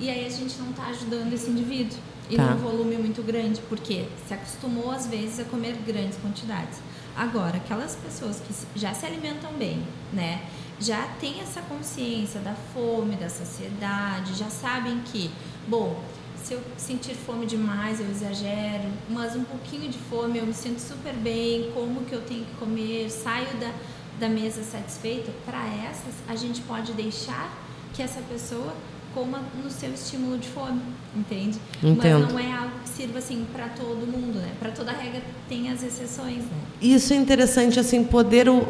e 0.00 0.08
aí 0.08 0.24
a 0.24 0.28
gente 0.28 0.56
não 0.58 0.70
está 0.70 0.86
ajudando 0.86 1.32
esse 1.32 1.50
indivíduo. 1.50 1.98
E 2.30 2.36
tá. 2.36 2.44
num 2.44 2.58
volume 2.58 2.96
muito 2.96 3.22
grande, 3.22 3.58
porque 3.70 4.06
se 4.26 4.34
acostumou 4.34 4.90
às 4.90 5.06
vezes 5.06 5.40
a 5.40 5.44
comer 5.44 5.74
grandes 5.86 6.18
quantidades. 6.18 6.78
Agora, 7.16 7.56
aquelas 7.56 7.96
pessoas 7.96 8.40
que 8.40 8.78
já 8.78 8.92
se 8.92 9.06
alimentam 9.06 9.50
bem, 9.54 9.82
né? 10.12 10.42
Já 10.80 11.06
têm 11.20 11.40
essa 11.40 11.60
consciência 11.62 12.40
da 12.40 12.54
fome, 12.72 13.16
da 13.16 13.28
saciedade, 13.28 14.34
já 14.34 14.48
sabem 14.48 15.00
que, 15.00 15.30
bom, 15.66 16.00
se 16.42 16.54
eu 16.54 16.62
sentir 16.76 17.14
fome 17.14 17.46
demais, 17.46 18.00
eu 18.00 18.08
exagero, 18.08 18.88
mas 19.10 19.34
um 19.34 19.44
pouquinho 19.44 19.90
de 19.90 19.98
fome 19.98 20.38
eu 20.38 20.46
me 20.46 20.54
sinto 20.54 20.80
super 20.80 21.12
bem, 21.12 21.70
como 21.74 22.04
que 22.04 22.12
eu 22.12 22.22
tenho 22.22 22.44
que 22.44 22.54
comer, 22.54 23.10
saio 23.10 23.54
da, 23.58 23.72
da 24.18 24.28
mesa 24.28 24.62
satisfeita. 24.62 25.32
Para 25.44 25.66
essas, 25.66 26.14
a 26.28 26.36
gente 26.36 26.60
pode 26.62 26.92
deixar 26.92 27.52
que 27.92 28.02
essa 28.02 28.20
pessoa 28.22 28.72
coma 29.18 29.40
no 29.62 29.68
seu 29.68 29.92
estímulo 29.92 30.38
de 30.38 30.48
fome, 30.48 30.80
entende? 31.14 31.58
Entendo. 31.82 32.24
Mas 32.24 32.32
não 32.32 32.38
é 32.38 32.52
algo 32.52 32.72
que 32.84 32.88
sirva 32.88 33.18
assim 33.18 33.44
para 33.52 33.66
todo 33.68 34.06
mundo, 34.06 34.38
né? 34.38 34.50
Para 34.60 34.70
toda 34.70 34.92
regra 34.92 35.20
tem 35.48 35.70
as 35.70 35.82
exceções, 35.82 36.44
né? 36.44 36.58
Isso 36.80 37.12
é 37.12 37.16
interessante 37.16 37.80
assim 37.80 38.04
poder 38.04 38.48
uh, 38.48 38.62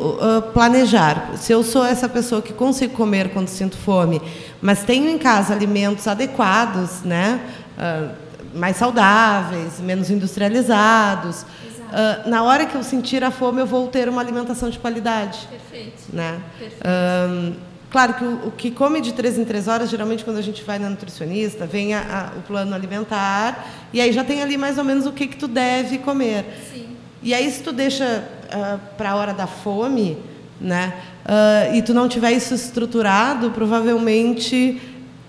planejar. 0.55 1.33
Se 1.37 1.53
eu 1.53 1.63
sou 1.63 1.85
essa 1.85 2.09
pessoa 2.09 2.41
que 2.41 2.55
consigo 2.55 2.95
comer 2.95 3.31
quando 3.31 3.49
sinto 3.49 3.77
fome, 3.77 4.23
mas 4.63 4.83
tenho 4.85 5.11
em 5.11 5.19
casa 5.19 5.53
alimentos 5.53 6.09
adequados, 6.09 7.03
né? 7.03 7.41
Uh, 7.77 8.29
mais 8.59 8.79
saudáveis, 8.79 9.79
menos 9.81 10.11
industrializados. 10.11 11.43
Uh, 11.43 12.29
na 12.29 12.43
hora 12.43 12.65
que 12.65 12.75
eu 12.75 12.83
sentir 12.83 13.23
a 13.23 13.31
fome, 13.31 13.61
eu 13.61 13.67
vou 13.67 13.87
ter 13.89 14.09
uma 14.09 14.23
alimentação 14.23 14.71
de 14.71 14.79
qualidade. 14.79 15.47
Perfeito. 15.51 16.05
Né? 16.11 16.41
Perfeito. 16.59 16.83
Uh, 16.83 17.69
Claro 17.90 18.14
que 18.14 18.24
o, 18.24 18.48
o, 18.48 18.51
que 18.51 18.70
come 18.70 19.01
de 19.01 19.14
três 19.14 19.38
em 19.38 19.44
três 19.44 19.66
horas, 19.66 19.88
geralmente 19.88 20.22
quando 20.22 20.37
a 20.37 20.42
gente 20.42 20.62
vai 20.62 20.79
na 20.79 20.90
nutricionista, 20.90 21.66
vem 21.66 21.94
a, 21.94 22.33
a, 22.35 22.38
o 22.38 22.42
plano 22.42 22.74
alimentar 22.74 23.66
e 23.92 24.01
aí 24.01 24.12
já 24.12 24.22
tem 24.22 24.42
ali 24.42 24.59
mais 24.59 24.77
ou 24.77 24.85
menos 24.85 25.07
o 25.07 25.12
que, 25.12 25.27
que 25.27 25.37
tu 25.37 25.48
deve 25.48 25.98
comer. 25.98 26.44
Sim. 26.70 26.88
E 27.22 27.33
aí 27.33 27.51
se 27.51 27.62
tu 27.62 27.72
deixa 27.72 28.05
uh, 28.05 28.48
ah, 28.53 28.79
para 28.96 29.12
a 29.12 29.16
hora 29.16 29.33
da 29.33 29.46
fome, 29.46 30.18
né, 30.61 30.94
uh, 31.24 31.74
e 31.74 31.83
tu 31.83 31.94
não 31.94 32.09
tiver 32.09 32.33
isso 32.33 32.55
estruturado, 32.55 33.51
provavelmente, 33.53 34.81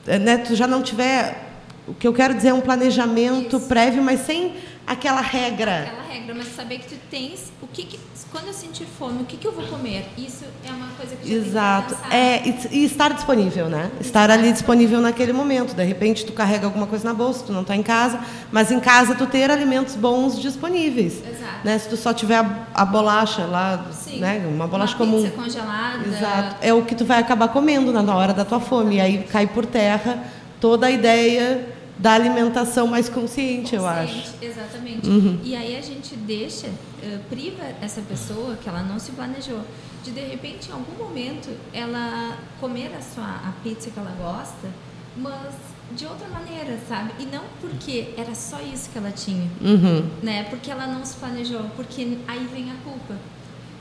né, 0.05 0.37
tu 0.37 0.53
já 0.53 0.67
não 0.67 0.81
tiver, 0.81 1.49
o 1.87 1.93
que 1.93 2.07
eu 2.07 2.13
quero 2.13 2.33
dizer 2.33 2.49
é 2.49 2.53
um 2.53 2.61
planejamento 2.61 3.55
isso. 3.55 3.67
prévio, 3.67 4.03
mas 4.03 4.19
sem 4.25 4.53
aquela 4.89 5.21
regra. 5.21 5.84
Aquela 5.84 6.04
regra, 6.04 6.36
mas 6.36 6.47
saber 6.56 6.80
que 6.80 6.88
tu 6.88 6.99
tens 7.12 7.52
o 7.62 7.67
que, 7.67 7.84
que 7.84 7.99
quando 8.32 8.47
eu 8.47 8.54
sentir 8.54 8.86
fome, 8.86 9.21
o 9.21 9.25
que, 9.25 9.38
que 9.38 9.47
eu 9.47 9.52
vou 9.52 9.65
comer? 9.65 10.06
Isso 10.17 10.45
é 10.63 10.71
uma 10.71 10.88
coisa 10.97 11.15
que 11.15 11.32
Exato. 11.32 11.95
É, 12.12 12.47
e, 12.47 12.80
e 12.80 12.86
estar 12.86 13.13
disponível, 13.13 13.67
né? 13.67 13.91
Estar 13.99 14.30
ali 14.30 14.52
disponível 14.52 15.02
naquele 15.02 15.34
momento. 15.34 15.73
De 15.73 15.84
repente 15.84 16.25
tu 16.25 16.34
carrega 16.34 16.65
alguma 16.65 16.86
coisa 16.86 17.08
na 17.08 17.13
bolsa, 17.13 17.45
tu 17.45 17.52
não 17.52 17.62
está 17.62 17.75
em 17.75 17.84
casa, 17.84 18.19
mas 18.52 18.71
em 18.71 18.80
casa 18.80 19.15
tu 19.15 19.25
ter 19.25 19.49
alimentos 19.49 19.95
bons 19.95 20.39
disponíveis. 20.39 21.23
Exato. 21.25 21.65
Né? 21.65 21.78
Se 21.78 21.89
tu 21.89 21.97
só 21.97 22.13
tiver 22.13 22.38
a, 22.38 22.67
a 22.73 22.86
bolacha 22.86 23.45
lá, 23.45 23.88
Sim. 23.91 24.19
né? 24.19 24.45
Uma 24.47 24.67
bolacha 24.67 24.95
uma 24.95 25.06
comum. 25.06 25.30
Congelada. 25.32 26.08
Exato. 26.08 26.56
É 26.62 26.73
o 26.73 26.84
que 26.84 26.95
tu 26.95 27.06
vai 27.06 27.19
acabar 27.19 27.47
comendo 27.47 27.91
na 27.91 28.15
hora 28.15 28.34
da 28.34 28.45
tua 28.45 28.60
fome. 28.60 28.97
E 28.97 29.02
aí 29.02 29.23
cai 29.23 29.47
por 29.47 29.65
terra 29.65 30.23
toda 30.60 30.88
a 30.88 30.91
ideia 30.91 31.78
da 31.99 32.13
alimentação 32.13 32.88
mais 32.88 33.09
consciente, 33.09 33.75
eu 33.75 33.83
Consciente, 33.83 34.19
acho. 34.19 34.35
Exatamente. 34.41 35.07
Uhum. 35.07 35.39
E 35.43 35.53
aí 35.55 35.77
a 35.77 35.81
gente 35.81 36.15
deixa, 36.15 36.67
eh, 37.03 37.19
priva 37.29 37.62
essa 37.81 38.01
pessoa 38.01 38.55
que 38.55 38.67
ela 38.69 38.81
não 38.81 38.97
se 38.97 39.12
planejou, 39.12 39.62
de 40.03 40.12
de 40.12 40.21
repente, 40.21 40.69
em 40.69 40.71
algum 40.71 40.95
momento, 41.03 41.49
ela 41.73 42.38
comer 42.62 42.89
a 42.97 43.01
sua 43.01 43.25
a 43.25 43.51
pizza 43.62 43.89
que 43.91 43.99
ela 43.99 44.15
gosta, 44.17 44.69
mas 45.17 45.53
de 45.93 46.05
outra 46.05 46.27
maneira, 46.29 46.79
sabe? 46.88 47.12
E 47.19 47.25
não 47.25 47.43
porque 47.59 48.13
era 48.15 48.33
só 48.33 48.59
isso 48.62 48.89
que 48.91 48.97
ela 48.97 49.12
tinha, 49.12 49.49
Uhum. 49.59 50.09
né? 50.23 50.43
Porque 50.49 50.71
ela 50.71 50.88
não 50.88 51.03
se 51.03 51.15
planejou, 51.17 51.63
porque 51.75 52.17
aí 52.27 52.47
vem 52.53 52.71
a 52.71 52.75
culpa. 52.83 53.15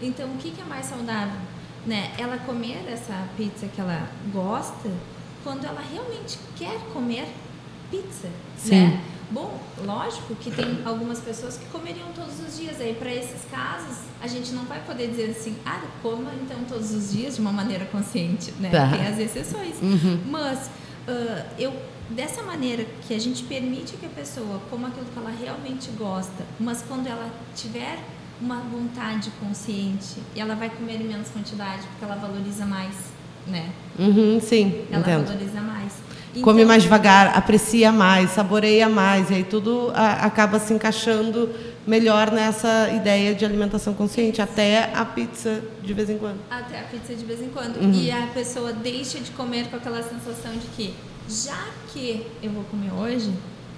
Então, 0.02 0.26
o 0.30 0.36
que, 0.38 0.50
que 0.50 0.60
é 0.60 0.64
mais 0.64 0.86
saudável? 0.86 1.38
Né? 1.86 2.10
Ela 2.18 2.36
comer 2.38 2.84
essa 2.92 3.14
pizza 3.36 3.66
que 3.68 3.80
ela 3.80 4.08
gosta 4.32 4.90
quando 5.44 5.64
ela 5.64 5.80
realmente 5.92 6.36
quer 6.56 6.78
comer 6.92 7.26
pizza, 7.90 8.28
Sim. 8.56 8.70
né? 8.88 9.00
Bom, 9.30 9.60
lógico 9.84 10.34
que 10.36 10.50
tem 10.50 10.80
algumas 10.86 11.18
pessoas 11.20 11.58
que 11.58 11.66
comeriam 11.66 12.08
todos 12.14 12.40
os 12.40 12.56
dias. 12.58 12.80
Aí, 12.80 12.94
para 12.94 13.12
esses 13.12 13.44
casos, 13.50 13.98
a 14.22 14.26
gente 14.26 14.52
não 14.52 14.64
vai 14.64 14.80
poder 14.80 15.08
dizer 15.08 15.36
assim, 15.38 15.54
ah, 15.66 15.82
coma 16.02 16.32
então 16.42 16.56
todos 16.66 16.92
os 16.92 17.12
dias 17.12 17.34
de 17.34 17.40
uma 17.42 17.52
maneira 17.52 17.84
consciente, 17.86 18.52
né? 18.58 18.70
Tá. 18.70 18.88
Tem 18.90 19.06
as 19.06 19.18
exceções. 19.18 19.76
Uhum. 19.82 20.22
Mas 20.30 20.70
ah, 21.06 21.44
eu 21.58 21.72
dessa 22.10 22.42
maneira 22.42 22.86
que 23.06 23.14
a 23.14 23.18
gente 23.18 23.42
permite 23.44 23.96
que 23.96 24.06
a 24.06 24.08
pessoa 24.08 24.60
coma 24.70 24.88
aquilo 24.88 25.06
que 25.06 25.18
ela 25.18 25.30
realmente 25.30 25.90
gosta, 25.98 26.44
mas 26.58 26.82
quando 26.88 27.06
ela 27.06 27.30
tiver 27.54 27.98
uma 28.40 28.60
vontade 28.60 29.30
consciente, 29.40 30.16
ela 30.34 30.54
vai 30.54 30.70
comer 30.70 31.00
em 31.00 31.04
menos 31.08 31.28
quantidade 31.28 31.82
porque 31.88 32.04
ela 32.04 32.14
valoriza 32.14 32.64
mais, 32.64 32.94
né? 33.46 33.70
Uhum, 33.98 34.40
sim, 34.40 34.86
Ela 34.90 35.00
entendo. 35.00 35.26
valoriza 35.26 35.60
mais. 35.60 35.92
Come 36.42 36.60
Então, 36.62 36.68
mais 36.68 36.82
devagar, 36.82 37.36
aprecia 37.36 37.90
mais, 37.90 38.30
saboreia 38.30 38.88
mais, 38.88 39.30
e 39.30 39.34
aí 39.34 39.44
tudo 39.44 39.90
a- 39.94 40.24
acaba 40.26 40.58
se 40.60 40.72
encaixando 40.72 41.48
melhor 41.86 42.30
nessa 42.30 42.90
ideia 42.90 43.34
de 43.34 43.44
alimentação 43.44 43.94
consciente, 43.94 44.40
até 44.42 44.90
a 44.94 45.04
pizza 45.04 45.62
de 45.82 45.94
vez 45.94 46.10
em 46.10 46.18
quando. 46.18 46.38
Até 46.50 46.80
a 46.80 46.82
pizza 46.84 47.14
de 47.14 47.24
vez 47.24 47.40
em 47.40 47.48
quando. 47.48 47.76
Uhum. 47.78 47.92
E 47.92 48.10
a 48.10 48.26
pessoa 48.34 48.72
deixa 48.72 49.18
de 49.20 49.30
comer 49.30 49.68
com 49.68 49.76
aquela 49.76 50.02
sensação 50.02 50.52
de 50.52 50.66
que, 50.76 50.94
já 51.28 51.64
que 51.92 52.26
eu 52.42 52.50
vou 52.50 52.64
comer 52.64 52.92
hoje, 52.92 53.32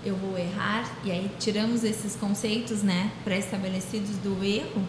eu 0.05 0.17
vou 0.17 0.37
errar, 0.37 0.91
e 1.05 1.11
aí 1.13 1.31
tiramos 1.39 1.85
esses 1.85 2.17
conceitos 2.17 2.83
né, 2.83 3.11
pré-estabelecidos 3.23 4.17
do 4.25 4.43
erro, 4.45 4.83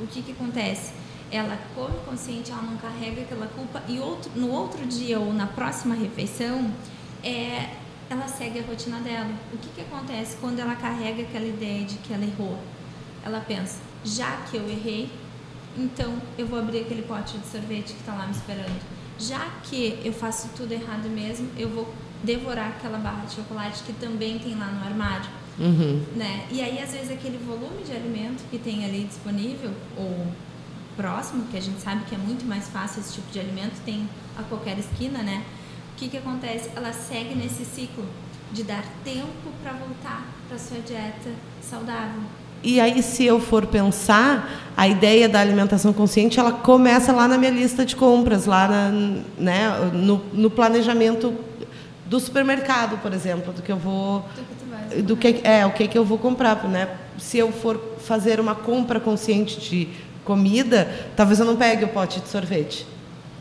o 0.00 0.06
que, 0.06 0.22
que 0.22 0.32
acontece? 0.32 0.92
Ela 1.30 1.58
come 1.74 1.94
consciente, 2.06 2.50
ela 2.50 2.62
não 2.62 2.76
carrega 2.76 3.22
aquela 3.22 3.46
culpa, 3.48 3.82
e 3.88 3.98
outro, 3.98 4.30
no 4.34 4.50
outro 4.50 4.84
dia 4.86 5.18
ou 5.20 5.32
na 5.32 5.46
próxima 5.46 5.94
refeição, 5.94 6.70
é, 7.22 7.70
ela 8.10 8.26
segue 8.28 8.58
a 8.60 8.62
rotina 8.62 8.98
dela. 9.00 9.30
O 9.52 9.58
que, 9.58 9.68
que 9.74 9.80
acontece 9.80 10.36
quando 10.40 10.58
ela 10.58 10.74
carrega 10.76 11.22
aquela 11.22 11.46
ideia 11.46 11.84
de 11.84 11.96
que 11.96 12.12
ela 12.12 12.24
errou? 12.24 12.58
Ela 13.24 13.40
pensa, 13.40 13.78
já 14.04 14.36
que 14.50 14.56
eu 14.56 14.68
errei, 14.68 15.08
então 15.76 16.14
eu 16.36 16.46
vou 16.46 16.58
abrir 16.58 16.80
aquele 16.80 17.02
pote 17.02 17.38
de 17.38 17.46
sorvete 17.46 17.92
que 17.94 18.00
está 18.00 18.14
lá 18.14 18.26
me 18.26 18.32
esperando. 18.32 18.80
Já 19.18 19.46
que 19.64 20.00
eu 20.04 20.12
faço 20.12 20.48
tudo 20.56 20.72
errado 20.72 21.08
mesmo, 21.08 21.48
eu 21.56 21.68
vou 21.68 21.92
devorar 22.22 22.68
aquela 22.68 22.98
barra 22.98 23.24
de 23.24 23.34
chocolate 23.34 23.82
que 23.84 23.92
também 23.94 24.38
tem 24.38 24.54
lá 24.56 24.66
no 24.66 24.84
armário, 24.84 25.28
Uhum. 25.58 26.02
né? 26.16 26.46
E 26.50 26.62
aí 26.62 26.78
às 26.82 26.92
vezes 26.92 27.10
aquele 27.10 27.36
volume 27.36 27.84
de 27.84 27.92
alimento 27.92 28.42
que 28.50 28.58
tem 28.58 28.84
ali 28.86 29.04
disponível 29.04 29.70
ou 29.98 30.26
próximo, 30.96 31.44
que 31.50 31.56
a 31.58 31.60
gente 31.60 31.78
sabe 31.80 32.04
que 32.06 32.14
é 32.14 32.18
muito 32.18 32.46
mais 32.46 32.68
fácil 32.68 33.00
esse 33.00 33.14
tipo 33.14 33.30
de 33.30 33.38
alimento, 33.38 33.74
tem 33.84 34.08
a 34.38 34.42
qualquer 34.44 34.78
esquina, 34.78 35.22
né? 35.22 35.44
O 36.02 36.04
que 36.04 36.10
que 36.10 36.18
acontece? 36.18 36.68
Ela 36.74 36.92
segue 36.92 37.32
nesse 37.32 37.64
ciclo 37.64 38.04
de 38.50 38.64
dar 38.64 38.82
tempo 39.04 39.28
para 39.62 39.70
voltar 39.70 40.26
para 40.48 40.58
sua 40.58 40.78
dieta 40.80 41.30
saudável. 41.62 42.22
E 42.60 42.80
aí, 42.80 43.00
se 43.04 43.24
eu 43.24 43.38
for 43.38 43.66
pensar, 43.66 44.72
a 44.76 44.88
ideia 44.88 45.28
da 45.28 45.38
alimentação 45.38 45.92
consciente, 45.92 46.40
ela 46.40 46.50
começa 46.50 47.12
lá 47.12 47.28
na 47.28 47.38
minha 47.38 47.52
lista 47.52 47.86
de 47.86 47.94
compras, 47.94 48.46
lá 48.46 48.66
na, 48.66 48.90
né, 49.38 49.90
no, 49.92 50.20
no 50.32 50.50
planejamento 50.50 51.32
do 52.06 52.18
supermercado, 52.18 53.00
por 53.00 53.12
exemplo, 53.12 53.52
do 53.52 53.62
que 53.62 53.70
eu 53.70 53.76
vou 53.78 54.24
que 54.90 55.02
do 55.02 55.16
que 55.16 55.40
é 55.44 55.64
o 55.64 55.70
que 55.70 55.86
que 55.86 55.96
eu 55.96 56.04
vou 56.04 56.18
comprar, 56.18 56.64
né? 56.64 56.96
Se 57.16 57.38
eu 57.38 57.52
for 57.52 57.80
fazer 58.00 58.40
uma 58.40 58.56
compra 58.56 58.98
consciente 58.98 59.60
de 59.60 59.88
comida, 60.24 60.92
talvez 61.14 61.38
eu 61.38 61.46
não 61.46 61.54
pegue 61.54 61.84
o 61.84 61.88
pote 61.88 62.18
de 62.18 62.28
sorvete. 62.28 62.90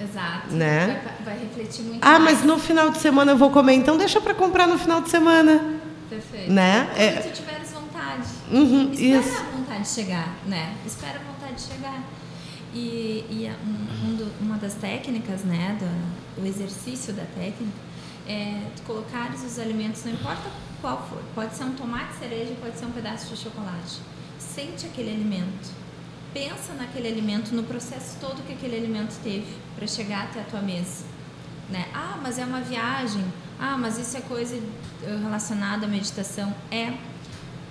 Exato. 0.04 0.54
Né? 0.54 1.02
Vai, 1.04 1.36
vai 1.36 1.44
refletir 1.46 1.84
muito 1.84 2.04
Ah, 2.04 2.20
mais. 2.20 2.38
mas 2.40 2.44
no 2.46 2.58
final 2.60 2.90
de 2.90 2.98
semana 3.00 3.32
eu 3.34 3.38
vou 3.38 3.52
comer, 3.52 3.74
então 3.74 3.98
deixa 3.98 4.20
para 4.22 4.34
comprar 4.34 4.68
no 4.68 4.78
final 4.78 5.02
de 5.02 5.10
semana, 5.10 5.80
Perfeito. 6.10 6.52
né? 6.52 6.90
É, 6.96 7.12
tu 7.22 7.32
tiveres 7.34 7.72
vontade. 7.72 8.28
uhum, 8.52 8.92
Espera 8.92 9.20
isso. 9.20 9.38
a 9.40 9.44
vontade 9.58 9.88
chegar, 9.88 10.30
né? 10.48 10.74
Espera 10.86 11.20
a 11.20 11.32
vontade 11.32 11.62
chegar. 11.62 12.02
E, 12.74 13.26
e 13.30 13.48
a- 13.48 13.56
um- 13.68 14.10
um 14.12 14.16
do- 14.16 14.32
uma 14.42 14.58
das 14.58 14.74
técnicas, 14.76 15.44
né, 15.44 15.78
do, 15.80 16.42
o 16.42 16.46
exercício 16.46 17.14
da 17.14 17.24
técnica, 17.36 17.74
é 18.28 18.62
tu 18.76 18.84
colocares 18.84 19.44
os 19.44 19.60
alimentos, 19.60 20.04
não 20.06 20.14
importa 20.14 20.50
qual 20.80 21.06
for, 21.10 21.22
pode 21.36 21.54
ser 21.54 21.66
um 21.66 21.74
tomate 21.74 22.14
cereja, 22.18 22.54
pode 22.62 22.78
ser 22.78 22.86
um 22.86 22.92
pedaço 22.92 23.28
de 23.28 23.36
chocolate. 23.42 24.00
Sente 24.40 24.86
aquele 24.86 25.10
alimento. 25.12 25.70
Pensa 26.34 26.74
naquele 26.74 27.08
alimento, 27.08 27.54
no 27.54 27.64
processo 27.64 28.18
todo 28.20 28.46
que 28.46 28.54
aquele 28.54 28.78
alimento 28.78 29.20
teve 29.22 29.54
para 29.76 29.86
chegar 29.86 30.26
até 30.26 30.42
a 30.42 30.44
tua 30.44 30.62
mesa. 30.62 31.04
Né? 31.70 31.88
Ah, 31.94 32.20
mas 32.22 32.38
é 32.38 32.46
uma 32.46 32.62
viagem. 32.62 33.24
Ah, 33.60 33.78
mas 33.78 33.98
isso 33.98 34.16
é 34.18 34.22
coisa 34.22 34.56
eh, 34.56 35.20
relacionada 35.22 35.86
à 35.86 35.90
meditação. 35.90 36.54
É, 36.72 36.94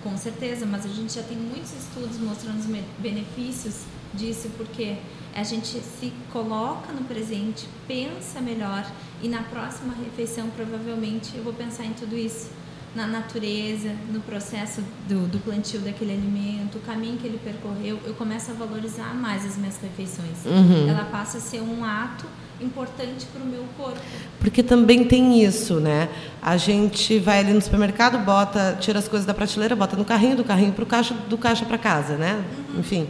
com 0.03 0.16
certeza, 0.16 0.66
mas 0.66 0.85
a 0.85 0.88
gente 0.88 1.14
já 1.14 1.23
tem 1.23 1.37
muitos 1.37 1.73
estudos 1.73 2.18
mostrando 2.18 2.59
os 2.59 2.66
benefícios 2.99 3.85
disso, 4.14 4.51
porque 4.57 4.96
a 5.35 5.42
gente 5.42 5.81
se 5.81 6.12
coloca 6.33 6.92
no 6.92 7.05
presente, 7.05 7.68
pensa 7.87 8.40
melhor 8.40 8.85
e 9.23 9.29
na 9.29 9.42
próxima 9.42 9.94
refeição 9.94 10.49
provavelmente 10.51 11.37
eu 11.37 11.44
vou 11.44 11.53
pensar 11.53 11.85
em 11.85 11.92
tudo 11.92 12.16
isso. 12.16 12.51
Na 12.94 13.07
natureza, 13.07 13.90
no 14.12 14.20
processo 14.20 14.83
do, 15.09 15.29
do 15.29 15.38
plantio 15.38 15.81
daquele 15.81 16.12
alimento, 16.12 16.79
o 16.79 16.81
caminho 16.81 17.16
que 17.18 17.26
ele 17.26 17.38
percorreu, 17.42 18.00
eu 18.05 18.14
começo 18.14 18.50
a 18.50 18.55
valorizar 18.55 19.14
mais 19.14 19.46
as 19.46 19.57
minhas 19.57 19.79
refeições. 19.81 20.44
Uhum. 20.44 20.88
Ela 20.88 21.05
passa 21.05 21.38
a 21.38 21.40
ser 21.40 21.61
um 21.61 21.85
ato 21.85 22.26
importante 22.61 23.26
para 23.26 23.42
o 23.42 23.46
meu 23.46 23.64
corpo. 23.76 24.00
Porque 24.38 24.62
também 24.62 25.05
tem 25.05 25.42
isso, 25.42 25.81
né? 25.81 26.09
A 26.42 26.57
gente 26.57 27.18
vai 27.18 27.38
ali 27.40 27.53
no 27.53 27.61
supermercado, 27.61 28.18
bota, 28.18 28.76
tira 28.81 28.98
as 28.98 29.09
coisas 29.09 29.26
da 29.26 29.35
prateleira, 29.35 29.74
bota 29.74 29.96
no 29.96 30.05
carrinho, 30.05 30.37
do 30.37 30.44
carrinho 30.44 30.72
para 30.72 30.85
o 30.85 30.87
caixa, 30.87 31.14
do 31.29 31.38
caixa 31.38 31.64
para 31.64 31.79
casa, 31.79 32.16
né? 32.16 32.44
Enfim, 32.76 33.09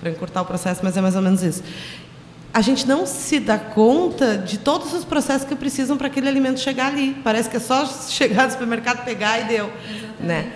para 0.00 0.10
encurtar 0.10 0.42
o 0.42 0.44
processo, 0.44 0.80
mas 0.82 0.96
é 0.96 1.00
mais 1.00 1.16
ou 1.16 1.22
menos 1.22 1.42
isso. 1.42 1.62
A 2.54 2.60
gente 2.60 2.86
não 2.86 3.06
se 3.06 3.40
dá 3.40 3.58
conta 3.58 4.36
de 4.36 4.58
todos 4.58 4.92
os 4.92 5.04
processos 5.04 5.48
que 5.48 5.56
precisam 5.56 5.96
para 5.96 6.08
aquele 6.08 6.28
alimento 6.28 6.60
chegar 6.60 6.88
ali. 6.88 7.16
Parece 7.24 7.48
que 7.48 7.56
é 7.56 7.60
só 7.60 7.86
chegar 7.86 8.44
no 8.44 8.52
supermercado, 8.52 9.04
pegar 9.04 9.40
e 9.40 9.44
deu, 9.44 9.72
né? 10.20 10.52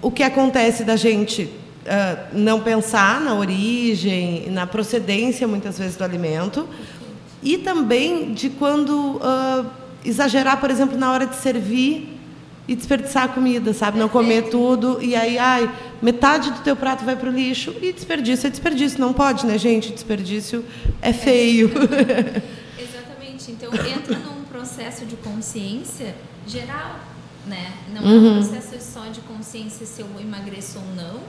O 0.00 0.10
que 0.10 0.22
acontece 0.22 0.82
da 0.82 0.96
gente 0.96 1.50
ah, 1.86 2.28
não 2.32 2.60
pensar 2.60 3.20
na 3.20 3.34
origem, 3.34 4.50
na 4.50 4.66
procedência 4.66 5.48
muitas 5.48 5.78
vezes 5.78 5.96
do 5.96 6.04
alimento 6.04 6.68
e 7.42 7.58
também 7.58 8.32
de 8.32 8.50
quando 8.50 9.18
ah, 9.22 9.64
exagerar, 10.04 10.60
por 10.60 10.70
exemplo, 10.70 10.96
na 10.98 11.12
hora 11.12 11.26
de 11.26 11.36
servir 11.36 12.18
e 12.68 12.74
desperdiçar 12.74 13.24
a 13.24 13.28
comida, 13.28 13.72
sabe? 13.72 13.98
Não 13.98 14.08
comer 14.08 14.50
tudo 14.50 15.02
e 15.02 15.16
aí, 15.16 15.36
ai, 15.36 15.70
metade 16.02 16.50
do 16.50 16.60
teu 16.60 16.74
prato 16.76 17.04
vai 17.04 17.16
para 17.16 17.28
o 17.28 17.32
lixo 17.32 17.74
e 17.80 17.92
desperdício 17.92 18.46
é 18.46 18.50
desperdício. 18.50 18.98
Não 19.00 19.12
pode, 19.12 19.46
né, 19.46 19.58
gente? 19.58 19.92
Desperdício 19.92 20.64
é 21.02 21.12
feio. 21.12 21.70
Exatamente. 22.78 23.50
Então 23.52 23.70
entra 23.74 24.18
num 24.18 24.44
processo 24.44 25.04
de 25.04 25.16
consciência 25.16 26.14
geral, 26.46 27.00
né? 27.46 27.72
Não 27.94 28.02
é 28.02 28.04
Uhum. 28.14 28.38
um 28.38 28.46
processo 28.48 28.92
só 28.92 29.06
de 29.06 29.20
consciência 29.20 29.86
se 29.86 30.00
eu 30.00 30.08
emagreço 30.20 30.78
ou 30.78 30.94
não, 30.94 31.20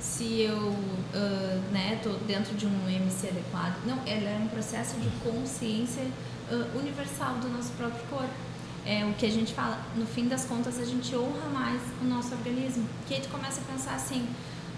se 0.00 0.42
eu 0.42 0.74
ah, 1.14 1.58
né, 1.72 1.98
tô 2.02 2.10
dentro 2.26 2.54
de 2.54 2.66
um 2.66 2.88
MC 2.88 3.28
adequado. 3.28 3.74
Não, 3.86 3.98
ela 4.06 4.28
é 4.30 4.38
um 4.42 4.48
processo 4.48 4.96
de 4.96 5.08
consciência 5.28 6.02
ah, 6.50 6.66
universal 6.78 7.34
do 7.36 7.48
nosso 7.48 7.70
próprio 7.72 8.02
corpo. 8.10 8.47
É 8.88 9.04
o 9.04 9.12
que 9.12 9.26
a 9.26 9.30
gente 9.30 9.52
fala, 9.52 9.78
no 9.94 10.06
fim 10.06 10.28
das 10.28 10.46
contas 10.46 10.78
a 10.80 10.84
gente 10.84 11.14
honra 11.14 11.50
mais 11.52 11.78
o 12.00 12.06
nosso 12.06 12.32
organismo. 12.34 12.88
Que 13.06 13.14
aí 13.14 13.20
tu 13.20 13.28
começa 13.28 13.60
a 13.60 13.64
pensar 13.70 13.94
assim, 13.94 14.26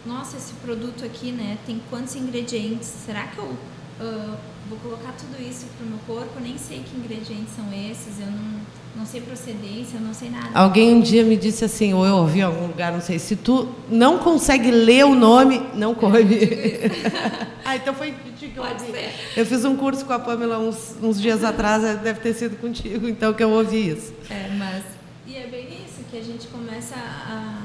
nossa, 0.04 0.36
esse 0.36 0.52
produto 0.54 1.04
aqui, 1.04 1.30
né, 1.30 1.56
tem 1.64 1.80
quantos 1.88 2.16
ingredientes? 2.16 2.88
Será 2.88 3.28
que 3.28 3.38
eu 3.38 3.44
uh, 3.44 4.36
vou 4.70 4.78
colocar 4.78 5.12
tudo 5.12 5.36
isso 5.42 5.66
pro 5.76 5.84
meu 5.84 5.98
corpo? 6.06 6.40
Nem 6.40 6.56
sei 6.56 6.78
que 6.78 6.96
ingredientes 6.96 7.54
são 7.56 7.66
esses, 7.72 8.20
eu 8.20 8.26
não, 8.26 8.60
não 8.96 9.04
sei 9.04 9.20
procedência, 9.20 9.96
eu 9.96 10.00
não 10.00 10.14
sei 10.14 10.30
nada. 10.30 10.50
Alguém 10.54 10.94
um 10.94 11.00
dia 11.00 11.24
me 11.24 11.36
disse 11.36 11.64
assim, 11.64 11.92
ou 11.92 12.06
eu 12.06 12.14
ouvi 12.14 12.38
em 12.38 12.42
algum 12.42 12.68
lugar, 12.68 12.92
não 12.92 13.00
sei, 13.00 13.18
se 13.18 13.34
tu 13.34 13.68
não 13.90 14.18
consegue 14.18 14.70
ler 14.70 15.04
o 15.04 15.14
nome, 15.14 15.60
não 15.74 15.92
come. 15.92 16.20
ah, 17.64 17.74
então 17.74 17.92
foi 17.92 18.12
contigo 18.12 18.62
Pode 18.62 18.82
ser. 18.82 19.12
Eu 19.36 19.44
fiz 19.44 19.64
um 19.64 19.76
curso 19.76 20.04
com 20.04 20.12
a 20.12 20.18
Pamela 20.18 20.58
uns, 20.58 20.96
uns 21.02 21.20
dias 21.20 21.42
atrás, 21.42 21.82
deve 22.00 22.20
ter 22.20 22.34
sido 22.34 22.56
contigo, 22.56 23.08
então 23.08 23.34
que 23.34 23.42
eu 23.42 23.50
ouvi 23.50 23.90
isso. 23.90 24.12
É, 24.30 24.50
mas. 24.56 24.84
E 25.26 25.36
é 25.36 25.46
bem 25.46 25.66
isso, 25.84 26.04
que 26.10 26.18
a 26.18 26.22
gente 26.22 26.46
começa 26.48 26.94
a 26.96 27.62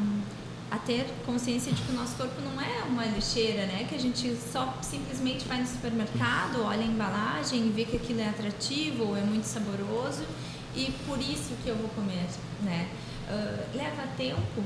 ter 0.86 1.06
consciência 1.26 1.72
de 1.72 1.82
que 1.82 1.92
o 1.92 1.96
nosso 1.96 2.16
corpo 2.16 2.40
não 2.42 2.62
é 2.62 2.84
uma 2.84 3.06
lixeira, 3.06 3.66
né? 3.66 3.86
Que 3.90 3.96
a 3.96 4.00
gente 4.00 4.36
só 4.36 4.78
simplesmente 4.82 5.46
vai 5.46 5.60
no 5.60 5.68
supermercado, 5.68 6.64
olha 6.64 6.82
a 6.82 6.86
embalagem 6.86 7.68
e 7.68 7.70
vê 7.70 7.86
que 7.86 7.98
aquilo 7.98 8.22
é 8.22 8.30
atrativo 8.30 9.06
ou 9.06 9.18
é 9.18 9.22
muito 9.22 9.46
saboroso 9.46 10.24
e 10.76 10.92
por 11.08 11.20
isso 11.20 11.56
que 11.64 11.70
eu 11.70 11.76
vou 11.76 11.90
comer, 11.90 12.26
né? 12.62 12.90
Ah, 13.28 13.66
leva 13.74 14.04
tempo? 14.18 14.64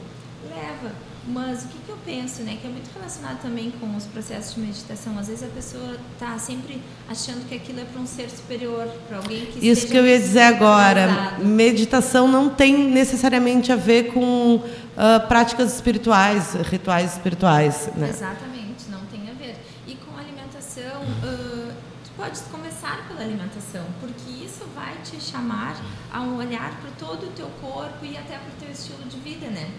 Leva. 0.47 0.93
Mas 1.27 1.63
o 1.63 1.67
que, 1.67 1.77
que 1.79 1.89
eu 1.89 1.97
penso, 2.03 2.41
né? 2.41 2.57
Que 2.59 2.67
é 2.67 2.69
muito 2.69 2.89
relacionado 2.93 3.41
também 3.41 3.71
com 3.71 3.95
os 3.95 4.05
processos 4.05 4.55
de 4.55 4.61
meditação. 4.61 5.17
Às 5.19 5.27
vezes 5.27 5.43
a 5.43 5.47
pessoa 5.47 5.97
está 6.13 6.37
sempre 6.39 6.81
achando 7.07 7.47
que 7.47 7.55
aquilo 7.55 7.81
é 7.81 7.83
para 7.83 8.01
um 8.01 8.07
ser 8.07 8.29
superior, 8.29 8.87
para 9.07 9.17
alguém 9.17 9.45
que 9.45 9.67
Isso 9.67 9.87
que 9.87 9.95
eu 9.95 10.05
ia 10.05 10.17
dizer 10.17 10.41
agora. 10.41 11.37
Meditação 11.39 12.27
não 12.27 12.49
tem 12.49 12.89
necessariamente 12.89 13.71
a 13.71 13.75
ver 13.75 14.13
com 14.13 14.63
ah, 14.97 15.19
práticas 15.19 15.75
espirituais, 15.75 16.53
rituais 16.53 17.13
espirituais. 17.13 17.89
Né? 17.95 18.09
Exatamente, 18.09 18.89
não 18.89 19.01
tem 19.05 19.29
a 19.29 19.33
ver. 19.33 19.55
E 19.87 19.95
com 19.95 20.17
alimentação, 20.17 21.03
ah, 21.23 21.71
tu 22.03 22.11
pode 22.17 22.39
começar 22.51 23.07
pela 23.07 23.21
alimentação, 23.21 23.85
porque 23.99 24.31
isso 24.43 24.65
vai 24.73 24.95
te 25.03 25.21
chamar 25.21 25.79
a 26.11 26.21
um 26.21 26.37
olhar 26.37 26.79
para 26.81 26.91
todo 26.97 27.27
o 27.27 27.31
teu 27.31 27.49
corpo 27.61 28.03
e 28.03 28.17
até 28.17 28.37
para 28.37 28.49
o 28.49 28.59
teu 28.59 28.71
estilo 28.71 29.03
de 29.07 29.17
vida, 29.19 29.47
né? 29.47 29.69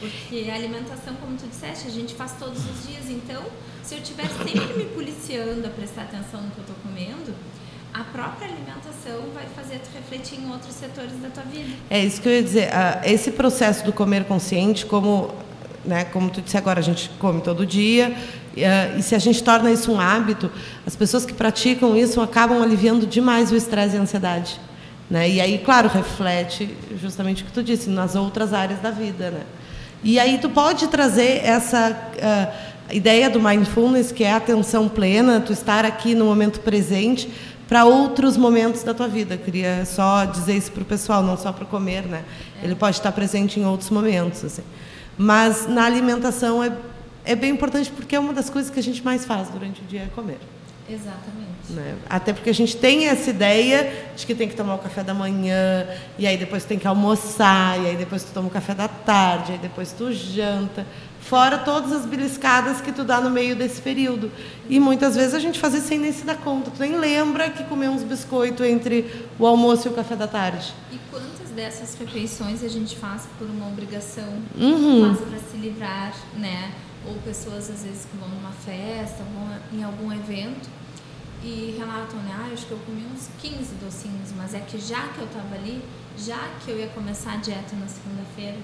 Porque 0.00 0.48
a 0.50 0.54
alimentação, 0.54 1.14
como 1.14 1.36
tu 1.36 1.46
disseste, 1.46 1.88
a 1.88 1.90
gente 1.90 2.14
faz 2.14 2.32
todos 2.38 2.58
os 2.58 2.86
dias. 2.86 3.10
Então, 3.10 3.42
se 3.82 3.94
eu 3.94 3.98
estiver 3.98 4.28
sempre 4.28 4.74
me 4.74 4.84
policiando 4.84 5.66
a 5.66 5.70
prestar 5.70 6.02
atenção 6.02 6.40
no 6.42 6.50
que 6.50 6.58
eu 6.58 6.62
estou 6.62 6.76
comendo, 6.82 7.34
a 7.92 8.04
própria 8.04 8.48
alimentação 8.48 9.30
vai 9.34 9.46
fazer 9.56 9.78
tu 9.80 9.88
refletir 9.94 10.38
em 10.38 10.50
outros 10.50 10.74
setores 10.74 11.12
da 11.20 11.30
tua 11.30 11.42
vida. 11.44 11.74
É 11.90 12.04
isso 12.04 12.20
que 12.20 12.28
eu 12.28 12.32
ia 12.32 12.42
dizer. 12.42 12.68
Esse 13.04 13.32
processo 13.32 13.84
do 13.84 13.92
comer 13.92 14.24
consciente, 14.24 14.86
como, 14.86 15.34
né, 15.84 16.04
como 16.04 16.30
tu 16.30 16.40
disse 16.40 16.56
agora, 16.56 16.78
a 16.80 16.82
gente 16.82 17.10
come 17.18 17.40
todo 17.40 17.66
dia. 17.66 18.14
ah, 18.56 18.96
E 18.96 19.02
se 19.02 19.14
a 19.14 19.18
gente 19.18 19.42
torna 19.42 19.72
isso 19.72 19.90
um 19.90 20.00
hábito, 20.00 20.50
as 20.86 20.94
pessoas 20.94 21.24
que 21.24 21.32
praticam 21.32 21.96
isso 21.96 22.20
acabam 22.20 22.62
aliviando 22.62 23.06
demais 23.06 23.50
o 23.50 23.56
estresse 23.56 23.96
e 23.96 23.98
a 23.98 24.02
ansiedade. 24.02 24.60
Né? 25.10 25.28
E 25.30 25.40
aí, 25.40 25.58
claro, 25.58 25.88
reflete 25.88 26.76
justamente 27.00 27.42
o 27.42 27.46
que 27.46 27.52
tu 27.52 27.62
disse, 27.62 27.88
nas 27.88 28.14
outras 28.14 28.52
áreas 28.52 28.80
da 28.80 28.90
vida. 28.90 29.30
Né? 29.30 29.42
E 30.02 30.18
aí 30.18 30.38
tu 30.38 30.48
pode 30.48 30.86
trazer 30.88 31.44
essa 31.44 31.96
ah, 32.22 32.94
ideia 32.94 33.28
do 33.28 33.40
mindfulness, 33.40 34.12
que 34.12 34.24
é 34.24 34.32
a 34.32 34.36
atenção 34.36 34.88
plena, 34.88 35.40
tu 35.40 35.52
estar 35.52 35.84
aqui 35.84 36.14
no 36.14 36.24
momento 36.24 36.60
presente, 36.60 37.30
para 37.68 37.84
outros 37.84 38.36
momentos 38.36 38.82
da 38.82 38.94
tua 38.94 39.06
vida. 39.06 39.34
Eu 39.34 39.38
queria 39.38 39.84
só 39.84 40.24
dizer 40.24 40.56
isso 40.56 40.72
para 40.72 40.82
o 40.82 40.86
pessoal, 40.86 41.22
não 41.22 41.36
só 41.36 41.52
para 41.52 41.66
comer, 41.66 42.06
né? 42.06 42.24
Ele 42.62 42.74
pode 42.74 42.96
estar 42.96 43.12
presente 43.12 43.60
em 43.60 43.66
outros 43.66 43.90
momentos, 43.90 44.44
assim. 44.44 44.62
Mas 45.18 45.66
na 45.68 45.84
alimentação 45.84 46.64
é, 46.64 46.72
é 47.24 47.34
bem 47.34 47.50
importante 47.50 47.90
porque 47.90 48.16
é 48.16 48.20
uma 48.20 48.32
das 48.32 48.48
coisas 48.48 48.70
que 48.70 48.78
a 48.78 48.82
gente 48.82 49.04
mais 49.04 49.26
faz 49.26 49.50
durante 49.50 49.82
o 49.82 49.84
dia 49.84 50.02
é 50.02 50.06
comer. 50.14 50.38
Exatamente. 50.88 51.57
Né? 51.70 51.96
Até 52.08 52.32
porque 52.32 52.48
a 52.48 52.54
gente 52.54 52.76
tem 52.76 53.08
essa 53.08 53.30
ideia 53.30 54.10
de 54.16 54.26
que 54.26 54.34
tem 54.34 54.48
que 54.48 54.56
tomar 54.56 54.74
o 54.74 54.78
café 54.78 55.02
da 55.02 55.12
manhã, 55.12 55.86
e 56.18 56.26
aí 56.26 56.36
depois 56.36 56.64
tem 56.64 56.78
que 56.78 56.86
almoçar, 56.86 57.78
e 57.80 57.88
aí 57.88 57.96
depois 57.96 58.24
tu 58.24 58.32
toma 58.32 58.48
o 58.48 58.50
café 58.50 58.74
da 58.74 58.88
tarde, 58.88 59.52
aí 59.52 59.58
depois 59.58 59.92
tu 59.92 60.12
janta. 60.12 60.86
Fora 61.20 61.58
todas 61.58 61.92
as 61.92 62.06
beliscadas 62.06 62.80
que 62.80 62.90
tu 62.90 63.04
dá 63.04 63.20
no 63.20 63.28
meio 63.28 63.54
desse 63.54 63.82
período. 63.82 64.30
E 64.66 64.80
muitas 64.80 65.14
vezes 65.14 65.34
a 65.34 65.38
gente 65.38 65.60
faz 65.60 65.74
isso 65.74 65.88
sem 65.88 65.98
nem 65.98 66.10
se 66.10 66.24
dar 66.24 66.36
conta. 66.36 66.70
Tu 66.70 66.80
nem 66.80 66.96
lembra 66.96 67.50
que 67.50 67.64
comeu 67.64 67.90
uns 67.90 68.02
biscoitos 68.02 68.64
entre 68.64 69.26
o 69.38 69.46
almoço 69.46 69.88
e 69.88 69.90
o 69.90 69.94
café 69.94 70.16
da 70.16 70.26
tarde. 70.26 70.72
E 70.90 70.98
quantas 71.10 71.50
dessas 71.54 71.94
refeições 71.98 72.64
a 72.64 72.68
gente 72.68 72.96
faz 72.96 73.28
por 73.38 73.46
uma 73.46 73.66
obrigação? 73.68 74.32
Uhum. 74.56 75.14
Faz 75.14 75.28
para 75.28 75.38
se 75.38 75.56
livrar, 75.58 76.14
né? 76.34 76.70
Ou 77.06 77.14
pessoas 77.16 77.68
às 77.68 77.84
vezes 77.84 78.06
que 78.10 78.16
vão 78.16 78.28
numa 78.28 78.52
festa, 78.52 79.22
vão 79.34 79.78
em 79.78 79.84
algum 79.84 80.10
evento 80.10 80.77
e 81.42 81.74
relatam, 81.78 82.18
né? 82.20 82.34
Ah, 82.36 82.50
acho 82.52 82.66
que 82.66 82.72
eu 82.72 82.78
comi 82.84 83.04
uns 83.12 83.28
15 83.40 83.74
docinhos, 83.76 84.32
mas 84.36 84.54
é 84.54 84.60
que 84.60 84.78
já 84.78 85.08
que 85.08 85.20
eu 85.20 85.26
estava 85.26 85.54
ali, 85.54 85.82
já 86.16 86.48
que 86.64 86.70
eu 86.70 86.78
ia 86.78 86.88
começar 86.88 87.34
a 87.34 87.36
dieta 87.36 87.76
na 87.76 87.86
segunda-feira, 87.86 88.56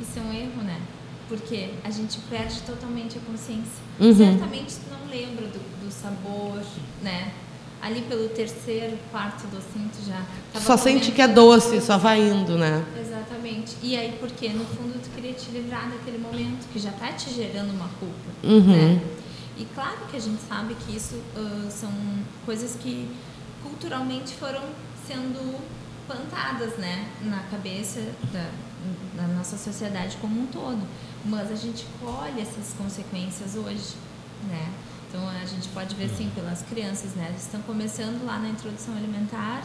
isso 0.00 0.18
é 0.18 0.22
um 0.22 0.32
erro, 0.32 0.62
né? 0.62 0.80
Porque 1.28 1.70
a 1.82 1.90
gente 1.90 2.18
perde 2.30 2.60
totalmente 2.62 3.18
a 3.18 3.20
consciência. 3.20 3.82
Uhum. 4.00 4.14
Certamente 4.14 4.76
tu 4.76 4.90
não 4.90 5.08
lembra 5.10 5.46
do, 5.46 5.84
do 5.84 5.90
sabor, 5.90 6.62
né? 7.02 7.32
Ali 7.80 8.00
pelo 8.02 8.30
terceiro, 8.30 8.96
quarto 9.10 9.46
docinho, 9.48 9.90
tu 9.94 10.06
já 10.06 10.22
Só 10.58 10.76
sente 10.76 11.12
que 11.12 11.20
é 11.20 11.28
doce, 11.28 11.82
só 11.82 11.98
vai 11.98 12.20
indo, 12.20 12.56
né? 12.56 12.82
Exatamente. 12.98 13.76
E 13.82 13.94
aí, 13.94 14.16
porque 14.18 14.48
no 14.48 14.64
fundo 14.64 14.98
tu 15.02 15.10
queria 15.14 15.34
te 15.34 15.50
livrar 15.50 15.90
daquele 15.90 16.16
momento 16.16 16.66
que 16.72 16.78
já 16.78 16.90
tá 16.92 17.12
te 17.12 17.30
gerando 17.30 17.72
uma 17.74 17.88
culpa. 18.00 18.30
Uhum. 18.42 18.60
Né? 18.60 19.02
E 19.56 19.64
claro 19.74 19.98
que 20.10 20.16
a 20.16 20.20
gente 20.20 20.42
sabe 20.42 20.74
que 20.74 20.96
isso 20.96 21.20
ah, 21.36 21.70
são 21.70 21.92
coisas 22.44 22.76
que 22.76 23.10
culturalmente 23.62 24.34
foram 24.34 24.62
sendo 25.06 25.60
plantadas 26.06 26.76
né, 26.76 27.08
na 27.22 27.38
cabeça 27.50 28.00
da, 28.32 28.50
da 29.14 29.28
nossa 29.28 29.56
sociedade 29.56 30.16
como 30.20 30.40
um 30.40 30.46
todo. 30.46 30.86
Mas 31.24 31.50
a 31.50 31.56
gente 31.56 31.86
colhe 32.00 32.40
essas 32.40 32.74
consequências 32.76 33.54
hoje. 33.56 33.94
Né? 34.48 34.72
Então 35.08 35.28
a 35.28 35.44
gente 35.44 35.68
pode 35.68 35.94
ver 35.94 36.06
assim 36.06 36.28
pelas 36.34 36.62
crianças, 36.62 37.14
né? 37.14 37.26
Elas 37.28 37.42
estão 37.42 37.62
começando 37.62 38.26
lá 38.26 38.36
na 38.36 38.48
introdução 38.48 38.96
alimentar 38.96 39.62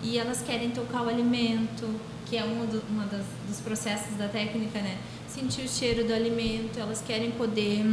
e 0.00 0.16
elas 0.16 0.42
querem 0.42 0.70
tocar 0.70 1.02
o 1.02 1.08
alimento, 1.08 1.92
que 2.24 2.36
é 2.36 2.44
um 2.44 2.64
do, 2.66 2.80
uma 2.88 3.04
das, 3.06 3.24
dos 3.48 3.60
processos 3.60 4.16
da 4.16 4.28
técnica, 4.28 4.80
né? 4.80 4.98
Sentir 5.26 5.62
o 5.62 5.68
cheiro 5.68 6.06
do 6.06 6.14
alimento, 6.14 6.78
elas 6.78 7.02
querem 7.04 7.32
poder 7.32 7.84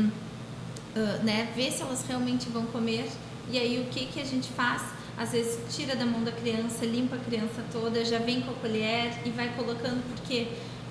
ah, 0.95 1.19
né, 1.23 1.47
ver 1.55 1.71
se 1.71 1.81
elas 1.81 2.03
realmente 2.07 2.49
vão 2.49 2.65
comer. 2.65 3.07
E 3.51 3.57
aí 3.57 3.81
o 3.81 3.85
que, 3.85 4.05
que 4.05 4.21
a 4.21 4.25
gente 4.25 4.49
faz? 4.49 4.83
Às 5.17 5.31
vezes 5.31 5.59
tira 5.75 5.95
da 5.95 6.05
mão 6.05 6.23
da 6.23 6.31
criança, 6.31 6.85
limpa 6.85 7.15
a 7.15 7.19
criança 7.19 7.63
toda, 7.71 8.05
já 8.05 8.19
vem 8.19 8.41
com 8.41 8.51
a 8.51 8.53
colher 8.55 9.11
e 9.25 9.29
vai 9.31 9.49
colocando, 9.49 10.01
porque 10.15 10.47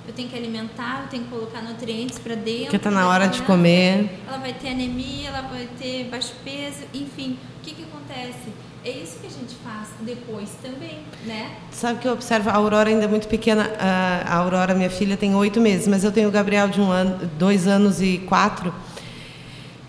eu 0.06 0.14
tenho 0.14 0.28
que 0.28 0.36
alimentar, 0.36 1.02
eu 1.04 1.08
tenho 1.08 1.24
que 1.24 1.30
colocar 1.30 1.62
nutrientes 1.62 2.18
para 2.18 2.34
dentro. 2.34 2.64
Porque 2.64 2.78
tá 2.78 2.90
na 2.90 3.08
hora 3.08 3.26
de 3.26 3.42
comer. 3.42 4.10
Ela 4.26 4.38
vai 4.38 4.52
ter 4.54 4.68
anemia, 4.68 5.28
ela 5.28 5.42
vai 5.42 5.68
ter 5.78 6.04
baixo 6.04 6.32
peso, 6.44 6.84
enfim. 6.94 7.38
O 7.58 7.62
que, 7.62 7.74
que 7.74 7.82
acontece? 7.84 8.48
É 8.84 8.90
isso 8.90 9.18
que 9.18 9.26
a 9.26 9.30
gente 9.30 9.54
faz 9.62 9.88
depois 10.00 10.50
também, 10.62 11.00
né? 11.26 11.56
Sabe 11.70 12.00
que 12.00 12.08
eu 12.08 12.12
observo, 12.12 12.48
a 12.48 12.54
Aurora 12.54 12.88
ainda 12.88 13.04
é 13.04 13.08
muito 13.08 13.28
pequena. 13.28 13.70
A 13.78 14.36
Aurora, 14.36 14.74
minha 14.74 14.88
filha, 14.88 15.16
tem 15.16 15.34
oito 15.34 15.60
meses, 15.60 15.86
mas 15.86 16.04
eu 16.04 16.12
tenho 16.12 16.28
o 16.28 16.32
Gabriel 16.32 16.68
de 16.68 16.80
um 16.80 16.90
ano, 16.90 17.30
dois 17.38 17.66
anos 17.66 18.00
e 18.00 18.18
quatro. 18.26 18.72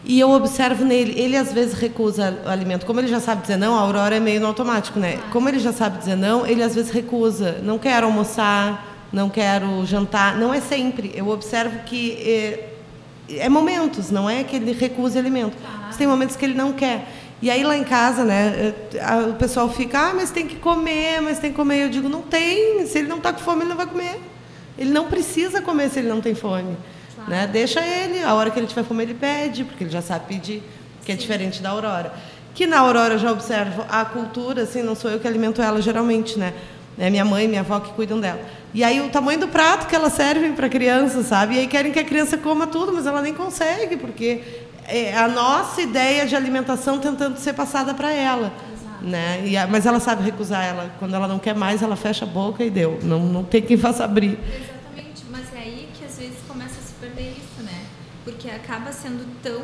E 0.05 0.19
eu 0.19 0.31
observo 0.31 0.85
nele, 0.85 1.13
ele 1.19 1.35
às 1.35 1.51
vezes 1.51 1.73
recusa 1.73 2.39
alimento. 2.45 2.85
Como 2.85 2.99
ele 3.01 3.07
já 3.07 3.19
sabe 3.19 3.41
dizer 3.41 3.57
não, 3.57 3.75
a 3.75 3.81
Aurora 3.81 4.15
é 4.15 4.19
meio 4.19 4.39
no 4.39 4.47
automático, 4.47 4.97
né? 4.99 5.19
Como 5.31 5.49
ele 5.49 5.59
já 5.59 5.73
sabe 5.73 5.97
dizer 5.97 6.15
não, 6.15 6.45
ele 6.47 6.63
às 6.63 6.73
vezes 6.73 6.89
recusa. 6.91 7.57
Não 7.63 7.77
quero 7.77 8.05
almoçar, 8.07 9.07
não 9.11 9.29
quero 9.29 9.85
jantar. 9.85 10.37
Não 10.37 10.53
é 10.53 10.61
sempre. 10.61 11.11
Eu 11.13 11.27
observo 11.27 11.79
que 11.85 12.13
é, 12.13 12.69
é 13.29 13.49
momentos, 13.49 14.09
não 14.09 14.29
é 14.29 14.43
que 14.43 14.55
ele 14.55 14.71
recusa 14.71 15.19
alimento. 15.19 15.57
Mas 15.87 15.97
tem 15.97 16.07
momentos 16.07 16.35
que 16.37 16.45
ele 16.45 16.53
não 16.55 16.71
quer. 16.71 17.05
E 17.41 17.49
aí 17.51 17.63
lá 17.63 17.75
em 17.77 17.83
casa, 17.83 18.23
né, 18.23 18.73
a- 19.01 19.27
o 19.29 19.33
pessoal 19.33 19.69
fica, 19.69 19.99
ah, 19.99 20.13
mas 20.13 20.29
tem 20.31 20.45
que 20.47 20.55
comer, 20.55 21.21
mas 21.21 21.39
tem 21.39 21.49
que 21.51 21.55
comer. 21.57 21.83
Eu 21.83 21.89
digo, 21.89 22.07
não 22.07 22.21
tem. 22.21 22.85
Se 22.85 22.99
ele 22.99 23.07
não 23.09 23.17
está 23.17 23.33
com 23.33 23.39
fome, 23.39 23.61
ele 23.63 23.69
não 23.69 23.77
vai 23.77 23.85
comer. 23.85 24.19
Ele 24.77 24.91
não 24.91 25.05
precisa 25.07 25.61
comer 25.61 25.89
se 25.89 25.99
ele 25.99 26.07
não 26.09 26.21
tem 26.21 26.33
fome. 26.35 26.77
Né? 27.29 27.47
Deixa 27.47 27.79
ele, 27.79 28.23
a 28.23 28.33
hora 28.33 28.49
que 28.49 28.59
ele 28.59 28.67
tiver 28.67 28.83
fome, 28.83 29.03
ele 29.03 29.13
pede, 29.13 29.63
porque 29.63 29.83
ele 29.83 29.91
já 29.91 30.01
sabe 30.01 30.25
pedir, 30.25 30.63
que 31.05 31.11
é 31.11 31.15
diferente 31.15 31.61
da 31.61 31.69
Aurora. 31.69 32.11
Que 32.55 32.65
na 32.65 32.79
Aurora 32.79 33.13
eu 33.13 33.19
já 33.19 33.31
observo 33.31 33.85
a 33.87 34.03
cultura, 34.03 34.63
assim, 34.63 34.81
não 34.81 34.95
sou 34.95 35.11
eu 35.11 35.19
que 35.19 35.27
alimento 35.27 35.61
ela 35.61 35.81
geralmente, 35.81 36.37
né? 36.37 36.53
É 36.97 37.09
minha 37.09 37.23
mãe 37.23 37.47
minha 37.47 37.61
avó 37.61 37.79
que 37.79 37.93
cuidam 37.93 38.19
dela. 38.19 38.41
E 38.73 38.83
aí 38.83 38.99
o 38.99 39.09
tamanho 39.09 39.39
do 39.39 39.47
prato 39.47 39.87
que 39.87 39.95
elas 39.95 40.13
servem 40.13 40.53
para 40.53 40.65
a 40.65 40.69
criança, 40.69 41.23
sabe? 41.23 41.55
E 41.55 41.59
aí 41.59 41.67
querem 41.67 41.91
que 41.91 41.99
a 41.99 42.03
criança 42.03 42.37
coma 42.37 42.67
tudo, 42.67 42.91
mas 42.91 43.05
ela 43.05 43.21
nem 43.21 43.33
consegue, 43.33 43.95
porque 43.95 44.41
é 44.85 45.15
a 45.15 45.27
nossa 45.27 45.81
ideia 45.81 46.25
de 46.25 46.35
alimentação 46.35 46.99
tentando 46.99 47.37
ser 47.37 47.53
passada 47.53 47.93
para 47.93 48.11
ela. 48.11 48.51
Exato. 48.73 49.05
Né? 49.05 49.43
E, 49.45 49.67
mas 49.67 49.85
ela 49.85 49.99
sabe 49.99 50.23
recusar. 50.23 50.65
Ela, 50.65 50.91
quando 50.99 51.13
ela 51.13 51.27
não 51.27 51.39
quer 51.39 51.55
mais, 51.55 51.81
ela 51.81 51.95
fecha 51.95 52.25
a 52.25 52.27
boca 52.27 52.63
e 52.63 52.69
deu. 52.69 52.99
Não, 53.03 53.19
não 53.19 53.43
tem 53.43 53.61
quem 53.61 53.77
faça 53.77 54.03
abrir. 54.03 54.37
Mas 55.31 55.53
é 55.55 55.59
aí 55.59 55.89
que 55.93 56.03
às 56.03 56.17
vezes 56.17 56.37
começa 56.47 56.79
a 56.79 56.83
se 56.83 56.93
perder 56.99 57.31
isso, 57.37 57.63
né? 57.63 57.85
Porque 58.25 58.49
acaba 58.69 58.91
sendo 58.91 59.25
tão. 59.41 59.61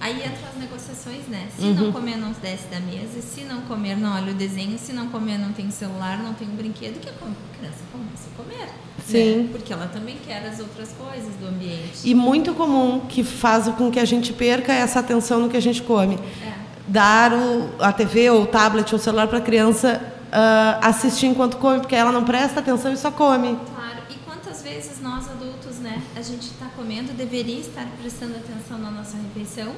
Aí 0.00 0.16
entra 0.22 0.48
as 0.48 0.56
negociações, 0.58 1.26
né? 1.28 1.48
Se 1.56 1.64
uhum. 1.64 1.74
não 1.74 1.92
comer, 1.92 2.16
não 2.16 2.32
desce 2.32 2.66
da 2.68 2.80
mesa. 2.80 3.20
Se 3.20 3.42
não 3.42 3.60
comer, 3.62 3.96
não 3.96 4.14
olha 4.14 4.32
o 4.32 4.34
desenho. 4.34 4.78
Se 4.78 4.92
não 4.92 5.08
comer, 5.08 5.38
não 5.38 5.52
tem 5.52 5.70
celular, 5.70 6.18
não 6.22 6.32
tem 6.32 6.48
um 6.48 6.56
brinquedo. 6.56 6.98
que 6.98 7.08
a 7.08 7.12
criança 7.12 7.78
começa 7.92 8.28
a 8.32 8.42
comer. 8.42 8.68
Sim. 9.04 9.42
Né? 9.42 9.48
Porque 9.52 9.72
ela 9.72 9.86
também 9.86 10.16
quer 10.24 10.46
as 10.46 10.60
outras 10.60 10.92
coisas 10.92 11.34
do 11.36 11.48
ambiente. 11.48 12.00
E 12.04 12.14
muito 12.14 12.54
comum 12.54 13.00
que 13.00 13.22
faz 13.22 13.68
com 13.68 13.90
que 13.90 14.00
a 14.00 14.04
gente 14.04 14.32
perca 14.32 14.72
essa 14.72 15.00
atenção 15.00 15.40
no 15.40 15.48
que 15.48 15.56
a 15.56 15.62
gente 15.62 15.82
come. 15.82 16.14
É. 16.42 16.54
Dar 16.86 17.32
o, 17.34 17.70
a 17.80 17.92
TV 17.92 18.30
ou 18.30 18.42
o 18.42 18.46
tablet 18.46 18.90
ou 18.92 18.98
o 18.98 19.02
celular 19.02 19.26
para 19.28 19.38
a 19.38 19.42
criança 19.42 20.00
uh, 20.28 20.86
assistir 20.86 21.26
enquanto 21.26 21.58
come, 21.58 21.80
porque 21.80 21.94
ela 21.94 22.12
não 22.12 22.24
presta 22.24 22.60
atenção 22.60 22.92
e 22.92 22.96
só 22.96 23.10
come. 23.10 23.58
Claro. 23.74 23.98
E 24.10 24.14
quantas 24.24 24.62
vezes 24.62 25.00
nós 25.02 25.28
adultos, 25.28 25.57
né, 25.98 26.02
a 26.16 26.22
gente 26.22 26.42
está 26.42 26.66
comendo, 26.76 27.12
deveria 27.12 27.60
estar 27.60 27.86
prestando 28.00 28.36
atenção 28.36 28.78
na 28.78 28.90
nossa 28.90 29.16
refeição 29.16 29.74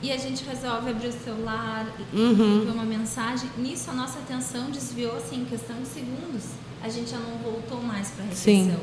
e 0.00 0.12
a 0.12 0.16
gente 0.16 0.44
resolve 0.44 0.90
abrir 0.90 1.08
o 1.08 1.12
celular, 1.12 1.86
uhum. 2.12 2.64
ver 2.64 2.70
uma 2.70 2.84
mensagem. 2.84 3.48
Nisso 3.56 3.90
a 3.90 3.94
nossa 3.94 4.18
atenção 4.18 4.70
desviou 4.70 5.16
assim, 5.16 5.42
em 5.42 5.44
questão 5.44 5.80
de 5.80 5.88
segundos 5.88 6.44
a 6.82 6.88
gente 6.88 7.10
já 7.10 7.18
não 7.18 7.38
voltou 7.38 7.82
mais 7.82 8.10
para 8.10 8.24
a 8.24 8.28
refeição. 8.28 8.76
Sim. 8.76 8.80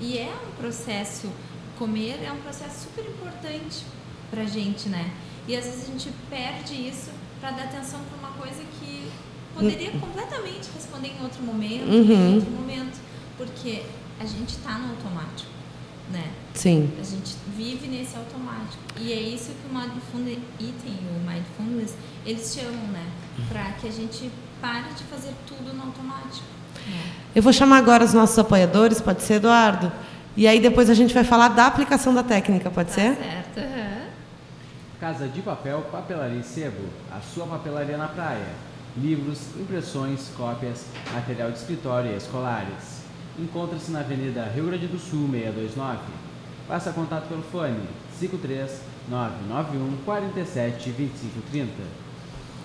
E 0.00 0.18
é 0.18 0.32
um 0.48 0.56
processo, 0.56 1.30
comer 1.78 2.20
é 2.24 2.32
um 2.32 2.40
processo 2.40 2.84
super 2.84 3.04
importante 3.08 3.84
para 4.30 4.42
a 4.42 4.46
gente, 4.46 4.88
né? 4.88 5.10
E 5.46 5.56
às 5.56 5.64
vezes 5.64 5.84
a 5.84 5.86
gente 5.86 6.10
perde 6.28 6.74
isso 6.74 7.10
para 7.40 7.52
dar 7.52 7.64
atenção 7.64 8.00
para 8.00 8.18
uma 8.18 8.36
coisa 8.36 8.62
que 8.80 9.08
poderia 9.54 9.92
uhum. 9.92 10.00
completamente 10.00 10.68
responder 10.74 11.08
em 11.18 11.22
outro 11.22 11.42
momento, 11.42 11.84
uhum. 11.84 12.12
em 12.12 12.34
outro 12.34 12.50
momento, 12.50 13.00
porque 13.38 13.82
a 14.18 14.26
gente 14.26 14.50
está 14.50 14.76
no 14.78 14.90
automático, 14.90 15.50
né? 16.10 16.30
Sim. 16.54 16.90
A 17.00 17.04
gente 17.04 17.36
vive 17.56 17.88
nesse 17.88 18.16
automático. 18.16 18.82
E 18.98 19.12
é 19.12 19.20
isso 19.20 19.50
que 19.50 19.68
o 19.70 19.74
Mindfulness 19.74 20.38
Eating, 20.60 20.98
o 21.10 21.30
Mindfulness, 21.30 21.94
eles 22.24 22.54
chamam, 22.54 22.86
né? 22.88 23.06
Para 23.48 23.64
que 23.72 23.88
a 23.88 23.92
gente 23.92 24.30
pare 24.60 24.88
de 24.96 25.04
fazer 25.04 25.32
tudo 25.46 25.74
no 25.74 25.82
automático. 25.82 26.46
Eu 27.34 27.42
vou 27.42 27.52
chamar 27.52 27.78
agora 27.78 28.04
os 28.04 28.14
nossos 28.14 28.38
apoiadores, 28.38 29.00
pode 29.00 29.22
ser, 29.22 29.34
Eduardo? 29.34 29.92
E 30.36 30.46
aí 30.46 30.60
depois 30.60 30.88
a 30.88 30.94
gente 30.94 31.12
vai 31.12 31.24
falar 31.24 31.48
da 31.48 31.66
aplicação 31.66 32.14
da 32.14 32.22
técnica, 32.22 32.70
pode 32.70 32.88
tá 32.90 32.94
ser? 32.94 33.16
Certo. 33.16 33.58
Uhum. 33.58 34.06
Casa 35.00 35.28
de 35.28 35.42
Papel, 35.42 35.82
Papelaria 35.90 36.40
e 36.40 36.42
Sebo, 36.42 36.84
a 37.10 37.20
sua 37.20 37.46
papelaria 37.46 37.96
na 37.96 38.08
praia. 38.08 38.48
Livros, 38.96 39.40
impressões, 39.58 40.30
cópias, 40.36 40.86
material 41.12 41.50
de 41.50 41.58
escritório 41.58 42.12
e 42.12 42.16
escolares. 42.16 42.95
Encontra-se 43.38 43.90
na 43.90 44.00
Avenida 44.00 44.50
Rio 44.54 44.64
Grande 44.64 44.86
do 44.86 44.98
Sul, 44.98 45.28
629. 45.30 45.98
Faça 46.66 46.90
contato 46.90 47.28
pelo 47.28 47.42
fone 47.42 47.86
53 48.18 48.80
991 49.10 49.98
47 50.06 50.90
25 50.90 51.42
30. 51.50 51.70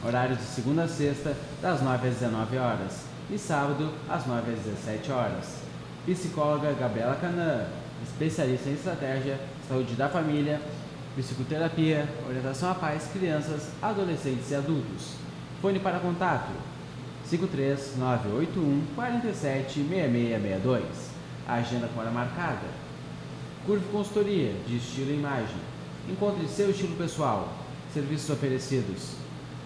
Horário 0.05 0.37
de 0.37 0.43
segunda 0.43 0.83
a 0.83 0.87
sexta, 0.87 1.35
das 1.61 1.81
9 1.81 2.07
às 2.07 2.13
19 2.15 2.57
horas 2.57 3.01
e 3.29 3.37
sábado, 3.37 3.91
às 4.09 4.25
9 4.25 4.49
às 4.49 4.59
17 4.59 5.11
horas. 5.11 5.57
Psicóloga 6.05 6.71
Gabriela 6.71 7.17
Canã, 7.19 7.65
especialista 8.01 8.69
em 8.69 8.73
estratégia, 8.73 9.41
saúde 9.67 9.93
da 9.95 10.07
família, 10.07 10.61
psicoterapia, 11.17 12.07
orientação 12.25 12.71
a 12.71 12.75
pais, 12.75 13.09
crianças, 13.11 13.67
adolescentes 13.81 14.49
e 14.49 14.55
adultos. 14.55 15.15
Fone 15.61 15.79
para 15.79 15.99
contato 15.99 16.70
53981 17.31 18.81
47 18.93 19.73
6662. 19.73 20.83
Agenda 21.47 21.87
com 21.87 22.01
hora 22.01 22.11
marcada. 22.11 22.67
Curve 23.65 23.85
Consultoria 23.89 24.53
de 24.67 24.75
Estilo 24.77 25.11
e 25.11 25.15
Imagem. 25.15 25.55
Encontre 26.09 26.45
seu 26.47 26.69
estilo 26.71 26.95
pessoal. 26.97 27.47
Serviços 27.93 28.29
oferecidos: 28.29 29.13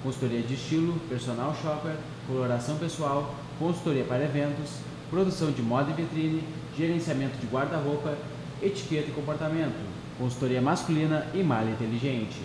consultoria 0.03 0.41
de 0.41 0.53
estilo, 0.53 0.99
personal 1.09 1.55
shopper, 1.59 1.95
coloração 2.27 2.77
pessoal, 2.77 3.33
consultoria 3.57 4.03
para 4.03 4.23
eventos, 4.23 4.77
produção 5.09 5.51
de 5.51 5.63
moda 5.63 5.89
e 5.89 5.93
vitrine, 5.95 6.43
gerenciamento 6.77 7.37
de 7.37 7.47
guarda-roupa, 7.47 8.15
etiqueta 8.61 9.09
e 9.09 9.13
comportamento, 9.13 9.75
consultoria 10.19 10.61
masculina 10.61 11.25
e 11.33 11.41
malha 11.41 11.71
inteligente. 11.71 12.39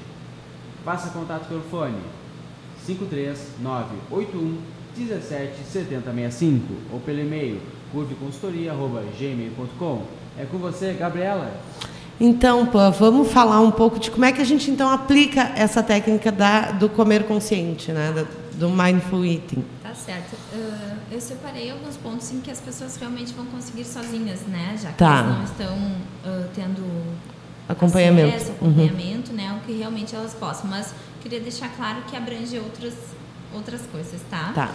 Faça 0.83 1.11
contato 1.11 1.47
pelo 1.47 1.63
fone 1.63 2.01
53981 2.87 4.80
177065 4.97 6.63
ou 6.93 7.01
pelo 7.01 7.21
e-mail 7.21 7.61
curveconsultoria.gmail.com. 7.93 10.03
É 10.39 10.45
com 10.45 10.59
você, 10.59 10.93
Gabriela. 10.93 11.53
Então, 12.21 12.67
pô, 12.67 12.79
vamos 12.91 13.33
falar 13.33 13.61
um 13.61 13.71
pouco 13.71 13.99
de 13.99 14.11
como 14.11 14.27
é 14.27 14.33
que 14.33 14.43
a 14.43 14.45
gente 14.45 14.71
então 14.71 14.91
aplica 14.91 15.53
essa 15.57 15.83
técnica 15.83 16.31
da, 16.31 16.73
do 16.73 16.87
comer 16.89 17.25
consciente, 17.25 17.93
né, 17.93 18.27
do 18.55 18.69
mindful 18.69 19.25
eating. 19.25 19.65
Tá 19.83 19.95
certo. 19.95 20.35
Uh, 20.53 20.99
eu 21.11 21.19
separei 21.21 21.71
alguns 21.71 21.97
pontos 21.97 22.31
em 22.31 22.41
que 22.41 22.51
as 22.51 22.61
pessoas 22.61 22.97
realmente 22.97 23.33
vão 23.33 23.47
conseguir 23.47 23.85
sozinhas, 23.85 24.43
né, 24.43 24.77
já 24.81 24.91
que 24.91 24.99
tá. 24.99 25.21
elas 25.21 25.39
não 25.39 25.45
estão 25.45 25.77
uh, 25.77 26.45
tendo 26.55 26.85
acompanhamento, 27.67 28.37
acesso, 28.37 28.53
acompanhamento, 28.53 29.31
uhum. 29.31 29.37
né, 29.39 29.59
o 29.59 29.63
que 29.67 29.73
realmente 29.73 30.15
elas 30.15 30.35
possam. 30.35 30.69
Mas 30.69 30.93
queria 31.23 31.41
deixar 31.41 31.71
claro 31.75 32.03
que 32.03 32.15
abrange 32.15 32.59
outras 32.59 32.93
outras 33.55 33.83
coisas, 33.87 34.21
tá? 34.31 34.53
Tá. 34.55 34.75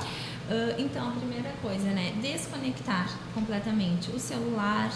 Uh, 0.49 0.79
então, 0.79 1.07
a 1.07 1.11
primeira 1.11 1.51
coisa, 1.61 1.89
né, 1.89 2.13
desconectar 2.21 3.09
completamente 3.33 4.11
o 4.11 4.19
celular, 4.19 4.91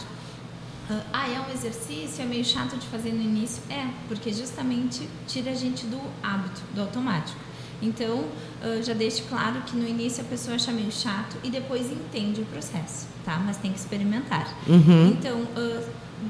Uh, 0.90 1.04
ah, 1.14 1.30
é 1.30 1.40
um 1.40 1.54
exercício, 1.54 2.24
é 2.24 2.26
meio 2.26 2.44
chato 2.44 2.76
de 2.76 2.88
fazer 2.88 3.12
no 3.12 3.22
início? 3.22 3.62
É, 3.70 3.88
porque 4.08 4.34
justamente 4.34 5.08
tira 5.28 5.52
a 5.52 5.54
gente 5.54 5.86
do 5.86 6.02
hábito, 6.24 6.62
do 6.74 6.82
automático. 6.82 7.40
Então, 7.80 8.22
uh, 8.22 8.82
já 8.82 8.96
deixe 8.96 9.22
claro 9.30 9.62
que 9.62 9.78
no 9.78 9.88
início 9.88 10.24
a 10.24 10.28
pessoa 10.28 10.56
acha 10.56 10.72
meio 10.72 10.92
chato 10.92 11.38
e 11.44 11.52
depois 11.52 11.92
entende 11.92 12.42
o 12.42 12.46
processo, 12.46 13.08
tá? 13.24 13.40
Mas 13.46 13.58
tem 13.58 13.72
que 13.72 13.78
experimentar. 13.78 14.52
Uhum. 14.68 15.10
Então, 15.10 15.48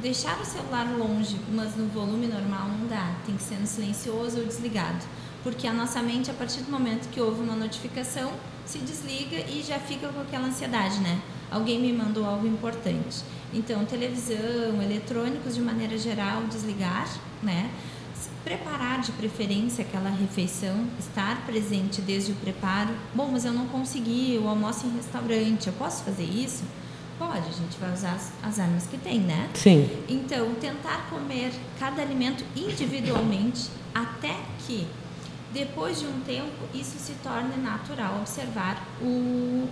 deixar 0.01 0.37
o 0.41 0.45
celular 0.45 0.85
longe, 0.97 1.37
mas 1.53 1.77
no 1.77 1.87
volume 1.87 2.27
normal 2.27 2.67
não 2.67 2.85
dá. 2.85 3.15
Tem 3.25 3.35
que 3.35 3.43
ser 3.43 3.55
no 3.55 3.65
silencioso 3.65 4.39
ou 4.39 4.45
desligado. 4.45 5.05
Porque 5.43 5.67
a 5.67 5.73
nossa 5.73 6.01
mente, 6.01 6.29
a 6.29 6.33
partir 6.33 6.61
do 6.61 6.71
momento 6.71 7.09
que 7.09 7.19
houve 7.21 7.41
uma 7.41 7.55
notificação, 7.55 8.31
se 8.65 8.77
desliga 8.79 9.37
e 9.37 9.63
já 9.65 9.79
fica 9.79 10.09
com 10.09 10.21
aquela 10.21 10.47
ansiedade, 10.47 10.99
né? 10.99 11.19
Alguém 11.49 11.79
me 11.79 11.91
mandou 11.91 12.25
algo 12.25 12.45
importante. 12.45 13.23
Então, 13.53 13.83
televisão, 13.85 14.81
eletrônicos 14.83 15.55
de 15.55 15.61
maneira 15.61 15.97
geral, 15.97 16.43
desligar, 16.43 17.09
né? 17.41 17.71
Preparar 18.43 19.01
de 19.01 19.11
preferência 19.13 19.83
aquela 19.83 20.09
refeição, 20.09 20.85
estar 20.99 21.45
presente 21.45 22.01
desde 22.01 22.31
o 22.31 22.35
preparo. 22.35 22.93
Bom, 23.13 23.29
mas 23.31 23.45
eu 23.45 23.53
não 23.53 23.67
consegui, 23.67 24.35
eu 24.35 24.47
almoço 24.47 24.85
em 24.85 24.95
restaurante, 24.95 25.67
eu 25.67 25.73
posso 25.73 26.03
fazer 26.03 26.23
isso? 26.23 26.63
Pode, 27.17 27.39
a 27.39 27.51
gente 27.51 27.77
vai 27.79 27.91
usar 27.91 28.13
as, 28.13 28.31
as 28.41 28.59
armas 28.59 28.85
que 28.85 28.97
tem, 28.97 29.19
né? 29.19 29.49
Sim. 29.53 29.89
Então, 30.07 30.53
tentar 30.55 31.09
comer 31.09 31.51
cada 31.79 32.01
alimento 32.01 32.45
individualmente 32.55 33.69
até 33.93 34.37
que, 34.65 34.87
depois 35.51 35.99
de 35.99 36.05
um 36.05 36.19
tempo, 36.21 36.51
isso 36.73 36.97
se 36.99 37.13
torne 37.23 37.57
natural 37.57 38.17
observar 38.19 38.85
o, 39.01 39.67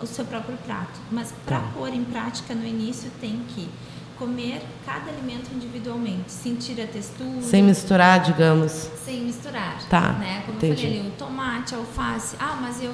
o 0.00 0.06
seu 0.06 0.24
próprio 0.24 0.56
prato. 0.58 1.00
Mas 1.10 1.32
para 1.44 1.60
tá. 1.60 1.70
pôr 1.74 1.88
em 1.88 2.04
prática 2.04 2.54
no 2.54 2.66
início 2.66 3.10
tem 3.20 3.40
que 3.48 3.68
comer 4.18 4.62
cada 4.84 5.10
alimento 5.10 5.48
individualmente, 5.54 6.30
sentir 6.30 6.80
a 6.80 6.86
textura. 6.86 7.40
Sem 7.40 7.62
misturar, 7.62 8.20
digamos. 8.20 8.72
Sem 9.04 9.22
misturar. 9.22 9.80
Tá. 9.88 10.12
Né? 10.12 10.42
Como 10.44 10.58
entendi. 10.58 10.72
eu 10.72 10.76
falei 10.76 11.00
ali, 11.00 11.08
o 11.08 11.12
tomate, 11.12 11.74
a 11.74 11.78
alface. 11.78 12.36
Ah, 12.38 12.58
mas 12.60 12.82
eu 12.82 12.92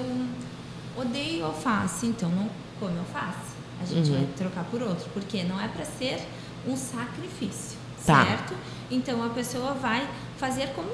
odeio 0.96 1.46
alface, 1.46 2.06
então 2.06 2.28
não 2.28 2.48
come 2.78 2.98
alface. 2.98 3.54
A 3.80 3.86
gente 3.86 4.10
uhum. 4.10 4.16
vai 4.16 4.26
trocar 4.36 4.64
por 4.64 4.82
outro, 4.82 5.06
porque 5.12 5.42
não 5.42 5.60
é 5.60 5.68
para 5.68 5.84
ser 5.84 6.20
um 6.66 6.76
sacrifício, 6.76 7.78
tá. 8.06 8.24
certo? 8.24 8.54
Então 8.90 9.24
a 9.24 9.30
pessoa 9.30 9.72
vai 9.74 10.08
fazer 10.36 10.68
como, 10.68 10.90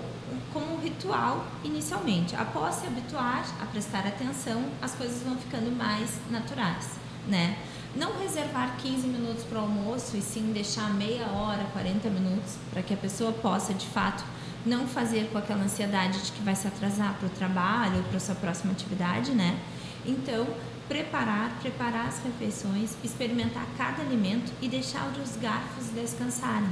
como 0.52 0.74
um 0.74 0.80
ritual 0.80 1.44
inicialmente. 1.64 2.34
Após 2.36 2.76
se 2.76 2.86
habituar 2.86 3.44
a 3.60 3.66
prestar 3.66 4.06
atenção, 4.06 4.64
as 4.80 4.94
coisas 4.94 5.22
vão 5.22 5.36
ficando 5.36 5.74
mais 5.76 6.18
naturais, 6.30 6.90
né? 7.26 7.56
Não 7.94 8.16
reservar 8.18 8.76
15 8.76 9.08
minutos 9.08 9.42
para 9.42 9.58
o 9.58 9.62
almoço 9.62 10.16
e 10.16 10.22
sim 10.22 10.52
deixar 10.52 10.94
meia 10.94 11.26
hora, 11.26 11.64
40 11.72 12.08
minutos, 12.08 12.54
para 12.70 12.82
que 12.82 12.94
a 12.94 12.96
pessoa 12.96 13.32
possa 13.32 13.74
de 13.74 13.86
fato 13.86 14.22
não 14.64 14.86
fazer 14.86 15.28
com 15.32 15.38
aquela 15.38 15.64
ansiedade 15.64 16.22
de 16.22 16.32
que 16.32 16.42
vai 16.42 16.54
se 16.54 16.68
atrasar 16.68 17.14
para 17.14 17.26
o 17.26 17.30
trabalho 17.30 17.96
ou 17.96 18.02
para 18.04 18.18
a 18.18 18.20
sua 18.20 18.34
próxima 18.36 18.72
atividade, 18.72 19.32
né? 19.32 19.58
Então, 20.06 20.46
preparar, 20.88 21.58
preparar 21.60 22.06
as 22.06 22.22
refeições, 22.22 22.96
experimentar 23.02 23.66
cada 23.76 24.02
alimento 24.02 24.52
e 24.60 24.68
deixar 24.68 25.10
os 25.22 25.36
garfos 25.36 25.86
descansarem. 25.88 26.68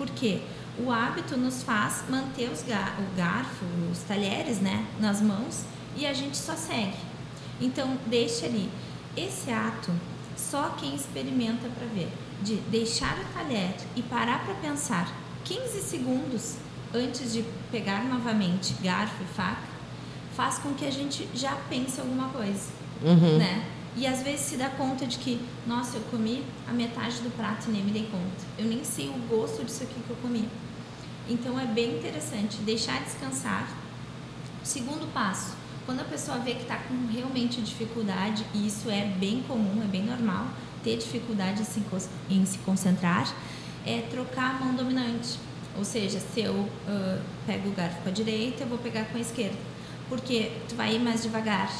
Por 0.00 0.08
quê? 0.08 0.40
O 0.78 0.90
hábito 0.90 1.36
nos 1.36 1.62
faz 1.62 2.04
manter 2.08 2.50
os 2.50 2.62
gar 2.62 2.98
o 2.98 3.14
garfo, 3.14 3.66
os 3.92 3.98
talheres, 3.98 4.58
né, 4.58 4.86
nas 4.98 5.20
mãos 5.20 5.64
e 5.94 6.06
a 6.06 6.14
gente 6.14 6.38
só 6.38 6.56
segue. 6.56 6.96
Então, 7.60 7.98
deixa 8.06 8.46
ali. 8.46 8.70
Esse 9.14 9.50
ato, 9.50 9.92
só 10.38 10.70
quem 10.70 10.94
experimenta 10.94 11.68
para 11.68 11.86
ver, 11.88 12.10
de 12.42 12.54
deixar 12.70 13.14
o 13.18 13.24
talher 13.34 13.74
e 13.94 14.00
parar 14.00 14.42
para 14.42 14.54
pensar 14.54 15.14
15 15.44 15.82
segundos 15.82 16.56
antes 16.94 17.34
de 17.34 17.44
pegar 17.70 18.02
novamente 18.04 18.72
garfo 18.82 19.22
e 19.22 19.34
faca, 19.34 19.68
faz 20.34 20.56
com 20.60 20.72
que 20.72 20.86
a 20.86 20.90
gente 20.90 21.28
já 21.34 21.54
pense 21.68 22.00
alguma 22.00 22.30
coisa, 22.30 22.70
uhum. 23.02 23.36
né? 23.36 23.66
E 23.96 24.06
às 24.06 24.22
vezes 24.22 24.40
se 24.42 24.56
dá 24.56 24.68
conta 24.68 25.06
de 25.06 25.18
que, 25.18 25.40
nossa, 25.66 25.96
eu 25.96 26.02
comi 26.10 26.44
a 26.68 26.72
metade 26.72 27.16
do 27.20 27.36
prato 27.36 27.68
e 27.68 27.72
nem 27.72 27.82
me 27.82 27.90
dei 27.90 28.04
conta. 28.04 28.46
Eu 28.56 28.66
nem 28.66 28.84
sei 28.84 29.08
o 29.08 29.18
gosto 29.28 29.64
disso 29.64 29.82
aqui 29.82 29.94
que 29.94 30.10
eu 30.10 30.16
comi. 30.16 30.48
Então 31.28 31.58
é 31.58 31.66
bem 31.66 31.96
interessante 31.96 32.56
deixar 32.58 33.02
descansar. 33.02 33.68
Segundo 34.62 35.12
passo, 35.12 35.54
quando 35.86 36.00
a 36.00 36.04
pessoa 36.04 36.38
vê 36.38 36.54
que 36.54 36.62
está 36.62 36.76
com 36.76 37.06
realmente 37.12 37.60
dificuldade, 37.60 38.46
e 38.54 38.66
isso 38.66 38.88
é 38.90 39.04
bem 39.04 39.42
comum, 39.42 39.82
é 39.82 39.86
bem 39.86 40.04
normal, 40.04 40.46
ter 40.84 40.96
dificuldade 40.96 41.62
em 42.30 42.44
se 42.46 42.58
concentrar, 42.58 43.32
é 43.84 44.02
trocar 44.02 44.56
a 44.56 44.64
mão 44.64 44.74
dominante. 44.74 45.38
Ou 45.76 45.84
seja, 45.84 46.20
se 46.20 46.40
eu 46.42 46.54
uh, 46.54 47.20
pego 47.46 47.68
o 47.68 47.72
garfo 47.72 48.02
com 48.02 48.08
a 48.08 48.12
direita, 48.12 48.64
eu 48.64 48.68
vou 48.68 48.78
pegar 48.78 49.04
com 49.06 49.18
a 49.18 49.20
esquerda. 49.20 49.58
Porque 50.08 50.52
tu 50.68 50.74
vai 50.74 50.94
ir 50.94 50.98
mais 50.98 51.22
devagar, 51.22 51.70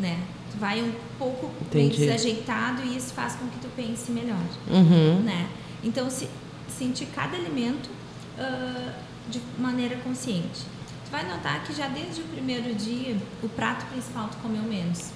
né? 0.00 0.20
Tu 0.50 0.58
vai 0.58 0.82
um 0.82 0.92
pouco 1.18 1.50
Entendi. 1.62 1.98
desajeitado 1.98 2.82
e 2.82 2.96
isso 2.96 3.12
faz 3.14 3.36
com 3.36 3.46
que 3.48 3.58
tu 3.58 3.68
pense 3.74 4.10
melhor, 4.10 4.42
uhum. 4.68 5.20
né? 5.22 5.48
Então, 5.82 6.08
se, 6.10 6.28
sentir 6.68 7.06
cada 7.06 7.36
alimento 7.36 7.90
uh, 8.38 8.92
de 9.28 9.40
maneira 9.58 9.96
consciente. 9.96 10.64
Tu 11.04 11.10
vai 11.10 11.28
notar 11.28 11.62
que 11.64 11.72
já 11.74 11.88
desde 11.88 12.22
o 12.22 12.24
primeiro 12.24 12.74
dia, 12.74 13.16
o 13.42 13.48
prato 13.48 13.84
principal 13.86 14.28
tu 14.28 14.36
comeu 14.38 14.62
menos. 14.62 15.10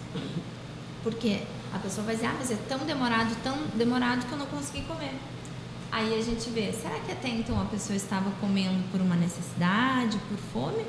Porque 1.02 1.42
a 1.72 1.78
pessoa 1.78 2.04
vai 2.04 2.14
dizer, 2.14 2.26
ah, 2.26 2.34
mas 2.38 2.50
é 2.50 2.56
tão 2.68 2.78
demorado, 2.80 3.34
tão 3.42 3.56
demorado 3.74 4.26
que 4.26 4.32
eu 4.32 4.38
não 4.38 4.46
consegui 4.46 4.82
comer. 4.82 5.14
Aí 5.90 6.18
a 6.18 6.22
gente 6.22 6.50
vê, 6.50 6.72
será 6.72 6.98
que 7.00 7.12
até 7.12 7.28
então 7.28 7.60
a 7.60 7.64
pessoa 7.64 7.96
estava 7.96 8.30
comendo 8.40 8.82
por 8.90 9.00
uma 9.00 9.14
necessidade, 9.14 10.18
por 10.28 10.38
fome? 10.52 10.84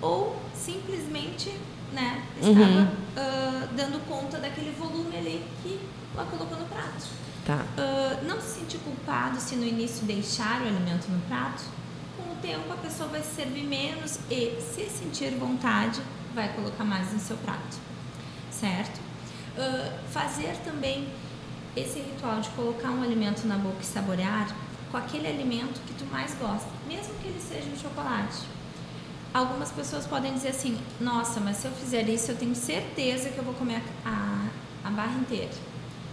Ou 0.00 0.36
simplesmente 0.54 1.52
né, 1.96 2.22
estava 2.36 2.60
uhum. 2.60 2.84
uh, 2.84 3.68
dando 3.74 4.06
conta 4.06 4.36
daquele 4.38 4.70
volume 4.72 5.16
ali 5.16 5.42
que 5.62 5.80
ela 6.14 6.26
colocou 6.26 6.58
no 6.58 6.66
prato? 6.66 7.08
Tá. 7.46 7.64
Uh, 7.78 8.26
não 8.26 8.38
se 8.38 8.60
sentir 8.60 8.78
culpado 8.78 9.40
se 9.40 9.56
no 9.56 9.64
início 9.64 10.04
deixar 10.04 10.60
o 10.60 10.66
alimento 10.66 11.08
no 11.10 11.18
prato. 11.22 11.62
Com 12.16 12.32
o 12.32 12.36
tempo 12.36 12.70
a 12.70 12.76
pessoa 12.76 13.08
vai 13.08 13.22
se 13.22 13.34
servir 13.34 13.64
menos 13.64 14.18
e, 14.30 14.60
se 14.60 14.90
sentir 14.90 15.30
vontade, 15.38 16.02
vai 16.34 16.52
colocar 16.52 16.84
mais 16.84 17.12
no 17.12 17.18
seu 17.18 17.36
prato. 17.38 17.78
Certo? 18.50 19.00
Uh, 19.56 20.10
fazer 20.12 20.54
também 20.64 21.08
esse 21.74 21.98
ritual 21.98 22.40
de 22.40 22.50
colocar 22.50 22.90
um 22.90 23.02
alimento 23.02 23.46
na 23.46 23.56
boca 23.56 23.78
e 23.80 23.86
saborear 23.86 24.54
com 24.90 24.98
aquele 24.98 25.28
alimento 25.28 25.80
que 25.86 25.94
tu 25.94 26.04
mais 26.10 26.34
gosta, 26.34 26.68
mesmo 26.86 27.14
que 27.22 27.28
ele 27.28 27.40
seja 27.40 27.68
um 27.70 27.78
chocolate. 27.78 28.55
Algumas 29.36 29.70
pessoas 29.70 30.06
podem 30.06 30.32
dizer 30.32 30.48
assim: 30.48 30.78
nossa, 30.98 31.40
mas 31.40 31.58
se 31.58 31.66
eu 31.66 31.72
fizer 31.72 32.08
isso, 32.08 32.30
eu 32.30 32.36
tenho 32.36 32.54
certeza 32.54 33.28
que 33.28 33.36
eu 33.36 33.44
vou 33.44 33.52
comer 33.52 33.82
a, 34.02 34.46
a, 34.82 34.88
barra 34.88 35.12
inteira. 35.20 35.50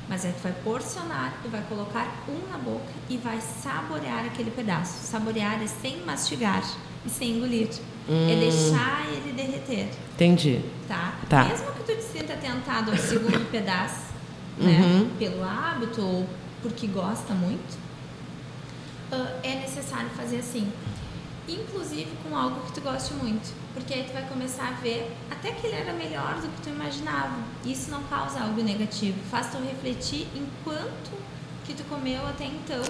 Mas 0.09 0.26
aí 0.26 0.34
tu 0.34 0.43
vai 0.43 0.51
porcionar 0.51 1.34
e 1.45 1.47
vai 1.47 1.61
colocar 1.69 2.05
um 2.28 2.51
na 2.51 2.57
boca 2.57 2.84
e 3.09 3.15
vai 3.15 3.39
saborear 3.39 4.26
aquele 4.26 4.51
pedaço. 4.51 5.07
Saborear 5.07 5.63
é 5.63 5.67
sem 5.67 6.01
mastigar 6.01 6.61
e 7.05 7.09
sem 7.09 7.38
engolir. 7.38 7.69
É 8.09 8.11
hum. 8.11 8.30
É 8.30 8.36
deixar 8.36 9.05
ele 9.07 9.32
derreter. 9.32 9.89
Entendi. 10.15 10.59
Tá? 10.86 11.13
tá? 11.30 11.45
Mesmo 11.45 11.71
que 11.71 11.84
tu 11.84 11.95
te 11.95 12.03
sinta 12.03 12.36
tentado 12.36 12.91
ao 12.91 12.97
segundo 12.97 13.39
pedaço, 13.49 14.07
né? 14.57 14.82
Uhum. 14.82 15.09
Pelo 15.17 15.41
hábito 15.41 16.01
ou 16.01 16.28
porque 16.61 16.88
gosta 16.88 17.34
muito, 17.34 17.78
uh, 19.13 19.39
é 19.41 19.55
necessário 19.61 20.09
fazer 20.09 20.39
assim. 20.39 20.69
Inclusive 21.48 22.08
com 22.24 22.36
algo 22.38 22.62
que 22.62 22.74
tu 22.74 22.82
goste 22.82 23.14
muito. 23.16 23.54
Porque 23.74 23.94
aí 23.94 24.04
tu 24.04 24.14
vai 24.14 24.24
começar 24.24 24.68
a 24.68 24.82
ver 24.82 25.12
até 25.30 25.52
que 25.52 25.68
ele 25.68 25.76
era 25.76 25.94
melhor 25.94 26.36
do 26.36 26.48
que 26.48 26.62
tu 26.62 26.70
imaginava. 26.70 27.36
Isso 27.66 27.91
não 27.91 28.04
causa 28.04 28.41
algo 28.41 28.62
negativo. 28.62 29.18
Faz 29.30 29.48
tu 29.52 29.58
refletir 29.58 30.28
enquanto 30.36 31.12
que 31.66 31.74
tu 31.74 31.84
comeu 31.86 32.22
até 32.28 32.46
então, 32.46 32.82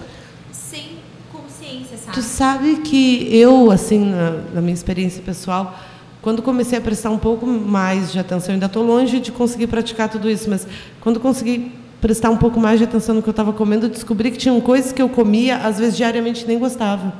sem 0.52 0.98
consciência, 1.32 1.96
sabe? 1.96 2.12
Tu 2.12 2.22
sabe 2.22 2.76
que 2.76 3.28
eu, 3.34 3.70
assim, 3.70 4.04
na, 4.04 4.30
na 4.54 4.60
minha 4.60 4.74
experiência 4.74 5.22
pessoal, 5.22 5.76
quando 6.22 6.42
comecei 6.42 6.78
a 6.78 6.80
prestar 6.80 7.10
um 7.10 7.18
pouco 7.18 7.46
mais 7.46 8.12
de 8.12 8.18
atenção, 8.18 8.54
ainda 8.54 8.66
estou 8.66 8.84
longe 8.84 9.20
de 9.20 9.30
conseguir 9.32 9.66
praticar 9.66 10.08
tudo 10.08 10.30
isso, 10.30 10.48
mas 10.48 10.66
quando 11.00 11.20
consegui 11.20 11.72
prestar 12.00 12.30
um 12.30 12.36
pouco 12.36 12.60
mais 12.60 12.78
de 12.78 12.84
atenção 12.84 13.14
no 13.14 13.22
que 13.22 13.28
eu 13.28 13.32
estava 13.32 13.52
comendo, 13.52 13.88
descobri 13.88 14.30
que 14.30 14.38
tinham 14.38 14.60
coisas 14.60 14.92
que 14.92 15.00
eu 15.00 15.08
comia, 15.08 15.58
às 15.58 15.78
vezes 15.78 15.96
diariamente 15.96 16.46
nem 16.46 16.58
gostava. 16.58 17.12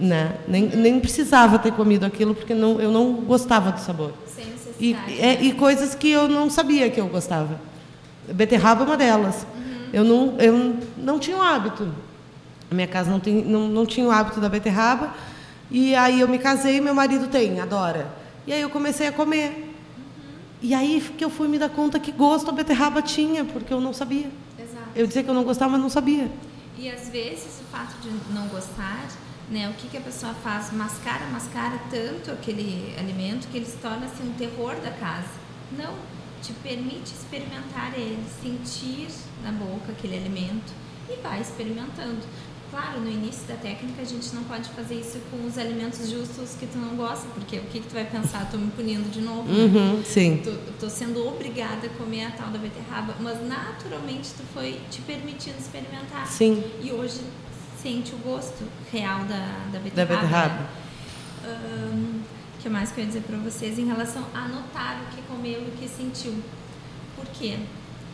Né? 0.00 0.34
Nem, 0.48 0.66
nem 0.68 0.98
precisava 0.98 1.58
ter 1.58 1.72
comido 1.72 2.06
aquilo, 2.06 2.34
porque 2.34 2.54
não, 2.54 2.80
eu 2.80 2.90
não 2.90 3.12
gostava 3.12 3.70
do 3.70 3.80
sabor. 3.80 4.14
E, 4.80 4.96
é, 5.18 5.42
e 5.42 5.52
coisas 5.52 5.94
que 5.94 6.10
eu 6.10 6.26
não 6.26 6.48
sabia 6.48 6.90
que 6.90 6.98
eu 6.98 7.06
gostava. 7.06 7.60
Beterraba 8.32 8.82
é 8.82 8.86
uma 8.86 8.96
delas. 8.96 9.46
Uhum. 9.54 9.88
Eu, 9.92 10.04
não, 10.04 10.34
eu 10.38 10.76
não 10.96 11.18
tinha 11.18 11.36
o 11.36 11.42
hábito. 11.42 11.92
A 12.70 12.74
minha 12.74 12.86
casa 12.86 13.10
não, 13.10 13.20
tem, 13.20 13.44
não, 13.44 13.68
não 13.68 13.84
tinha 13.84 14.06
o 14.06 14.10
hábito 14.10 14.40
da 14.40 14.48
beterraba. 14.48 15.12
E 15.70 15.94
aí 15.94 16.20
eu 16.20 16.28
me 16.28 16.38
casei 16.38 16.80
meu 16.80 16.94
marido 16.94 17.28
tem, 17.28 17.60
adora. 17.60 18.10
E 18.46 18.52
aí 18.52 18.62
eu 18.62 18.70
comecei 18.70 19.06
a 19.06 19.12
comer. 19.12 19.50
Uhum. 19.50 19.64
E 20.62 20.74
aí 20.74 21.00
que 21.16 21.24
eu 21.24 21.28
fui 21.28 21.46
me 21.46 21.58
dar 21.58 21.68
conta 21.68 22.00
que 22.00 22.10
gosto 22.10 22.48
a 22.48 22.52
beterraba 22.52 23.02
tinha, 23.02 23.44
porque 23.44 23.74
eu 23.74 23.80
não 23.82 23.92
sabia. 23.92 24.30
Exato. 24.58 24.88
Eu 24.96 25.06
dizia 25.06 25.22
que 25.22 25.28
eu 25.28 25.34
não 25.34 25.44
gostava, 25.44 25.72
mas 25.72 25.80
não 25.82 25.90
sabia. 25.90 26.30
E 26.78 26.88
às 26.88 27.10
vezes 27.10 27.60
o 27.60 27.64
fato 27.70 27.96
de 28.00 28.08
não 28.32 28.48
gostar, 28.48 29.06
né, 29.50 29.68
o 29.68 29.74
que, 29.74 29.88
que 29.88 29.96
a 29.96 30.00
pessoa 30.00 30.32
faz? 30.32 30.72
Mascara, 30.72 31.26
mascara 31.26 31.78
tanto 31.90 32.30
aquele 32.30 32.94
alimento 32.98 33.48
que 33.48 33.56
ele 33.56 33.66
se 33.66 33.76
torna 33.78 34.06
assim, 34.06 34.28
um 34.28 34.32
terror 34.34 34.76
da 34.76 34.92
casa. 34.92 35.28
Não, 35.76 35.94
te 36.40 36.52
permite 36.54 37.12
experimentar 37.12 37.92
ele, 37.94 38.24
sentir 38.40 39.08
na 39.42 39.52
boca 39.52 39.92
aquele 39.92 40.16
alimento 40.16 40.72
e 41.08 41.16
vai 41.20 41.40
experimentando. 41.40 42.20
Claro, 42.70 43.00
no 43.00 43.10
início 43.10 43.48
da 43.48 43.56
técnica 43.56 44.00
a 44.00 44.04
gente 44.04 44.32
não 44.32 44.44
pode 44.44 44.68
fazer 44.68 44.94
isso 44.94 45.18
com 45.28 45.44
os 45.44 45.58
alimentos 45.58 46.08
justos 46.08 46.54
que 46.54 46.68
tu 46.68 46.78
não 46.78 46.94
gosta, 46.94 47.26
porque 47.34 47.58
o 47.58 47.62
que, 47.62 47.80
que 47.80 47.88
tu 47.88 47.94
vai 47.94 48.04
pensar? 48.04 48.44
Estou 48.44 48.60
me 48.60 48.70
punindo 48.70 49.10
de 49.10 49.20
novo. 49.20 49.42
Né? 49.42 49.64
Uhum, 49.64 50.04
sim. 50.04 50.40
Estou 50.68 50.88
sendo 50.88 51.26
obrigada 51.26 51.88
a 51.88 51.90
comer 51.90 52.26
a 52.26 52.30
tal 52.30 52.50
da 52.50 52.58
beterraba, 52.58 53.16
mas 53.18 53.44
naturalmente 53.44 54.30
tu 54.36 54.44
foi 54.54 54.80
te 54.88 55.00
permitindo 55.00 55.58
experimentar. 55.58 56.28
Sim. 56.28 56.62
E 56.80 56.92
hoje 56.92 57.18
sente 57.82 58.14
o 58.14 58.18
gosto 58.18 58.64
real 58.92 59.24
da, 59.24 59.68
da 59.72 59.78
beterraba. 59.78 60.14
Da 60.14 60.20
beterraba. 60.20 60.66
O 62.58 62.62
que 62.62 62.68
mais 62.68 62.92
que 62.92 63.00
eu 63.00 63.04
ia 63.04 63.08
dizer 63.08 63.22
para 63.22 63.38
vocês 63.38 63.78
em 63.78 63.86
relação 63.86 64.24
a 64.34 64.46
notar 64.46 65.02
o 65.02 65.16
que 65.16 65.22
comeu 65.22 65.62
e 65.62 65.68
o 65.68 65.72
que 65.72 65.88
sentiu? 65.88 66.42
Por 67.16 67.26
quê? 67.26 67.58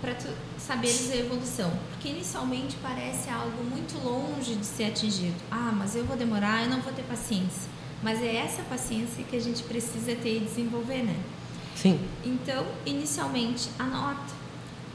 Para 0.01 0.15
saberes 0.57 1.11
a 1.11 1.17
evolução. 1.17 1.73
Porque 1.91 2.11
inicialmente 2.11 2.77
parece 2.81 3.29
algo 3.29 3.65
muito 3.65 3.99
longe 4.05 4.55
de 4.55 4.65
ser 4.65 4.85
atingido. 4.85 5.35
Ah, 5.51 5.73
mas 5.77 5.97
eu 5.97 6.05
vou 6.05 6.17
demorar, 6.17 6.63
eu 6.63 6.71
não 6.71 6.81
vou 6.81 6.93
ter 6.93 7.03
paciência. 7.03 7.69
Mas 8.03 8.23
é 8.23 8.37
essa 8.37 8.63
paciência 8.63 9.25
que 9.25 9.35
a 9.35 9.41
gente 9.41 9.63
precisa 9.65 10.15
ter 10.15 10.37
e 10.37 10.41
desenvolver, 10.41 11.03
né? 11.03 11.17
Sim. 11.75 11.99
Então, 12.25 12.65
inicialmente, 12.85 13.69
anota. 13.79 14.46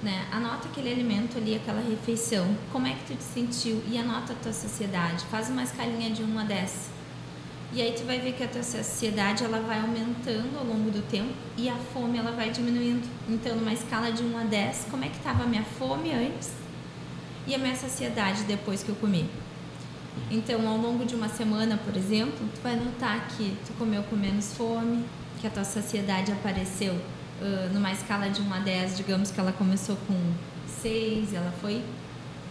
Né? 0.04 0.28
Anota 0.32 0.68
aquele 0.68 0.92
alimento 0.92 1.38
ali, 1.38 1.56
aquela 1.56 1.82
refeição. 1.82 2.56
Como 2.72 2.88
é 2.88 2.92
que 2.92 3.06
tu 3.06 3.16
te 3.16 3.24
sentiu? 3.24 3.84
E 3.88 3.98
anota 3.98 4.34
a 4.34 4.36
tua 4.36 4.54
sociedade. 4.54 5.26
Faz 5.26 5.50
uma 5.50 5.64
escalinha 5.64 6.10
de 6.10 6.24
1 6.24 6.40
a 6.40 6.44
10 6.44 7.02
e 7.74 7.82
aí 7.82 7.94
tu 7.94 8.04
vai 8.04 8.20
ver 8.20 8.34
que 8.34 8.44
a 8.44 8.50
tua 8.50 8.64
saciedade 8.64 9.46
ela 9.46 9.62
vai 9.62 9.80
aumentando 9.80 10.58
ao 10.60 10.66
longo 10.66 10.92
do 10.92 11.02
tempo 11.10 11.32
e 11.58 11.70
a 11.70 11.76
fome 11.94 12.18
ela 12.18 12.32
vai 12.32 12.50
diminuindo. 12.50 13.08
Então, 13.30 13.56
numa 13.56 13.72
escala 13.72 14.12
de 14.12 14.24
1 14.24 14.38
a 14.40 14.44
10, 14.44 14.88
como 14.92 15.06
é 15.06 15.08
que 15.08 15.16
estava 15.16 15.44
a 15.44 15.48
minha 15.48 15.64
fome 15.64 16.12
antes 16.12 16.52
e 17.48 17.56
a 17.56 17.58
minha 17.58 17.74
saciedade 17.74 18.44
depois 18.44 18.84
que 18.84 18.90
eu 18.90 18.96
comi? 18.96 19.30
Então, 20.30 20.68
ao 20.68 20.76
longo 20.76 21.06
de 21.06 21.16
uma 21.16 21.30
semana, 21.30 21.78
por 21.78 21.96
exemplo, 21.96 22.46
tu 22.54 22.60
vai 22.62 22.76
notar 22.76 23.30
que 23.30 23.56
tu 23.66 23.72
comeu 23.80 24.04
com 24.04 24.18
menos 24.18 24.54
fome, 24.54 25.06
que 25.40 25.48
a 25.48 25.50
tua 25.50 25.64
saciedade 25.64 26.30
apareceu 26.30 27.00
uh, 27.42 27.74
numa 27.74 27.92
escala 27.92 28.30
de 28.30 28.42
1 28.42 28.54
a 28.54 28.60
10, 28.60 28.98
digamos 28.98 29.32
que 29.32 29.40
ela 29.40 29.52
começou 29.52 29.98
com 30.08 30.16
6, 30.82 31.34
ela 31.34 31.52
foi, 31.62 31.84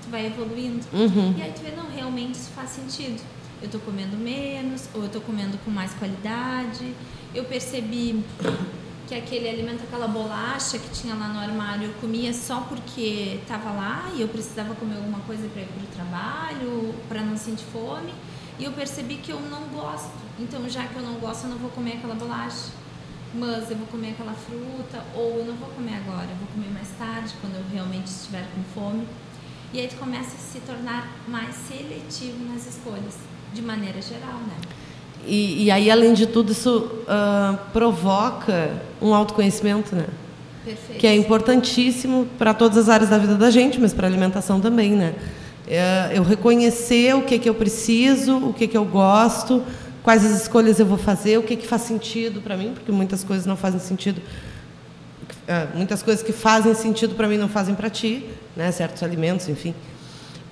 tu 0.03 0.11
vai 0.11 0.27
evoluindo. 0.27 0.85
Uhum. 0.93 1.35
E 1.39 1.43
aí 1.43 1.53
tu 1.53 1.63
vê, 1.63 1.71
não, 1.71 1.89
realmente 1.91 2.35
isso 2.35 2.51
faz 2.51 2.71
sentido 2.71 3.23
eu 3.61 3.67
estou 3.67 3.81
comendo 3.81 4.17
menos 4.17 4.89
ou 4.95 5.03
eu 5.03 5.07
estou 5.07 5.21
comendo 5.21 5.59
com 5.65 5.71
mais 5.71 5.93
qualidade. 5.95 6.95
Eu 7.35 7.45
percebi 7.45 8.25
que 9.07 9.15
aquele 9.15 9.49
alimento, 9.49 9.83
aquela 9.83 10.09
bolacha 10.09 10.79
que 10.79 10.89
tinha 10.91 11.15
lá 11.15 11.29
no 11.29 11.39
armário, 11.39 11.89
eu 11.89 11.95
comia 12.01 12.33
só 12.33 12.61
porque 12.63 13.39
estava 13.43 13.71
lá 13.71 14.11
e 14.15 14.23
eu 14.23 14.29
precisava 14.29 14.75
comer 14.75 14.97
alguma 14.97 15.21
coisa 15.21 15.47
para 15.49 15.63
ir 15.63 15.67
para 15.67 15.83
o 15.83 15.87
trabalho, 15.95 16.95
para 17.09 17.21
não 17.21 17.37
sentir 17.37 17.65
fome. 17.73 18.15
E 18.59 18.65
eu 18.65 18.73
percebi 18.73 19.17
que 19.17 19.31
eu 19.31 19.41
não 19.41 19.63
gosto. 19.69 20.11
Então, 20.39 20.67
já 20.69 20.85
que 20.87 20.97
eu 20.97 21.03
não 21.03 21.15
gosto, 21.15 21.45
eu 21.45 21.51
não 21.51 21.59
vou 21.59 21.71
comer 21.71 21.95
aquela 21.95 22.15
bolacha. 22.15 22.69
Mas 23.35 23.71
eu 23.71 23.77
vou 23.77 23.87
comer 23.87 24.11
aquela 24.11 24.35
fruta, 24.35 25.05
ou 25.15 25.39
eu 25.39 25.45
não 25.45 25.55
vou 25.55 25.69
comer 25.69 25.95
agora, 25.95 26.27
eu 26.31 26.37
vou 26.37 26.49
comer 26.55 26.73
mais 26.73 26.89
tarde, 26.99 27.33
quando 27.41 27.55
eu 27.55 27.63
realmente 27.73 28.07
estiver 28.07 28.45
com 28.55 28.63
fome. 28.81 29.07
E 29.73 29.79
aí 29.79 29.87
tu 29.87 29.97
começa 29.97 30.35
a 30.35 30.39
se 30.39 30.59
tornar 30.61 31.13
mais 31.29 31.55
seletivo 31.55 32.45
nas 32.53 32.67
escolhas, 32.67 33.15
de 33.55 33.63
maneira 33.63 34.03
geral, 34.03 34.39
né? 34.49 34.57
E, 35.25 35.65
e 35.65 35.71
aí, 35.71 35.91
além 35.91 36.15
de 36.15 36.27
tudo, 36.27 36.51
isso 36.51 36.91
uh, 37.03 37.57
provoca 37.73 38.71
um 39.01 39.15
autoconhecimento, 39.15 39.95
né? 39.95 40.07
Perfeito. 40.65 40.99
Que 40.99 41.07
é 41.07 41.15
importantíssimo 41.15 42.27
para 42.39 42.53
todas 42.53 42.77
as 42.79 42.89
áreas 42.89 43.11
da 43.11 43.19
vida 43.19 43.37
da 43.37 43.51
gente, 43.51 43.81
mas 43.81 43.93
para 43.93 44.07
a 44.07 44.11
alimentação 44.11 44.61
também, 44.61 44.93
né? 44.93 45.15
É, 45.69 46.11
eu 46.15 46.25
reconhecer 46.25 47.15
o 47.15 47.23
que, 47.23 47.39
que 47.39 47.49
eu 47.49 47.55
preciso, 47.55 48.39
o 48.39 48.53
que, 48.53 48.67
que 48.67 48.77
eu 48.77 48.85
gosto, 48.85 49.63
quais 50.03 50.25
as 50.25 50.43
escolhas 50.43 50.79
eu 50.79 50.87
vou 50.87 50.99
fazer, 50.99 51.39
o 51.39 51.43
que, 51.43 51.57
que 51.57 51.67
faz 51.67 51.83
sentido 51.83 52.41
para 52.41 52.57
mim, 52.57 52.73
porque 52.75 52.91
muitas 52.93 53.25
coisas 53.25 53.47
não 53.47 53.57
fazem 53.57 53.81
sentido. 53.81 54.21
É, 55.47 55.67
muitas 55.75 56.03
coisas 56.03 56.23
que 56.23 56.33
fazem 56.33 56.75
sentido 56.75 57.15
para 57.15 57.27
mim 57.29 57.37
não 57.37 57.49
fazem 57.49 57.75
para 57.75 57.91
ti, 57.91 58.27
né? 58.57 58.71
certos 58.73 59.03
alimentos, 59.03 59.49
enfim. 59.49 59.75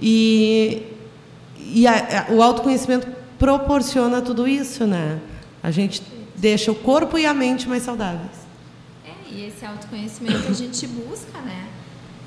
E, 0.00 0.86
e 1.58 1.86
a, 1.86 2.26
a, 2.28 2.32
o 2.32 2.42
autoconhecimento 2.42 3.06
proporciona 3.38 4.20
tudo 4.20 4.46
isso, 4.46 4.86
né? 4.86 5.20
A 5.62 5.70
gente 5.70 6.02
deixa 6.36 6.70
o 6.70 6.74
corpo 6.74 7.18
e 7.18 7.26
a 7.26 7.34
mente 7.34 7.68
mais 7.68 7.82
saudáveis. 7.82 8.46
É, 9.04 9.32
e 9.32 9.46
esse 9.46 9.64
autoconhecimento 9.64 10.48
a 10.48 10.52
gente 10.52 10.86
busca, 10.86 11.40
né? 11.40 11.68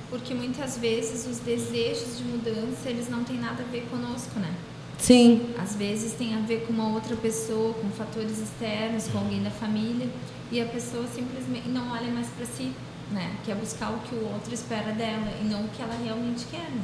Porque 0.10 0.34
muitas 0.34 0.78
vezes 0.78 1.26
os 1.26 1.40
desejos 1.40 2.18
de 2.18 2.24
mudança, 2.24 2.90
eles 2.90 3.10
não 3.10 3.24
têm 3.24 3.38
nada 3.38 3.64
a 3.64 3.72
ver 3.72 3.88
conosco, 3.90 4.40
né? 4.40 4.54
Sim. 5.02 5.48
Às 5.58 5.76
vezes 5.76 6.14
tem 6.14 6.36
a 6.36 6.40
ver 6.40 6.66
com 6.68 6.74
uma 6.74 6.90
outra 6.90 7.16
pessoa, 7.16 7.74
com 7.74 7.90
fatores 7.90 8.38
externos, 8.38 9.08
com 9.08 9.18
alguém 9.18 9.42
da 9.42 9.50
família, 9.50 10.08
e 10.52 10.62
a 10.62 10.66
pessoa 10.66 11.06
simplesmente 11.14 11.68
não 11.70 11.92
olha 11.92 12.12
mais 12.12 12.28
para 12.28 12.46
si, 12.46 12.72
né? 13.12 13.32
Quer 13.44 13.56
buscar 13.56 13.90
o 13.90 13.98
que 14.08 14.14
o 14.14 14.32
outro 14.32 14.54
espera 14.54 14.92
dela 14.92 15.28
e 15.42 15.46
não 15.46 15.62
o 15.62 15.70
que 15.70 15.82
ela 15.82 15.96
realmente 16.04 16.46
quer, 16.52 16.70
né? 16.70 16.84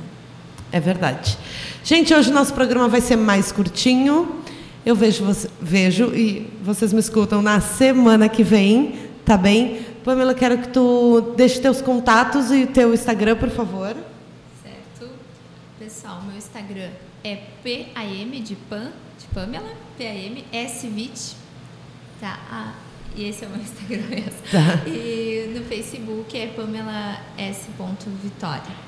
É 0.72 0.80
verdade. 0.80 1.38
Gente, 1.84 2.12
hoje 2.12 2.32
o 2.32 2.34
nosso 2.34 2.56
programa 2.56 2.88
vai 2.88 3.02
ser 3.02 3.16
mais 3.16 3.52
curtinho. 3.52 4.42
Eu 4.84 4.96
vejo, 4.96 5.24
vejo 5.62 6.06
e 6.16 6.52
vocês 6.64 6.92
me 6.92 7.00
escutam 7.00 7.44
na 7.44 7.62
semana 7.62 8.28
que 8.28 8.44
vem, 8.44 8.98
tá 9.24 9.38
bem? 9.38 9.86
Pamela, 10.04 10.34
quero 10.34 10.58
que 10.58 10.70
tu 10.70 11.34
deixe 11.38 11.60
teus 11.60 11.82
contatos 11.82 12.50
e 12.50 12.66
teu 12.66 12.94
Instagram, 12.96 13.36
por 13.36 13.50
favor. 13.50 13.96
Certo. 14.64 15.12
Pessoal, 15.78 16.22
meu 16.24 16.36
Instagram 16.36 16.90
é 17.28 17.44
PAM 17.64 18.42
de 18.42 18.56
Pan, 18.56 18.92
de 19.20 19.26
Pamela, 19.34 19.70
PAM 19.98 20.44
S20. 20.54 21.36
Tá? 22.22 22.40
Ah, 22.50 22.74
e 23.16 23.26
esse 23.26 23.44
é 23.44 23.48
o 23.48 23.52
meu 23.52 23.62
Instagram 23.62 24.08
mesmo. 24.10 24.42
Tá. 24.52 24.88
E 24.88 25.52
no 25.54 25.66
Facebook 25.66 26.38
é 26.38 26.48
Pamela 26.48 27.20
S. 27.38 27.68
Vitória. 28.24 28.88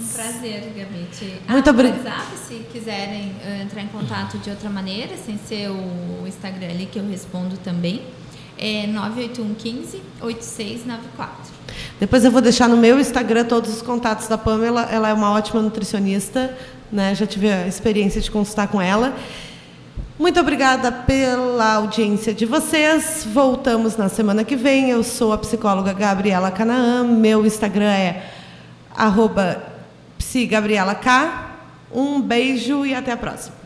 Um 0.00 0.06
prazer, 0.06 0.72
Gabi. 0.76 1.06
Muito 1.48 1.70
obrigada. 1.70 2.36
Se 2.36 2.54
quiserem 2.72 3.34
uh, 3.44 3.62
entrar 3.62 3.82
em 3.82 3.88
contato 3.88 4.38
de 4.38 4.50
outra 4.50 4.70
maneira, 4.70 5.16
sem 5.16 5.38
ser 5.38 5.70
o 5.70 6.26
Instagram 6.26 6.70
ali, 6.70 6.86
que 6.86 6.98
eu 6.98 7.06
respondo 7.06 7.56
também, 7.58 8.02
é 8.58 8.86
98115 8.86 10.02
8694. 10.20 11.52
Depois 12.00 12.24
eu 12.24 12.30
vou 12.30 12.40
deixar 12.40 12.68
no 12.68 12.76
meu 12.76 12.98
Instagram 12.98 13.44
todos 13.44 13.72
os 13.72 13.82
contatos 13.82 14.28
da 14.28 14.38
Pamela. 14.38 14.82
Ela 14.90 15.10
é 15.10 15.12
uma 15.12 15.30
ótima 15.32 15.60
nutricionista, 15.60 16.56
né? 16.92 17.14
Já 17.14 17.26
tive 17.26 17.50
a 17.50 17.66
experiência 17.66 18.20
de 18.20 18.30
consultar 18.30 18.68
com 18.68 18.80
ela. 18.80 19.16
Muito 20.18 20.38
obrigada 20.38 20.92
pela 20.92 21.74
audiência 21.74 22.34
de 22.34 22.44
vocês. 22.44 23.26
Voltamos 23.32 23.96
na 23.96 24.08
semana 24.08 24.44
que 24.44 24.54
vem. 24.54 24.90
Eu 24.90 25.02
sou 25.02 25.32
a 25.32 25.38
psicóloga 25.38 25.92
Gabriela 25.92 26.50
Canaã. 26.50 27.02
Meu 27.02 27.44
Instagram 27.46 27.90
é 27.90 28.22
arroba 28.94 29.62
Gabriela 30.48 30.94
K. 30.94 31.56
Um 31.92 32.20
beijo 32.20 32.86
e 32.86 32.94
até 32.94 33.12
a 33.12 33.16
próxima. 33.16 33.61